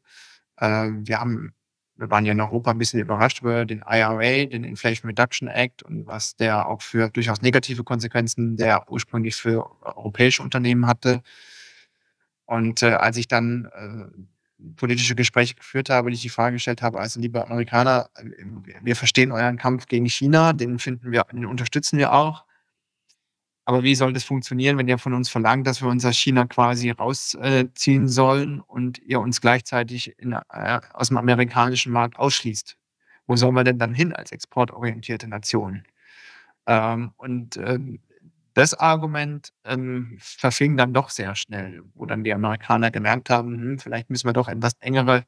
Wir 0.58 1.20
haben 1.20 1.52
wir 1.97 2.11
waren 2.11 2.26
ja 2.26 2.32
in 2.32 2.40
Europa 2.40 2.70
ein 2.70 2.78
bisschen 2.78 3.01
überrascht 3.01 3.40
über 3.40 3.64
den 3.64 3.82
IRA, 3.86 4.47
den 4.47 4.64
Inflation 4.64 5.09
Reduction 5.09 5.49
Act 5.49 5.82
und 5.82 6.07
was 6.07 6.36
der 6.36 6.68
auch 6.68 6.82
für 6.82 7.09
durchaus 7.09 7.42
negative 7.42 7.84
Konsequenzen 7.84 8.57
der 8.57 8.90
ursprünglich 8.90 9.36
für 9.36 9.70
europäische 9.82 10.42
Unternehmen 10.42 10.86
hatte. 10.86 11.22
Und 12.44 12.82
äh, 12.82 12.92
als 12.92 13.16
ich 13.16 13.28
dann 13.28 13.68
äh, 13.74 14.07
politische 14.76 15.14
Gespräche 15.14 15.55
geführt 15.55 15.90
habe, 15.90 16.11
die 16.11 16.16
ich 16.16 16.22
die 16.22 16.28
Frage 16.28 16.55
gestellt 16.57 16.82
habe, 16.82 16.99
also 16.99 17.20
liebe 17.20 17.44
Amerikaner, 17.44 18.09
wir 18.82 18.97
verstehen 18.97 19.32
euren 19.32 19.59
Kampf 19.59 19.86
gegen 19.86 20.07
China, 20.07 20.53
den 20.53 20.78
finden 20.78 21.12
wir, 21.12 21.24
den 21.32 21.47
unterstützen 21.47 21.99
wir 21.99 22.12
auch. 22.12 22.45
Aber 23.66 23.82
wie 23.82 23.96
soll 23.96 24.12
das 24.12 24.22
funktionieren, 24.24 24.78
wenn 24.78 24.86
ihr 24.86 24.96
von 24.96 25.12
uns 25.12 25.28
verlangt, 25.28 25.66
dass 25.66 25.82
wir 25.82 25.88
uns 25.88 26.04
aus 26.04 26.16
China 26.16 26.46
quasi 26.46 26.90
rausziehen 26.90 28.08
sollen 28.08 28.60
und 28.60 28.98
ihr 29.00 29.20
uns 29.20 29.40
gleichzeitig 29.40 30.16
in, 30.18 30.32
äh, 30.32 30.80
aus 30.92 31.08
dem 31.08 31.16
amerikanischen 31.16 31.92
Markt 31.92 32.16
ausschließt? 32.18 32.76
Wo 33.26 33.34
sollen 33.34 33.54
wir 33.56 33.64
denn 33.64 33.78
dann 33.78 33.92
hin 33.92 34.12
als 34.12 34.30
exportorientierte 34.30 35.26
Nation? 35.28 35.82
Ähm, 36.66 37.12
und 37.16 37.56
ähm, 37.58 38.00
das 38.54 38.74
Argument 38.74 39.52
ähm, 39.64 40.16
verfing 40.20 40.76
dann 40.76 40.94
doch 40.94 41.10
sehr 41.10 41.34
schnell, 41.36 41.82
wo 41.94 42.06
dann 42.06 42.24
die 42.24 42.32
Amerikaner 42.34 42.90
gemerkt 42.92 43.30
haben, 43.30 43.60
hm, 43.60 43.78
vielleicht 43.80 44.10
müssen 44.10 44.28
wir 44.28 44.32
doch 44.32 44.48
etwas 44.48 44.74
engere 44.80 45.24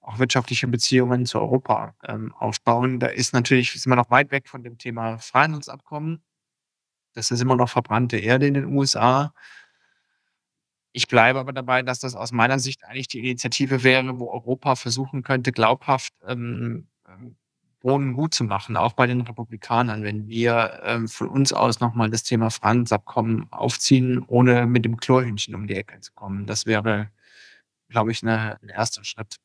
auch 0.00 0.18
wirtschaftliche 0.18 0.68
Beziehungen 0.68 1.26
zu 1.26 1.40
Europa 1.40 1.94
ähm, 2.08 2.34
aufbauen. 2.34 3.00
Da 3.00 3.08
ist 3.08 3.34
natürlich, 3.34 3.72
sind 3.72 3.90
wir 3.90 3.96
noch 3.96 4.10
weit 4.10 4.30
weg 4.32 4.48
von 4.48 4.62
dem 4.64 4.78
Thema 4.78 5.18
Freihandelsabkommen. 5.18 6.22
Das 7.12 7.30
ist 7.30 7.40
immer 7.40 7.56
noch 7.56 7.68
verbrannte 7.68 8.18
Erde 8.18 8.46
in 8.46 8.54
den 8.54 8.66
USA. 8.66 9.34
Ich 10.92 11.08
bleibe 11.08 11.38
aber 11.38 11.52
dabei, 11.52 11.82
dass 11.82 12.00
das 12.00 12.14
aus 12.14 12.32
meiner 12.32 12.58
Sicht 12.58 12.84
eigentlich 12.84 13.08
die 13.08 13.20
Initiative 13.20 13.82
wäre, 13.82 14.18
wo 14.18 14.30
Europa 14.30 14.76
versuchen 14.76 15.22
könnte, 15.22 15.52
glaubhaft 15.52 16.12
ähm, 16.26 16.88
ähm 17.08 17.36
Boden 17.82 18.14
gut 18.14 18.32
zu 18.32 18.44
machen, 18.44 18.76
auch 18.76 18.92
bei 18.92 19.06
den 19.06 19.20
Republikanern, 19.20 20.02
wenn 20.02 20.28
wir 20.28 20.80
ähm, 20.84 21.08
von 21.08 21.28
uns 21.28 21.52
aus 21.52 21.80
nochmal 21.80 22.10
das 22.10 22.22
Thema 22.22 22.50
Frihandelsabkommen 22.50 23.52
aufziehen, 23.52 24.24
ohne 24.28 24.66
mit 24.66 24.84
dem 24.84 24.96
Chlorhühnchen 24.96 25.54
um 25.54 25.66
die 25.66 25.74
Ecke 25.74 26.00
zu 26.00 26.12
kommen. 26.12 26.46
Das 26.46 26.64
wäre, 26.64 27.10
glaube 27.88 28.12
ich, 28.12 28.22
ein 28.22 28.68
erster 28.68 29.04
Schritt. 29.04 29.36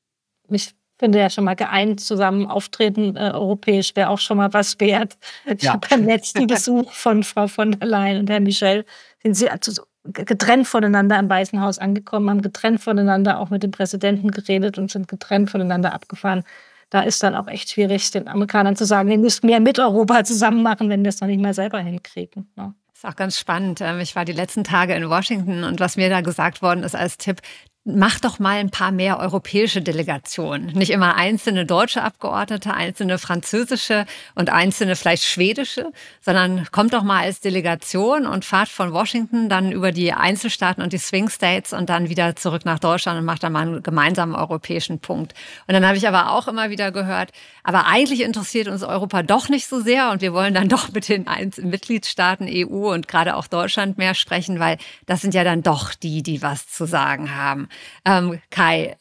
Mich 0.47 0.76
finde 0.97 1.19
ja 1.19 1.29
schon 1.29 1.43
mal 1.43 1.55
geeint 1.55 1.99
zusammen 1.99 2.47
auftreten 2.47 3.15
äh, 3.15 3.31
europäisch 3.33 3.95
wäre 3.95 4.09
auch 4.09 4.19
schon 4.19 4.37
mal 4.37 4.53
was 4.53 4.79
wert. 4.79 5.17
Ja. 5.59 5.79
Beim 5.89 6.05
letzten 6.05 6.47
Besuch 6.47 6.91
von 6.91 7.23
Frau 7.23 7.47
von 7.47 7.71
der 7.71 7.87
Leyen 7.87 8.19
und 8.19 8.29
Herrn 8.29 8.43
Michel 8.43 8.85
sind 9.21 9.35
sie 9.35 9.49
also 9.49 9.83
getrennt 10.03 10.67
voneinander 10.67 11.19
im 11.19 11.29
Weißen 11.29 11.61
Haus 11.61 11.79
angekommen, 11.79 12.29
haben 12.29 12.41
getrennt 12.41 12.81
voneinander 12.81 13.39
auch 13.39 13.49
mit 13.49 13.63
dem 13.63 13.71
Präsidenten 13.71 14.31
geredet 14.31 14.77
und 14.77 14.89
sind 14.89 15.07
getrennt 15.07 15.49
voneinander 15.49 15.93
abgefahren. 15.93 16.43
Da 16.89 17.01
ist 17.01 17.21
dann 17.21 17.35
auch 17.35 17.47
echt 17.47 17.71
schwierig, 17.71 18.11
den 18.11 18.29
Amerikanern 18.29 18.77
zu 18.77 18.85
sagen, 18.85 19.11
ihr 19.11 19.17
müsst 19.17 19.43
mehr 19.43 19.59
mit 19.59 19.77
Europa 19.77 20.23
zusammen 20.23 20.63
machen, 20.63 20.89
wenn 20.89 21.03
wir 21.03 21.09
es 21.09 21.19
noch 21.19 21.27
nicht 21.27 21.41
mal 21.41 21.53
selber 21.53 21.79
hinkriegen. 21.79 22.49
Ja. 22.55 22.67
Ne? 22.67 22.73
Das 22.87 23.03
ist 23.03 23.09
auch 23.11 23.15
ganz 23.15 23.37
spannend. 23.37 23.79
Ähm, 23.81 23.99
ich 23.99 24.15
war 24.15 24.25
die 24.25 24.31
letzten 24.31 24.63
Tage 24.63 24.95
in 24.95 25.07
Washington 25.07 25.63
und 25.63 25.79
was 25.79 25.97
mir 25.97 26.09
da 26.09 26.21
gesagt 26.21 26.63
worden 26.63 26.81
ist 26.81 26.95
als 26.95 27.17
Tipp, 27.17 27.41
mach 27.88 28.19
doch 28.19 28.38
mal 28.38 28.57
ein 28.57 28.69
paar 28.69 28.91
mehr 28.91 29.17
europäische 29.17 29.81
Delegationen. 29.81 30.67
Nicht 30.73 30.91
immer 30.91 31.15
einzelne 31.15 31.65
deutsche 31.65 32.03
Abgeordnete, 32.03 32.73
einzelne 32.73 33.17
französische 33.17 34.05
und 34.35 34.49
einzelne 34.49 34.97
vielleicht 34.97 35.23
schwedische, 35.23 35.93
sondern 36.19 36.67
kommt 36.71 36.93
doch 36.93 37.03
mal 37.03 37.23
als 37.23 37.39
Delegation 37.39 38.25
und 38.25 38.43
fahrt 38.43 38.67
von 38.67 38.91
Washington 38.91 39.47
dann 39.47 39.71
über 39.71 39.93
die 39.93 40.11
Einzelstaaten 40.11 40.83
und 40.83 40.91
die 40.91 40.97
Swing 40.97 41.29
States 41.29 41.71
und 41.71 41.89
dann 41.89 42.09
wieder 42.09 42.35
zurück 42.35 42.65
nach 42.65 42.79
Deutschland 42.79 43.19
und 43.19 43.25
macht 43.25 43.43
dann 43.43 43.53
mal 43.53 43.61
einen 43.61 43.83
gemeinsamen 43.83 44.35
europäischen 44.35 44.99
Punkt. 44.99 45.33
Und 45.67 45.73
dann 45.73 45.85
habe 45.85 45.95
ich 45.95 46.07
aber 46.09 46.33
auch 46.33 46.49
immer 46.49 46.69
wieder 46.69 46.91
gehört, 46.91 47.31
aber 47.63 47.85
eigentlich 47.88 48.21
interessiert 48.21 48.67
uns 48.67 48.83
Europa 48.83 49.23
doch 49.23 49.47
nicht 49.47 49.67
so 49.67 49.79
sehr 49.79 50.11
und 50.11 50.21
wir 50.21 50.33
wollen 50.33 50.53
dann 50.53 50.67
doch 50.67 50.91
mit 50.91 51.07
den 51.07 51.25
Mitgliedstaaten 51.61 52.47
EU 52.49 52.93
und 52.93 53.07
gerade 53.07 53.38
auch 53.38 53.47
Deutschland 53.47 53.97
mehr 53.97 54.13
sprechen, 54.13 54.59
weil 54.59 54.77
das 55.05 55.21
sind 55.21 55.33
ja 55.33 55.45
dann 55.45 55.63
doch 55.63 55.93
die, 55.93 56.21
die 56.21 56.41
was 56.41 56.67
zu 56.67 56.85
sagen 56.85 57.33
haben. 57.33 57.69
Ähm, 58.05 58.41
Kai, 58.49 58.97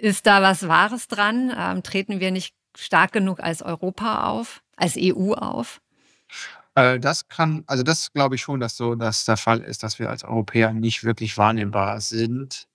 ist 0.00 0.26
da 0.26 0.42
was 0.42 0.66
Wahres 0.68 1.08
dran? 1.08 1.52
Ähm, 1.56 1.82
treten 1.82 2.20
wir 2.20 2.30
nicht 2.30 2.54
stark 2.76 3.12
genug 3.12 3.40
als 3.40 3.62
Europa 3.62 4.24
auf, 4.24 4.62
als 4.76 4.96
EU 4.98 5.34
auf? 5.34 5.80
Äh, 6.74 6.98
das 6.98 7.28
kann, 7.28 7.64
also 7.66 7.82
das 7.82 8.12
glaube 8.12 8.34
ich 8.34 8.42
schon, 8.42 8.60
dass 8.60 8.76
so 8.76 8.94
dass 8.94 9.24
der 9.24 9.36
Fall 9.36 9.60
ist, 9.60 9.82
dass 9.82 9.98
wir 9.98 10.10
als 10.10 10.24
Europäer 10.24 10.72
nicht 10.72 11.04
wirklich 11.04 11.36
wahrnehmbar 11.38 12.00
sind. 12.00 12.66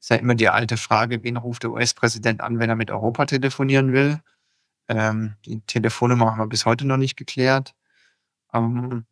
Ist 0.00 0.10
ja 0.10 0.16
immer 0.16 0.34
die 0.34 0.48
alte 0.48 0.76
Frage, 0.76 1.22
wen 1.22 1.36
ruft 1.36 1.64
der 1.64 1.72
US-Präsident 1.72 2.40
an, 2.40 2.58
wenn 2.58 2.70
er 2.70 2.76
mit 2.76 2.90
Europa 2.90 3.26
telefonieren 3.26 3.92
will? 3.92 4.20
Ähm, 4.88 5.34
die 5.46 5.60
Telefonnummer 5.62 6.32
haben 6.32 6.38
wir 6.38 6.46
bis 6.48 6.66
heute 6.66 6.86
noch 6.86 6.96
nicht 6.96 7.16
geklärt. 7.16 7.74
Ähm, 8.54 9.04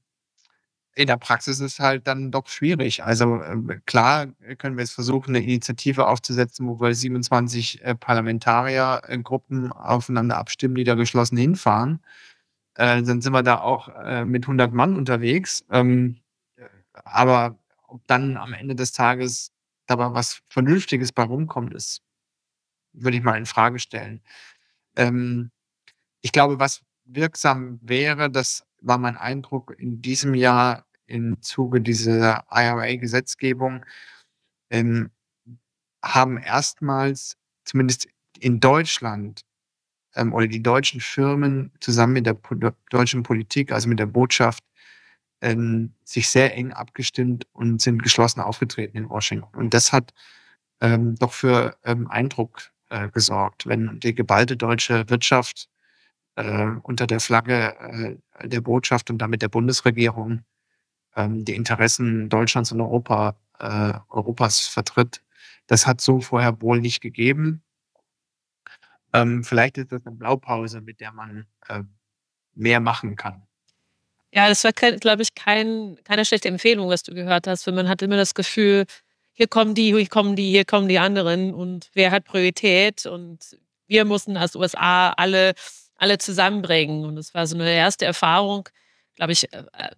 in 0.99 1.07
der 1.07 1.17
Praxis 1.17 1.61
ist 1.61 1.79
halt 1.79 2.09
dann 2.09 2.33
doch 2.33 2.49
schwierig. 2.49 3.05
Also 3.05 3.41
äh, 3.41 3.79
klar 3.87 4.27
können 4.59 4.77
wir 4.77 4.83
jetzt 4.83 4.95
versuchen, 4.95 5.37
eine 5.37 5.45
Initiative 5.45 6.09
aufzusetzen, 6.09 6.67
wo 6.67 6.81
wir 6.81 6.93
27 6.93 7.85
äh, 7.85 7.95
Parlamentariergruppen 7.95 9.71
aufeinander 9.71 10.37
abstimmen, 10.39 10.75
die 10.75 10.83
da 10.83 10.97
geschlossen 10.97 11.37
hinfahren. 11.37 12.01
Äh, 12.75 13.03
dann 13.05 13.21
sind 13.21 13.33
wir 13.33 13.45
da 13.45 13.61
auch 13.61 13.89
äh, 13.91 14.25
mit 14.25 14.45
100 14.45 14.73
Mann 14.73 14.97
unterwegs. 14.97 15.65
Ähm, 15.71 16.17
aber 17.05 17.57
ob 17.87 18.05
dann 18.09 18.37
am 18.37 18.53
Ende 18.53 18.75
des 18.75 18.91
Tages 18.91 19.53
dabei 19.87 20.13
was 20.15 20.41
Vernünftiges 20.49 21.13
bei 21.13 21.23
rumkommt, 21.23 21.75
ist, 21.75 22.03
würde 22.93 23.17
ich 23.17 23.23
mal 23.23 23.39
in 23.39 23.47
Frage 23.47 23.79
stellen. 23.79 24.21
Ähm, 24.97 25.53
ich 26.23 26.33
glaube, 26.33 26.59
was 26.59 26.83
wirksam 27.05 27.79
wäre, 27.83 28.31
das 28.31 28.65
war 28.81 28.99
mein 28.99 29.17
Eindruck 29.17 29.77
in 29.79 30.03
diesem 30.03 30.35
Jahr 30.35 30.88
im 31.09 31.43
Zuge 31.43 31.81
dieser 31.81 32.45
IRA-Gesetzgebung, 32.51 33.85
ähm, 34.71 35.11
haben 36.03 36.39
erstmals, 36.39 37.37
zumindest 37.65 38.09
in 38.39 38.61
Deutschland, 38.61 39.43
ähm, 40.15 40.33
oder 40.33 40.47
die 40.49 40.63
deutschen 40.63 41.01
Firmen 41.01 41.73
zusammen 41.81 42.15
mit 42.15 42.27
der 42.27 42.35
po 42.35 42.55
deutschen 42.91 43.23
Politik, 43.23 43.73
also 43.73 43.89
mit 43.89 43.99
der 43.99 44.07
Botschaft, 44.07 44.65
ähm, 45.43 45.95
sich 46.05 46.29
sehr 46.29 46.55
eng 46.57 46.73
abgestimmt 46.73 47.47
und 47.53 47.81
sind 47.83 48.03
geschlossen 48.03 48.41
aufgetreten 48.41 48.97
in 48.99 49.09
Washington. 49.11 49.57
Und 49.57 49.75
das 49.75 49.93
hat 49.93 50.13
ähm, 50.81 51.17
doch 51.17 51.33
für 51.33 51.77
ähm, 51.85 52.09
Eindruck 52.09 52.71
äh, 52.91 53.09
gesorgt, 53.11 53.67
wenn 53.67 54.01
die 54.01 54.15
geballte 54.15 54.57
deutsche 54.57 55.09
Wirtschaft 55.11 55.69
äh, 56.37 56.67
unter 56.83 57.07
der 57.07 57.21
Flagge 57.21 58.19
äh, 58.39 58.49
der 58.49 58.61
Botschaft 58.63 59.11
und 59.11 59.19
damit 59.19 59.43
der 59.43 59.49
Bundesregierung 59.49 60.45
ähm, 61.19 61.45
die 61.45 61.55
Interessen 61.55 62.29
Deutschlands 62.29 62.73
und 62.73 62.81
Europa, 62.81 63.37
äh, 63.59 63.93
Europas 64.09 64.67
vertritt. 64.67 65.21
Das 65.67 65.87
hat 65.87 66.01
so 66.01 66.21
vorher 66.21 66.63
wohl 66.63 66.81
nicht 66.81 67.01
gegeben. 67.01 67.63
Ähm, 69.13 69.43
vielleicht 69.43 69.79
ist 69.79 69.93
das 69.93 70.07
eine 70.07 70.17
Blaupause, 70.17 70.81
mit 70.81 71.01
der 71.01 71.13
man 71.13 71.47
äh, 71.69 71.83
mehr 72.55 72.81
machen 72.81 73.17
kann. 73.17 73.43
Ja, 74.33 74.49
das 74.49 74.63
war, 74.63 74.73
glaube 74.73 75.23
ich, 75.23 75.35
kein, 75.35 75.99
keine 76.05 76.25
schlechte 76.25 76.49
Empfehlung, 76.49 76.89
was 76.89 77.03
du 77.03 77.15
gehört 77.15 77.47
hast, 77.47 77.67
weil 77.67 77.75
man 77.75 77.89
hat 77.89 78.03
immer 78.03 78.17
das 78.17 78.35
Gefühl, 78.35 78.85
hier 79.33 79.49
kommen 79.49 79.75
die, 79.75 79.95
hier 79.95 80.09
kommen 80.09 80.37
die, 80.37 80.51
hier 80.51 80.65
kommen 80.65 80.89
die 80.89 80.99
anderen 80.99 81.55
und 81.55 81.91
wer 81.95 82.11
hat 82.11 82.25
Priorität 82.25 83.07
und 83.07 83.57
wir 83.87 84.05
mussten 84.05 84.37
als 84.37 84.55
USA 84.55 85.11
alle, 85.11 85.55
alle 85.97 86.19
zusammenbringen. 86.19 87.05
Und 87.05 87.17
das 87.17 87.33
war 87.35 87.47
so 87.47 87.57
eine 87.57 87.73
erste 87.73 88.05
Erfahrung, 88.05 88.69
glaube 89.17 89.33
ich, 89.33 89.53
äh, 89.53 89.65
äh, 89.73 89.91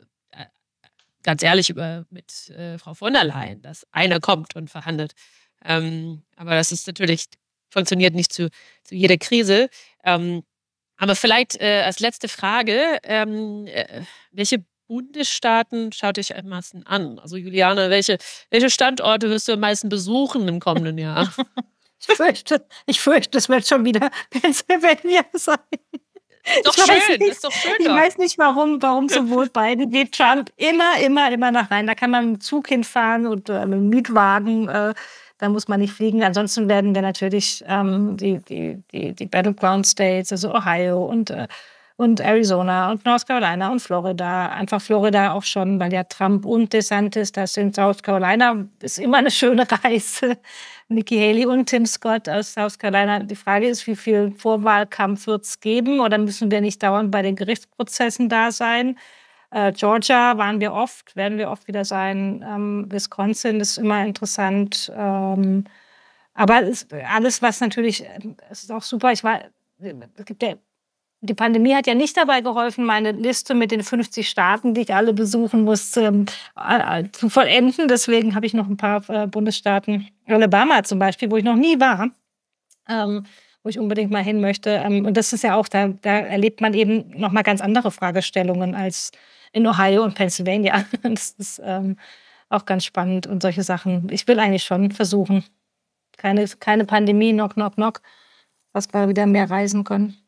ganz 1.23 1.43
ehrlich 1.43 1.71
über, 1.71 2.07
mit 2.11 2.51
äh, 2.51 2.79
Frau 2.79 2.95
von 2.95 3.12
der 3.12 3.25
Leyen, 3.25 3.62
dass 3.62 3.87
einer 3.93 4.21
kommt 4.21 4.57
und 4.57 4.71
verhandelt. 4.71 5.12
Ähm, 5.64 6.23
aber 6.37 6.53
das 6.53 6.73
ist 6.73 6.87
natürlich, 6.87 7.27
funktioniert 7.71 8.14
nicht 8.14 8.33
zu, 8.33 8.51
zu 8.85 8.95
jeder 8.95 9.16
Krise. 9.16 9.68
Ähm, 10.05 10.43
aber 10.97 11.16
vielleicht 11.16 11.61
äh, 11.61 11.83
als 11.85 12.01
letzte 12.01 12.29
Frage, 12.29 12.99
ähm, 13.05 13.66
äh, 13.66 14.03
welche 14.33 14.64
Bundesstaaten 14.87 15.93
schaut 15.93 16.18
euch 16.18 16.37
am 16.37 16.49
meisten 16.49 16.85
an? 16.85 17.21
Also 17.21 17.37
Juliane, 17.37 17.91
welche, 17.91 18.18
welche 18.51 18.71
Standorte 18.71 19.31
wirst 19.31 19.47
du 19.47 19.53
am 19.53 19.61
meisten 19.61 19.89
besuchen 19.89 20.49
im 20.49 20.59
kommenden 20.59 20.99
Jahr? 20.99 21.33
ich 22.01 22.16
fürchte, 22.16 22.66
ich 22.87 23.01
fürchte, 23.01 23.39
es 23.39 23.49
wird 23.49 23.66
schon 23.68 23.85
wieder 23.85 24.11
Pennsylvania 24.31 25.25
sein. 25.33 25.59
Doch 26.64 26.74
schön, 26.74 27.18
nicht, 27.18 27.32
ist 27.32 27.44
doch 27.44 27.53
schön. 27.53 27.72
Ich 27.78 27.86
doch. 27.86 27.94
weiß 27.94 28.18
nicht, 28.18 28.38
warum, 28.38 28.80
warum 28.82 29.09
sowohl 29.09 29.48
Biden 29.48 29.92
wie 29.92 30.11
Trump 30.11 30.51
immer, 30.57 30.98
immer, 31.03 31.30
immer 31.32 31.51
nach 31.51 31.70
rein. 31.70 31.86
Da 31.86 31.94
kann 31.94 32.11
man 32.11 32.32
mit 32.32 32.36
dem 32.36 32.40
Zug 32.40 32.68
hinfahren 32.68 33.26
und 33.26 33.48
äh, 33.48 33.66
mit 33.66 33.78
dem 33.78 33.88
Mietwagen. 33.88 34.68
Äh, 34.68 34.94
da 35.38 35.48
muss 35.48 35.68
man 35.68 35.80
nicht 35.80 35.92
fliegen. 35.92 36.22
Ansonsten 36.22 36.68
werden 36.68 36.94
wir 36.94 37.03
natürlich 37.03 37.64
ähm, 37.66 38.16
die, 38.16 38.38
die, 38.40 38.82
die, 38.92 39.14
die 39.14 39.26
Battleground 39.26 39.86
States, 39.86 40.32
also 40.32 40.55
Ohio 40.55 41.05
und, 41.05 41.30
äh, 41.30 41.48
und 42.01 42.18
Arizona 42.20 42.90
und 42.90 43.05
North 43.05 43.26
Carolina 43.26 43.70
und 43.70 43.80
Florida, 43.80 44.48
einfach 44.48 44.80
Florida 44.80 45.32
auch 45.32 45.42
schon, 45.42 45.78
weil 45.78 45.92
ja 45.92 46.03
Trump 46.05 46.46
und 46.46 46.72
DeSantis, 46.72 47.30
das 47.30 47.53
sind 47.53 47.74
South 47.74 48.03
Carolina, 48.03 48.64
ist 48.80 48.98
immer 48.98 49.18
eine 49.18 49.30
schöne 49.30 49.66
Reise. 49.70 50.38
Nikki 50.88 51.18
Haley 51.18 51.44
und 51.44 51.66
Tim 51.66 51.84
Scott 51.84 52.26
aus 52.26 52.55
South 52.55 52.78
Carolina. 52.78 53.18
Die 53.18 53.36
Frage 53.36 53.68
ist, 53.68 53.86
wie 53.86 53.96
viel 53.96 54.32
Vorwahlkampf 54.32 55.26
wird 55.26 55.44
es 55.44 55.61
geben 55.61 56.01
oder 56.01 56.16
müssen 56.16 56.51
wir 56.51 56.62
nicht 56.62 56.82
dauernd 56.82 57.11
bei 57.11 57.20
den 57.20 57.36
Gerichtsprozessen 57.36 58.30
da 58.30 58.51
sein? 58.51 58.96
Äh, 59.51 59.72
Georgia 59.72 60.38
waren 60.38 60.59
wir 60.59 60.72
oft, 60.72 61.14
werden 61.16 61.36
wir 61.36 61.51
oft 61.51 61.68
wieder 61.68 61.84
sein. 61.84 62.42
Ähm, 62.48 62.86
Wisconsin 62.88 63.61
ist 63.61 63.76
immer 63.76 64.07
interessant. 64.07 64.90
Ähm, 64.96 65.64
aber 66.32 66.62
alles, 67.11 67.42
was 67.42 67.61
natürlich, 67.61 68.07
es 68.48 68.62
ist 68.62 68.72
auch 68.72 68.82
super. 68.82 69.12
Ich 69.12 69.22
war, 69.22 69.42
es 69.78 70.24
gibt 70.24 70.42
ja, 70.42 70.55
die 71.23 71.35
Pandemie 71.35 71.75
hat 71.75 71.87
ja 71.87 71.95
nicht 71.95 72.16
dabei 72.16 72.41
geholfen, 72.41 72.85
meine 72.85 73.12
Liste 73.12 73.55
mit 73.55 73.71
den 73.71 73.83
50 73.83 74.29
Staaten, 74.29 74.73
die 74.73 74.83
ich 74.83 74.95
alle 74.95 75.12
besuchen 75.12 75.64
muss, 75.64 75.97
ähm, 75.97 76.25
äh, 76.57 77.05
zu 77.12 77.29
vollenden. 77.29 77.89
Deswegen 77.89 78.35
habe 78.35 78.47
ich 78.47 78.55
noch 78.55 78.68
ein 78.68 78.79
paar 78.79 79.09
äh, 79.11 79.27
Bundesstaaten, 79.27 80.09
Alabama 80.27 80.83
zum 80.83 80.99
Beispiel, 80.99 81.31
wo 81.31 81.37
ich 81.37 81.45
noch 81.45 81.57
nie 81.57 81.79
war. 81.79 82.09
Ähm, 82.89 83.27
wo 83.62 83.68
ich 83.68 83.79
unbedingt 83.79 84.11
mal 84.11 84.25
hin 84.25 84.41
möchte. 84.41 84.71
Ähm, 84.71 85.05
und 85.05 85.16
das 85.16 85.35
ist 85.35 85.45
ja 85.45 85.57
auch, 85.57 85.68
da, 85.68 85.89
da 85.89 86.21
erlebt 86.21 86.62
man 86.62 86.73
eben 86.73 87.11
noch 87.18 87.33
mal 87.33 87.43
ganz 87.43 87.61
andere 87.61 87.91
Fragestellungen 87.91 88.75
als 88.75 89.12
in 89.53 89.66
Ohio 89.66 90.03
und 90.05 90.14
Pennsylvania. 90.14 90.85
Das 91.03 91.33
ist 91.33 91.62
auch 92.49 92.64
ganz 92.64 92.85
spannend 92.85 93.27
und 93.27 93.43
solche 93.43 93.62
Sachen. 93.62 94.09
Ich 94.11 94.27
will 94.27 94.39
eigentlich 94.41 94.64
schon 94.64 94.91
versuchen. 94.91 95.45
Keine, 96.16 96.47
keine 96.59 96.85
Pandemie, 96.85 97.33
knock, 97.33 97.55
knock, 97.55 97.75
knock, 97.75 98.03
dass 98.73 98.93
wir 98.93 99.09
wieder 99.09 99.27
mehr 99.27 99.49
reisen 99.49 99.85
können. 99.85 100.20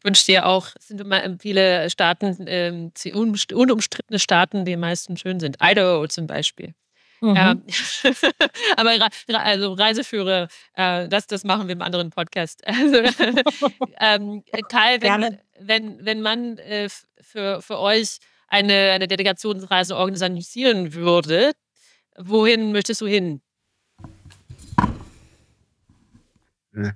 Ich 0.00 0.04
wünsche 0.06 0.24
dir 0.24 0.46
auch, 0.46 0.68
es 0.78 0.88
sind 0.88 1.00
immer 1.00 1.22
viele 1.38 1.90
Staaten, 1.90 2.46
ähm, 2.46 2.90
unumstrittene 3.12 4.18
Staaten, 4.18 4.64
die 4.64 4.76
meisten 4.78 5.18
schön 5.18 5.40
sind. 5.40 5.58
Idaho 5.62 6.06
zum 6.06 6.26
Beispiel. 6.26 6.74
Mhm. 7.20 7.36
Ja. 7.36 7.54
Aber 8.76 9.10
also 9.28 9.72
Reiseführer, 9.74 10.48
äh, 10.74 11.06
das, 11.06 11.26
das 11.26 11.44
machen 11.44 11.68
wir 11.68 11.74
im 11.74 11.82
anderen 11.82 12.08
Podcast. 12.08 12.62
Also, 12.66 12.96
ähm, 14.00 14.42
Kai, 14.70 15.02
wenn, 15.02 15.38
wenn, 15.58 16.04
wenn 16.04 16.22
man 16.22 16.56
äh, 16.56 16.88
für, 17.20 17.60
für 17.60 17.78
euch 17.78 18.18
eine, 18.48 18.92
eine 18.92 19.06
Delegationsreise 19.06 19.96
organisieren 19.96 20.94
würde, 20.94 21.52
wohin 22.16 22.72
möchtest 22.72 23.02
du 23.02 23.06
hin? 23.06 23.42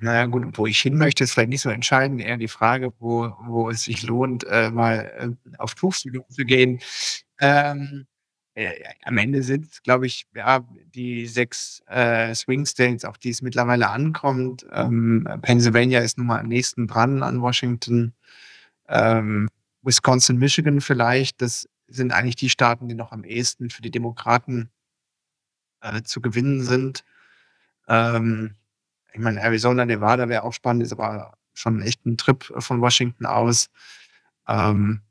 Naja, 0.01 0.27
gut, 0.27 0.59
wo 0.59 0.67
ich 0.67 0.81
hin 0.81 0.97
möchte, 0.97 1.25
ist 1.25 1.33
vielleicht 1.33 1.51
nicht 1.51 1.63
so 1.63 1.71
entscheidend. 1.71 2.21
Eher 2.21 2.37
die 2.37 2.49
Frage, 2.49 2.93
wo, 2.99 3.33
wo 3.47 3.71
es 3.71 3.85
sich 3.85 4.03
lohnt, 4.03 4.45
äh, 4.45 4.71
mal 4.71 5.13
äh, 5.19 5.57
auf 5.59 5.75
Tuchfühlung 5.75 6.25
zu 6.31 6.45
gehen. 6.45 6.81
Ähm, 7.41 8.07
äh, 8.55 8.73
am 9.05 9.19
Ende 9.19 9.43
sind 9.43 9.67
es, 9.71 9.83
glaube 9.83 10.07
ich, 10.07 10.27
ja, 10.35 10.65
die 10.95 11.27
sechs 11.27 11.83
äh, 11.87 12.35
Swing 12.35 12.67
States, 12.67 13.05
auf 13.05 13.19
die 13.19 13.31
es 13.31 13.43
mittlerweile 13.43 13.91
ankommt. 13.91 14.67
Ähm, 14.73 15.29
Pennsylvania 15.43 16.01
ist 16.01 16.19
nun 16.19 16.29
mal 16.29 16.41
am 16.41 16.49
nächsten 16.49 16.87
dran 16.87 17.23
an 17.23 17.43
Washington. 17.43 18.15
Ähm, 18.89 19.49
Wisconsin, 19.83 20.39
Michigan 20.39 20.81
vielleicht, 20.81 21.43
das 21.43 21.69
sind 21.89 22.13
eigentlich 22.13 22.37
die 22.37 22.51
Staaten, 22.51 22.89
die 22.89 22.95
noch 22.95 23.13
am 23.13 23.25
ehesten 23.25 23.71
für 23.71 23.83
die 23.83 23.91
Demokraten 23.91 24.71
äh, 25.81 26.03
zu 26.03 26.21
gewinnen 26.21 26.63
sind. 26.63 27.05
Ähm, 27.89 28.55
ich 29.15 29.21
meine, 29.21 29.41
Arizona, 29.41 29.87
Nevada 29.87 30.29
wäre 30.29 30.43
auch 30.43 30.53
spannend, 30.53 30.83
ist 30.83 30.93
aber 30.93 31.39
schon 31.55 31.81
echt 31.81 32.05
ein 32.05 32.17
Trip 32.17 32.45
von 32.59 32.81
Washington 32.81 33.27
aus. 33.27 33.69
Ähm, 34.49 35.03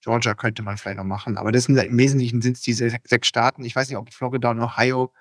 Georgia 0.00 0.34
könnte 0.34 0.62
man 0.62 0.78
vielleicht 0.78 0.98
noch 0.98 1.04
machen, 1.04 1.36
aber 1.36 1.50
das 1.50 1.64
sind 1.64 1.76
im 1.76 1.98
Wesentlichen 1.98 2.40
sind 2.40 2.56
es 2.56 2.62
diese 2.62 2.88
sechs 3.02 3.26
Staaten. 3.26 3.64
Ich 3.64 3.74
weiß 3.74 3.88
nicht, 3.88 3.98
ob 3.98 4.12
Florida 4.14 4.52
und 4.52 4.60
Ohio 4.60 5.12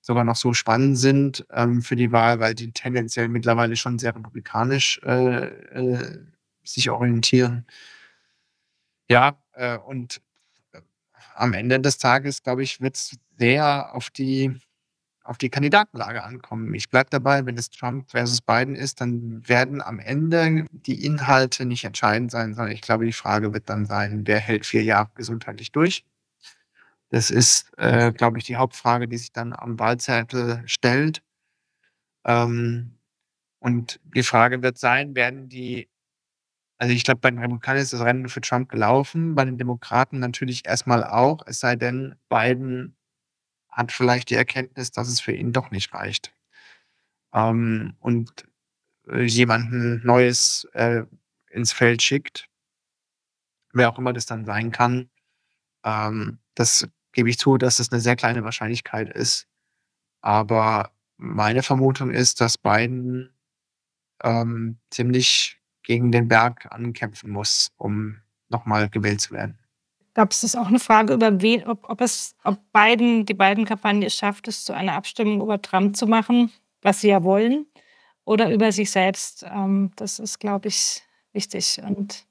sogar 0.00 0.24
noch 0.24 0.34
so 0.34 0.52
spannend 0.52 0.98
sind 0.98 1.46
ähm, 1.50 1.80
für 1.80 1.94
die 1.94 2.10
Wahl, 2.10 2.40
weil 2.40 2.56
die 2.56 2.72
tendenziell 2.72 3.28
mittlerweile 3.28 3.76
schon 3.76 4.00
sehr 4.00 4.16
republikanisch 4.16 5.00
äh, 5.04 5.46
äh, 5.46 6.18
sich 6.64 6.90
orientieren. 6.90 7.66
Ja, 9.08 9.38
äh, 9.52 9.78
und 9.78 10.20
äh, 10.72 10.80
am 11.36 11.52
Ende 11.52 11.78
des 11.78 11.98
Tages, 11.98 12.42
glaube 12.42 12.64
ich, 12.64 12.80
wird 12.80 12.96
es 12.96 13.16
sehr 13.38 13.94
auf 13.94 14.10
die, 14.10 14.58
auf 15.24 15.38
die 15.38 15.50
Kandidatenlage 15.50 16.22
ankommen. 16.22 16.74
Ich 16.74 16.90
bleibe 16.90 17.10
dabei, 17.10 17.46
wenn 17.46 17.56
es 17.58 17.70
Trump 17.70 18.10
versus 18.10 18.40
Biden 18.42 18.76
ist, 18.76 19.00
dann 19.00 19.46
werden 19.48 19.82
am 19.82 19.98
Ende 19.98 20.66
die 20.72 21.04
Inhalte 21.04 21.64
nicht 21.66 21.84
entscheidend 21.84 22.30
sein, 22.30 22.54
sondern 22.54 22.72
ich 22.74 22.82
glaube, 22.82 23.06
die 23.06 23.12
Frage 23.12 23.52
wird 23.54 23.68
dann 23.70 23.86
sein, 23.86 24.26
wer 24.26 24.38
hält 24.40 24.66
vier 24.66 24.82
Jahre 24.84 25.10
gesundheitlich 25.14 25.72
durch. 25.72 26.04
Das 27.10 27.30
ist, 27.30 27.70
äh, 27.78 28.12
glaube 28.12 28.38
ich, 28.38 28.44
die 28.44 28.56
Hauptfrage, 28.56 29.08
die 29.08 29.16
sich 29.18 29.32
dann 29.32 29.52
am 29.52 29.78
Wahlzettel 29.78 30.62
stellt. 30.66 31.22
Ähm, 32.24 32.98
und 33.60 34.00
die 34.14 34.22
Frage 34.22 34.62
wird 34.62 34.78
sein, 34.78 35.14
werden 35.16 35.48
die 35.48 35.88
Also 36.78 36.92
ich 36.94 37.04
glaube, 37.04 37.20
bei 37.20 37.30
den 37.30 37.38
Republikanern 37.40 37.82
ist 37.82 37.92
das 37.92 38.00
Rennen 38.02 38.28
für 38.28 38.40
Trump 38.40 38.68
gelaufen, 38.68 39.34
bei 39.34 39.44
den 39.44 39.58
Demokraten 39.58 40.18
natürlich 40.18 40.66
erstmal 40.66 41.04
auch, 41.04 41.42
es 41.46 41.60
sei 41.60 41.76
denn, 41.76 42.16
Biden 42.28 42.96
hat 43.74 43.92
vielleicht 43.92 44.30
die 44.30 44.36
Erkenntnis, 44.36 44.92
dass 44.92 45.08
es 45.08 45.20
für 45.20 45.32
ihn 45.32 45.52
doch 45.52 45.70
nicht 45.70 45.92
reicht. 45.92 46.32
Ähm, 47.32 47.96
und 48.00 48.46
äh, 49.08 49.24
jemanden 49.24 50.00
Neues 50.06 50.66
äh, 50.72 51.02
ins 51.50 51.72
Feld 51.72 52.02
schickt, 52.02 52.48
wer 53.72 53.90
auch 53.90 53.98
immer 53.98 54.12
das 54.12 54.26
dann 54.26 54.44
sein 54.44 54.70
kann. 54.70 55.10
Ähm, 55.84 56.38
das 56.54 56.88
gebe 57.12 57.28
ich 57.28 57.38
zu, 57.38 57.58
dass 57.58 57.80
es 57.80 57.90
eine 57.92 58.00
sehr 58.00 58.16
kleine 58.16 58.44
Wahrscheinlichkeit 58.44 59.10
ist. 59.10 59.48
Aber 60.20 60.92
meine 61.16 61.62
Vermutung 61.62 62.10
ist, 62.10 62.40
dass 62.40 62.56
Biden 62.56 63.34
ähm, 64.22 64.78
ziemlich 64.90 65.60
gegen 65.82 66.12
den 66.12 66.28
Berg 66.28 66.72
ankämpfen 66.72 67.30
muss, 67.30 67.72
um 67.76 68.20
nochmal 68.48 68.88
gewählt 68.88 69.20
zu 69.20 69.32
werden. 69.32 69.58
Gab 70.14 70.30
es 70.30 70.54
auch 70.54 70.68
eine 70.68 70.78
Frage 70.78 71.12
über 71.14 71.40
wen, 71.40 71.66
ob, 71.66 71.88
ob 71.88 72.00
es, 72.00 72.36
ob 72.44 72.58
Biden, 72.72 73.26
die 73.26 73.34
beiden 73.34 73.64
Kampagne 73.64 74.08
schafft, 74.10 74.46
es 74.48 74.64
zu 74.64 74.72
einer 74.72 74.94
Abstimmung 74.94 75.40
über 75.42 75.60
Trump 75.60 75.96
zu 75.96 76.06
machen, 76.06 76.52
was 76.82 77.00
sie 77.00 77.08
ja 77.08 77.24
wollen, 77.24 77.66
oder 78.24 78.52
über 78.52 78.70
sich 78.70 78.90
selbst. 78.90 79.44
Ähm, 79.48 79.90
das 79.96 80.20
ist, 80.20 80.38
glaube 80.38 80.68
ich, 80.68 81.02
wichtig. 81.32 81.80
Und 81.84 82.26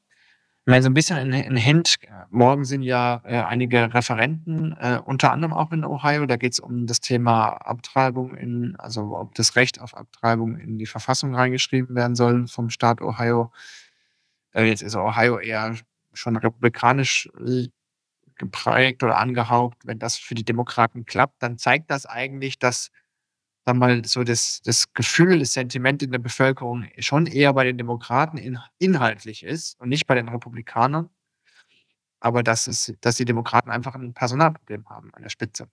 Mal 0.65 0.81
so 0.81 0.89
ein 0.89 0.93
bisschen 0.93 1.33
ein 1.33 1.57
Hint. 1.57 1.97
Morgen 2.29 2.63
sind 2.63 2.83
ja 2.83 3.21
äh, 3.25 3.35
einige 3.41 3.93
Referenten, 3.93 4.71
äh, 4.79 4.97
unter 5.03 5.33
anderem 5.33 5.51
auch 5.51 5.73
in 5.73 5.83
Ohio. 5.83 6.25
Da 6.25 6.37
geht 6.37 6.53
es 6.53 6.59
um 6.61 6.87
das 6.87 7.01
Thema 7.01 7.49
Abtreibung 7.49 8.33
in, 8.33 8.77
also 8.77 9.17
ob 9.17 9.35
das 9.35 9.57
Recht 9.57 9.81
auf 9.81 9.93
Abtreibung 9.93 10.55
in 10.57 10.77
die 10.77 10.85
Verfassung 10.85 11.35
reingeschrieben 11.35 11.97
werden 11.97 12.15
soll 12.15 12.47
vom 12.47 12.69
Staat 12.69 13.01
Ohio. 13.01 13.51
Äh, 14.53 14.63
jetzt 14.63 14.83
ist 14.83 14.95
Ohio 14.95 15.37
eher 15.37 15.75
schon 16.13 16.35
republikanisch 16.35 17.29
äh, 17.45 17.67
geprägt 18.35 19.03
oder 19.03 19.17
angehaucht. 19.17 19.77
Wenn 19.83 19.99
das 19.99 20.17
für 20.17 20.35
die 20.35 20.45
Demokraten 20.45 21.05
klappt, 21.05 21.41
dann 21.41 21.57
zeigt 21.57 21.91
das 21.91 22.05
eigentlich, 22.05 22.59
dass 22.59 22.91
sag 23.65 23.75
mal, 23.75 24.03
so 24.05 24.23
das, 24.23 24.61
das 24.63 24.93
Gefühl, 24.93 25.39
das 25.39 25.53
Sentiment 25.53 26.03
in 26.03 26.11
der 26.11 26.19
Bevölkerung 26.19 26.85
schon 26.99 27.27
eher 27.27 27.53
bei 27.53 27.63
den 27.63 27.77
Demokraten 27.77 28.37
in, 28.37 28.59
inhaltlich 28.77 29.43
ist 29.43 29.79
und 29.79 29.89
nicht 29.89 30.05
bei 30.05 30.15
den 30.15 30.29
Republikanern. 30.29 31.09
Aber 32.19 32.43
dass, 32.43 32.67
es, 32.67 32.93
dass 33.01 33.17
die 33.17 33.25
Demokraten 33.25 33.69
einfach 33.69 33.95
ein 33.95 34.13
Personalproblem 34.13 34.89
haben 34.89 35.13
an 35.13 35.23
der 35.23 35.29
Spitze. 35.29 35.67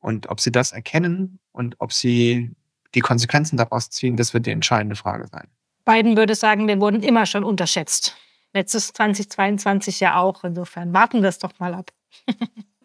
Und 0.00 0.28
ob 0.28 0.40
sie 0.40 0.52
das 0.52 0.72
erkennen 0.72 1.38
und 1.52 1.76
ob 1.78 1.92
sie 1.92 2.50
die 2.94 3.00
Konsequenzen 3.00 3.56
daraus 3.56 3.88
ziehen, 3.88 4.16
das 4.16 4.34
wird 4.34 4.46
die 4.46 4.50
entscheidende 4.50 4.96
Frage 4.96 5.26
sein. 5.28 5.48
Biden 5.84 6.16
würde 6.16 6.34
sagen, 6.34 6.68
wir 6.68 6.80
wurden 6.80 7.02
immer 7.02 7.26
schon 7.26 7.44
unterschätzt. 7.44 8.16
Letztes 8.52 8.92
2022 8.92 10.00
ja 10.00 10.20
auch. 10.20 10.44
Insofern 10.44 10.92
warten 10.92 11.22
wir 11.22 11.28
es 11.28 11.38
doch 11.38 11.58
mal 11.58 11.74
ab. 11.74 11.90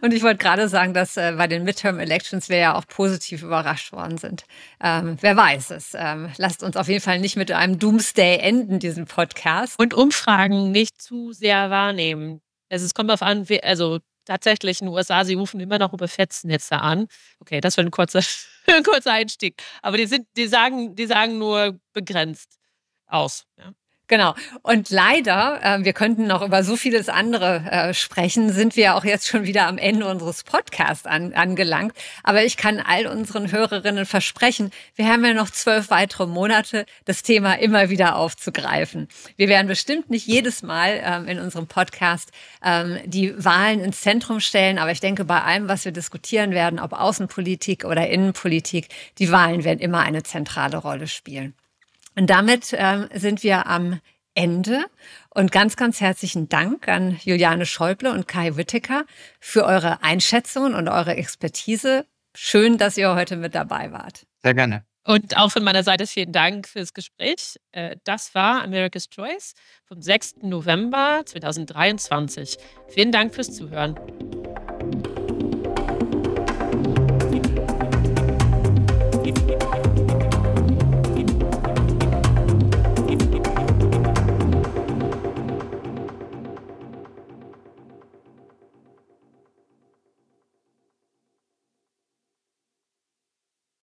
Und 0.01 0.13
ich 0.13 0.21
wollte 0.21 0.37
gerade 0.37 0.69
sagen, 0.69 0.93
dass 0.93 1.17
äh, 1.17 1.33
bei 1.37 1.47
den 1.47 1.63
Midterm 1.63 1.99
Elections 1.99 2.49
wir 2.49 2.57
ja 2.57 2.75
auch 2.75 2.87
positiv 2.87 3.41
überrascht 3.41 3.91
worden 3.91 4.17
sind. 4.17 4.45
Ähm, 4.81 5.17
wer 5.21 5.35
weiß 5.35 5.71
es. 5.71 5.95
Ähm, 5.95 6.31
lasst 6.37 6.61
uns 6.61 6.77
auf 6.77 6.87
jeden 6.87 7.01
Fall 7.01 7.19
nicht 7.19 7.35
mit 7.35 7.51
einem 7.51 7.79
Doomsday 7.79 8.37
enden, 8.37 8.79
diesen 8.79 9.05
Podcast. 9.05 9.79
Und 9.79 9.95
Umfragen 9.95 10.71
nicht 10.71 11.01
zu 11.01 11.33
sehr 11.33 11.71
wahrnehmen. 11.71 12.41
Also 12.69 12.85
es 12.85 12.93
kommt 12.93 13.09
darauf 13.09 13.23
an, 13.23 13.47
also 13.63 13.99
tatsächlich 14.25 14.81
in 14.81 14.87
den 14.87 14.93
USA, 14.93 15.25
sie 15.25 15.33
rufen 15.33 15.59
immer 15.59 15.79
noch 15.79 15.93
über 15.93 16.07
Festnetze 16.07 16.79
an. 16.79 17.07
Okay, 17.39 17.59
das 17.59 17.77
war 17.77 17.83
ein 17.83 17.91
kurzer, 17.91 18.19
ein 18.67 18.83
kurzer 18.83 19.13
Einstieg. 19.13 19.61
Aber 19.81 19.97
die, 19.97 20.05
sind, 20.05 20.27
die, 20.35 20.47
sagen, 20.47 20.95
die 20.95 21.07
sagen 21.07 21.39
nur 21.39 21.79
begrenzt 21.93 22.57
aus. 23.07 23.45
Ja. 23.57 23.73
Genau. 24.07 24.35
Und 24.61 24.89
leider, 24.89 25.59
äh, 25.61 25.83
wir 25.83 25.91
könnten 25.91 26.27
noch 26.27 26.41
über 26.41 26.63
so 26.63 26.77
vieles 26.77 27.09
andere 27.09 27.63
äh, 27.69 27.93
sprechen, 27.93 28.53
sind 28.53 28.77
wir 28.77 28.95
auch 28.95 29.03
jetzt 29.03 29.27
schon 29.27 29.43
wieder 29.43 29.67
am 29.67 29.77
Ende 29.77 30.07
unseres 30.07 30.43
Podcasts 30.43 31.05
an, 31.05 31.33
angelangt. 31.33 31.93
Aber 32.23 32.43
ich 32.45 32.55
kann 32.55 32.79
all 32.79 33.07
unseren 33.07 33.51
Hörerinnen 33.51 34.05
versprechen, 34.05 34.71
wir 34.95 35.07
haben 35.07 35.25
ja 35.25 35.33
noch 35.33 35.49
zwölf 35.49 35.89
weitere 35.89 36.25
Monate, 36.25 36.85
das 37.03 37.21
Thema 37.21 37.55
immer 37.59 37.89
wieder 37.89 38.15
aufzugreifen. 38.15 39.09
Wir 39.35 39.49
werden 39.49 39.67
bestimmt 39.67 40.09
nicht 40.09 40.25
jedes 40.25 40.63
Mal 40.63 41.01
ähm, 41.03 41.27
in 41.27 41.39
unserem 41.39 41.67
Podcast 41.67 42.31
ähm, 42.63 42.99
die 43.05 43.33
Wahlen 43.43 43.81
ins 43.81 43.99
Zentrum 44.01 44.39
stellen, 44.39 44.79
aber 44.79 44.91
ich 44.91 45.01
denke, 45.01 45.25
bei 45.25 45.41
allem, 45.41 45.67
was 45.67 45.83
wir 45.83 45.91
diskutieren 45.91 46.51
werden, 46.51 46.79
ob 46.79 46.93
Außenpolitik 46.93 47.83
oder 47.83 48.07
Innenpolitik, 48.07 48.87
die 49.17 49.31
Wahlen 49.33 49.65
werden 49.65 49.79
immer 49.79 49.99
eine 49.99 50.23
zentrale 50.23 50.77
Rolle 50.77 51.07
spielen. 51.07 51.53
Und 52.17 52.31
damit 52.31 52.73
ähm, 52.73 53.07
sind 53.13 53.43
wir 53.43 53.67
am 53.67 54.01
Ende. 54.33 54.85
Und 55.29 55.51
ganz, 55.51 55.75
ganz 55.75 56.01
herzlichen 56.01 56.49
Dank 56.49 56.87
an 56.87 57.19
Juliane 57.23 57.67
Schäuble 57.67 58.11
und 58.11 58.27
Kai 58.27 58.55
Whittaker 58.55 59.05
für 59.39 59.65
eure 59.65 60.01
Einschätzungen 60.01 60.73
und 60.73 60.87
eure 60.87 61.15
Expertise. 61.15 62.05
Schön, 62.35 62.79
dass 62.79 62.97
ihr 62.97 63.13
heute 63.13 63.35
mit 63.35 63.53
dabei 63.53 63.91
wart. 63.91 64.25
Sehr 64.41 64.55
gerne. 64.55 64.83
Und 65.05 65.37
auch 65.37 65.51
von 65.51 65.63
meiner 65.63 65.83
Seite 65.83 66.07
vielen 66.07 66.33
Dank 66.33 66.67
fürs 66.67 66.93
Gespräch. 66.93 67.57
Äh, 67.71 67.97
das 68.03 68.33
war 68.33 68.63
America's 68.63 69.09
Choice 69.09 69.53
vom 69.85 70.01
6. 70.01 70.37
November 70.41 71.21
2023. 71.23 72.57
Vielen 72.89 73.11
Dank 73.11 73.35
fürs 73.35 73.55
Zuhören. 73.55 73.95